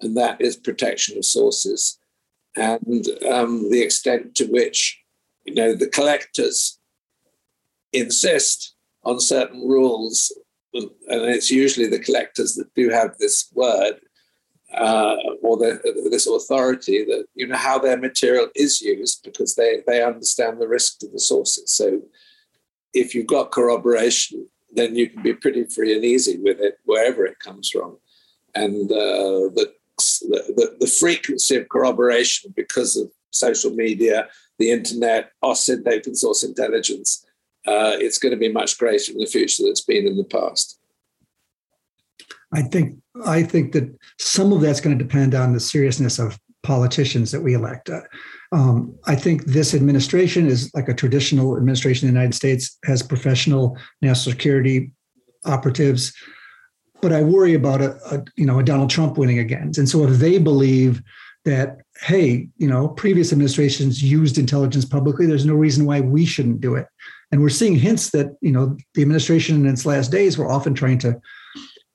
and 0.00 0.16
that 0.16 0.40
is 0.40 0.56
protection 0.56 1.18
of 1.18 1.24
sources 1.24 1.98
and 2.56 3.06
um, 3.30 3.70
the 3.70 3.80
extent 3.80 4.34
to 4.36 4.46
which 4.46 5.01
you 5.44 5.54
know, 5.54 5.74
the 5.74 5.88
collectors 5.88 6.78
insist 7.92 8.74
on 9.04 9.20
certain 9.20 9.66
rules, 9.66 10.32
and 10.74 10.90
it's 11.08 11.50
usually 11.50 11.88
the 11.88 11.98
collectors 11.98 12.54
that 12.54 12.72
do 12.74 12.88
have 12.88 13.18
this 13.18 13.50
word 13.52 14.00
uh, 14.74 15.16
or 15.42 15.58
the, 15.58 16.08
this 16.10 16.26
authority 16.26 17.04
that 17.04 17.26
you 17.34 17.46
know 17.46 17.56
how 17.56 17.78
their 17.78 17.96
material 17.96 18.48
is 18.54 18.80
used 18.80 19.22
because 19.22 19.54
they 19.54 19.82
they 19.86 20.02
understand 20.02 20.60
the 20.60 20.68
risk 20.68 20.98
to 20.98 21.08
the 21.08 21.20
sources. 21.20 21.70
So 21.70 22.00
if 22.94 23.14
you've 23.14 23.26
got 23.26 23.52
corroboration, 23.52 24.46
then 24.72 24.96
you 24.96 25.10
can 25.10 25.22
be 25.22 25.34
pretty 25.34 25.64
free 25.64 25.94
and 25.94 26.04
easy 26.04 26.38
with 26.38 26.60
it 26.60 26.78
wherever 26.84 27.26
it 27.26 27.38
comes 27.38 27.68
from, 27.68 27.98
and 28.54 28.90
uh, 28.90 29.50
the, 29.56 29.72
the 29.98 30.76
the 30.80 30.86
frequency 30.86 31.56
of 31.56 31.68
corroboration 31.68 32.52
because 32.56 32.96
of 32.96 33.10
social 33.30 33.72
media 33.72 34.28
the 34.62 34.70
internet, 34.70 35.32
open 35.42 36.14
source 36.14 36.44
intelligence, 36.44 37.26
uh, 37.66 37.96
it's 37.98 38.18
going 38.18 38.32
to 38.32 38.38
be 38.38 38.50
much 38.50 38.78
greater 38.78 39.12
in 39.12 39.18
the 39.18 39.26
future 39.26 39.62
than 39.62 39.70
it's 39.70 39.84
been 39.84 40.06
in 40.06 40.16
the 40.16 40.24
past. 40.24 40.78
I 42.54 42.62
think 42.62 42.98
I 43.24 43.42
think 43.42 43.72
that 43.72 43.92
some 44.18 44.52
of 44.52 44.60
that's 44.60 44.80
going 44.80 44.96
to 44.96 45.04
depend 45.04 45.34
on 45.34 45.52
the 45.52 45.60
seriousness 45.60 46.18
of 46.18 46.38
politicians 46.62 47.32
that 47.32 47.40
we 47.40 47.54
elect. 47.54 47.90
Uh, 47.90 48.02
um, 48.52 48.94
I 49.06 49.16
think 49.16 49.46
this 49.46 49.74
administration 49.74 50.46
is 50.46 50.70
like 50.74 50.88
a 50.88 50.94
traditional 50.94 51.56
administration 51.56 52.08
in 52.08 52.14
the 52.14 52.20
United 52.20 52.36
States 52.36 52.78
has 52.84 53.02
professional 53.02 53.76
national 54.00 54.32
security 54.32 54.92
operatives, 55.44 56.12
but 57.00 57.12
I 57.12 57.22
worry 57.22 57.54
about 57.54 57.80
a, 57.80 57.96
a 58.14 58.22
you 58.36 58.46
know 58.46 58.58
a 58.58 58.64
Donald 58.64 58.90
Trump 58.90 59.18
winning 59.18 59.38
again. 59.38 59.72
And 59.76 59.88
so 59.88 60.04
if 60.04 60.18
they 60.18 60.38
believe 60.38 61.02
that 61.44 61.81
hey 62.02 62.48
you 62.56 62.66
know 62.66 62.88
previous 62.88 63.32
administrations 63.32 64.02
used 64.02 64.38
intelligence 64.38 64.84
publicly. 64.84 65.26
There's 65.26 65.46
no 65.46 65.54
reason 65.54 65.86
why 65.86 66.00
we 66.00 66.24
shouldn't 66.26 66.60
do 66.60 66.74
it. 66.74 66.86
And 67.30 67.40
we're 67.40 67.48
seeing 67.48 67.76
hints 67.76 68.10
that 68.10 68.36
you 68.40 68.52
know 68.52 68.76
the 68.94 69.02
administration 69.02 69.56
in 69.56 69.66
its 69.66 69.86
last 69.86 70.10
days 70.10 70.36
were 70.36 70.50
often 70.50 70.74
trying 70.74 70.98
to 70.98 71.20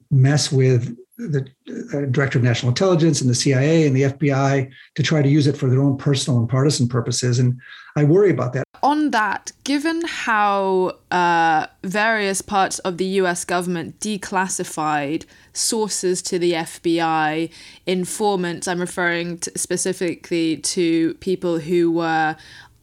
mess 0.09 0.51
with 0.51 0.95
the 1.17 1.47
uh, 1.93 2.05
director 2.11 2.37
of 2.37 2.43
national 2.43 2.69
intelligence 2.69 3.21
and 3.21 3.29
the 3.29 3.35
CIA 3.35 3.87
and 3.87 3.95
the 3.95 4.03
FBI 4.03 4.71
to 4.95 5.03
try 5.03 5.21
to 5.21 5.29
use 5.29 5.47
it 5.47 5.57
for 5.57 5.67
their 5.67 5.81
own 5.81 5.97
personal 5.97 6.39
and 6.39 6.47
partisan 6.47 6.87
purposes. 6.87 7.39
And 7.39 7.59
I 7.95 8.03
worry 8.03 8.29
about 8.29 8.53
that. 8.53 8.63
On 8.83 9.09
that, 9.09 9.51
given 9.63 10.03
how 10.05 10.93
uh, 11.09 11.65
various 11.83 12.43
parts 12.43 12.77
of 12.79 12.97
the 12.97 13.05
US 13.21 13.43
government 13.45 13.99
declassified 13.99 15.25
sources 15.53 16.21
to 16.23 16.37
the 16.37 16.53
FBI, 16.53 17.49
informants, 17.87 18.67
I'm 18.67 18.79
referring 18.79 19.39
to 19.39 19.57
specifically 19.57 20.57
to 20.57 21.15
people 21.15 21.59
who 21.59 21.91
were 21.91 22.35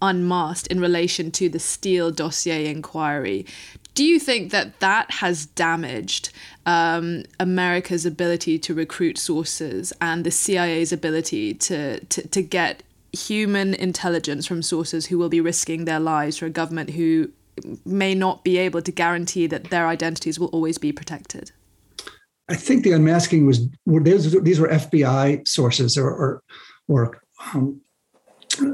unmasked 0.02 0.66
in 0.66 0.80
relation 0.80 1.30
to 1.30 1.48
the 1.48 1.60
Steele 1.60 2.10
dossier 2.10 2.66
inquiry. 2.66 3.46
Do 3.94 4.04
you 4.04 4.18
think 4.18 4.50
that 4.50 4.80
that 4.80 5.10
has 5.12 5.46
damaged 5.46 6.30
um, 6.66 7.22
America's 7.38 8.04
ability 8.04 8.58
to 8.60 8.74
recruit 8.74 9.18
sources 9.18 9.92
and 10.00 10.24
the 10.24 10.32
CIA's 10.32 10.92
ability 10.92 11.54
to, 11.54 12.00
to, 12.00 12.28
to 12.28 12.42
get 12.42 12.82
human 13.12 13.72
intelligence 13.74 14.46
from 14.46 14.62
sources 14.62 15.06
who 15.06 15.18
will 15.18 15.28
be 15.28 15.40
risking 15.40 15.84
their 15.84 16.00
lives 16.00 16.38
for 16.38 16.46
a 16.46 16.50
government 16.50 16.90
who 16.90 17.30
may 17.84 18.14
not 18.14 18.42
be 18.42 18.58
able 18.58 18.82
to 18.82 18.90
guarantee 18.90 19.46
that 19.46 19.70
their 19.70 19.86
identities 19.86 20.40
will 20.40 20.48
always 20.48 20.76
be 20.76 20.90
protected? 20.90 21.52
I 22.48 22.56
think 22.56 22.82
the 22.82 22.92
unmasking 22.92 23.46
was 23.46 23.68
these 23.86 24.60
were 24.60 24.68
FBI 24.68 25.46
sources 25.46 25.96
or 25.96 26.10
or, 26.10 26.42
or 26.88 27.20
um, 27.54 27.80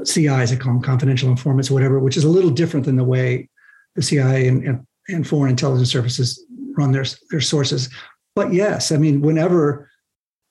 CIs, 0.03 0.51
I 0.51 0.55
call 0.55 0.73
them 0.73 0.81
confidential 0.81 1.29
informants, 1.29 1.71
or 1.71 1.75
whatever, 1.75 1.99
which 1.99 2.17
is 2.17 2.23
a 2.23 2.29
little 2.29 2.49
different 2.49 2.85
than 2.85 2.97
the 2.97 3.03
way 3.03 3.49
the 3.95 4.01
CIA 4.01 4.47
and, 4.47 4.63
and 4.65 4.87
and 5.11 5.27
foreign 5.27 5.51
intelligence 5.51 5.91
services 5.91 6.43
run 6.77 6.91
their 6.91 7.05
their 7.29 7.41
sources. 7.41 7.89
But 8.35 8.53
yes, 8.53 8.91
I 8.91 8.97
mean, 8.97 9.21
whenever 9.21 9.89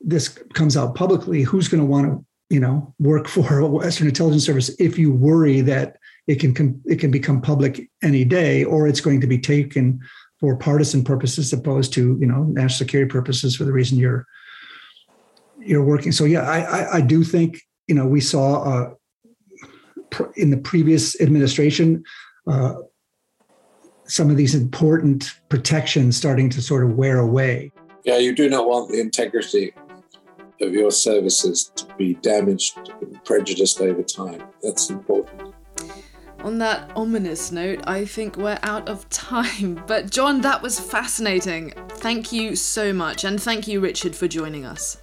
this 0.00 0.28
comes 0.54 0.76
out 0.76 0.94
publicly, 0.94 1.42
who's 1.42 1.68
going 1.68 1.80
to 1.80 1.86
want 1.86 2.06
to 2.06 2.24
you 2.48 2.60
know 2.60 2.94
work 2.98 3.28
for 3.28 3.58
a 3.58 3.66
Western 3.66 4.08
intelligence 4.08 4.44
service 4.44 4.70
if 4.78 4.98
you 4.98 5.12
worry 5.12 5.60
that 5.62 5.96
it 6.26 6.36
can 6.36 6.80
it 6.84 7.00
can 7.00 7.10
become 7.10 7.40
public 7.40 7.88
any 8.02 8.24
day, 8.24 8.64
or 8.64 8.86
it's 8.86 9.00
going 9.00 9.20
to 9.20 9.26
be 9.26 9.38
taken 9.38 10.00
for 10.38 10.56
partisan 10.56 11.04
purposes, 11.04 11.52
opposed 11.52 11.92
to 11.94 12.16
you 12.20 12.26
know 12.26 12.44
national 12.44 12.78
security 12.78 13.10
purposes 13.10 13.56
for 13.56 13.64
the 13.64 13.72
reason 13.72 13.98
you're 13.98 14.26
you're 15.58 15.84
working. 15.84 16.12
So 16.12 16.24
yeah, 16.24 16.42
I 16.42 16.60
I, 16.60 16.94
I 16.96 17.00
do 17.00 17.24
think 17.24 17.60
you 17.88 17.94
know 17.94 18.06
we 18.06 18.20
saw 18.20 18.62
uh, 18.62 18.90
in 20.36 20.50
the 20.50 20.56
previous 20.56 21.20
administration. 21.20 22.02
Uh, 22.46 22.74
some 24.10 24.28
of 24.28 24.36
these 24.36 24.54
important 24.54 25.40
protections 25.48 26.16
starting 26.16 26.50
to 26.50 26.60
sort 26.60 26.84
of 26.84 26.96
wear 26.96 27.18
away. 27.18 27.72
Yeah, 28.04 28.18
you 28.18 28.34
do 28.34 28.48
not 28.48 28.66
want 28.66 28.90
the 28.90 29.00
integrity 29.00 29.72
of 30.60 30.72
your 30.72 30.90
services 30.90 31.70
to 31.76 31.86
be 31.96 32.14
damaged 32.14 32.76
and 33.00 33.24
prejudiced 33.24 33.80
over 33.80 34.02
time. 34.02 34.42
That's 34.62 34.90
important. 34.90 35.54
On 36.42 36.58
that 36.58 36.90
ominous 36.96 37.52
note, 37.52 37.80
I 37.86 38.04
think 38.04 38.36
we're 38.36 38.58
out 38.62 38.88
of 38.88 39.08
time. 39.10 39.82
But, 39.86 40.10
John, 40.10 40.40
that 40.40 40.62
was 40.62 40.80
fascinating. 40.80 41.72
Thank 41.90 42.32
you 42.32 42.56
so 42.56 42.92
much. 42.92 43.24
And 43.24 43.40
thank 43.40 43.68
you, 43.68 43.80
Richard, 43.80 44.16
for 44.16 44.26
joining 44.26 44.64
us. 44.64 44.96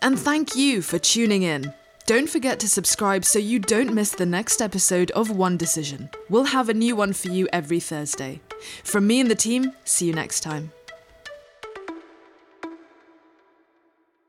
And 0.00 0.18
thank 0.18 0.54
you 0.54 0.82
for 0.82 0.98
tuning 0.98 1.42
in. 1.42 1.72
Don't 2.06 2.28
forget 2.28 2.58
to 2.60 2.68
subscribe 2.68 3.24
so 3.24 3.38
you 3.38 3.60
don't 3.60 3.94
miss 3.94 4.10
the 4.10 4.26
next 4.26 4.60
episode 4.60 5.12
of 5.12 5.30
One 5.30 5.56
Decision. 5.56 6.10
We'll 6.28 6.44
have 6.44 6.68
a 6.68 6.74
new 6.74 6.96
one 6.96 7.12
for 7.12 7.28
you 7.28 7.48
every 7.52 7.78
Thursday. 7.78 8.40
From 8.82 9.06
me 9.06 9.20
and 9.20 9.30
the 9.30 9.36
team, 9.36 9.72
see 9.84 10.06
you 10.06 10.12
next 10.12 10.40
time. 10.40 10.72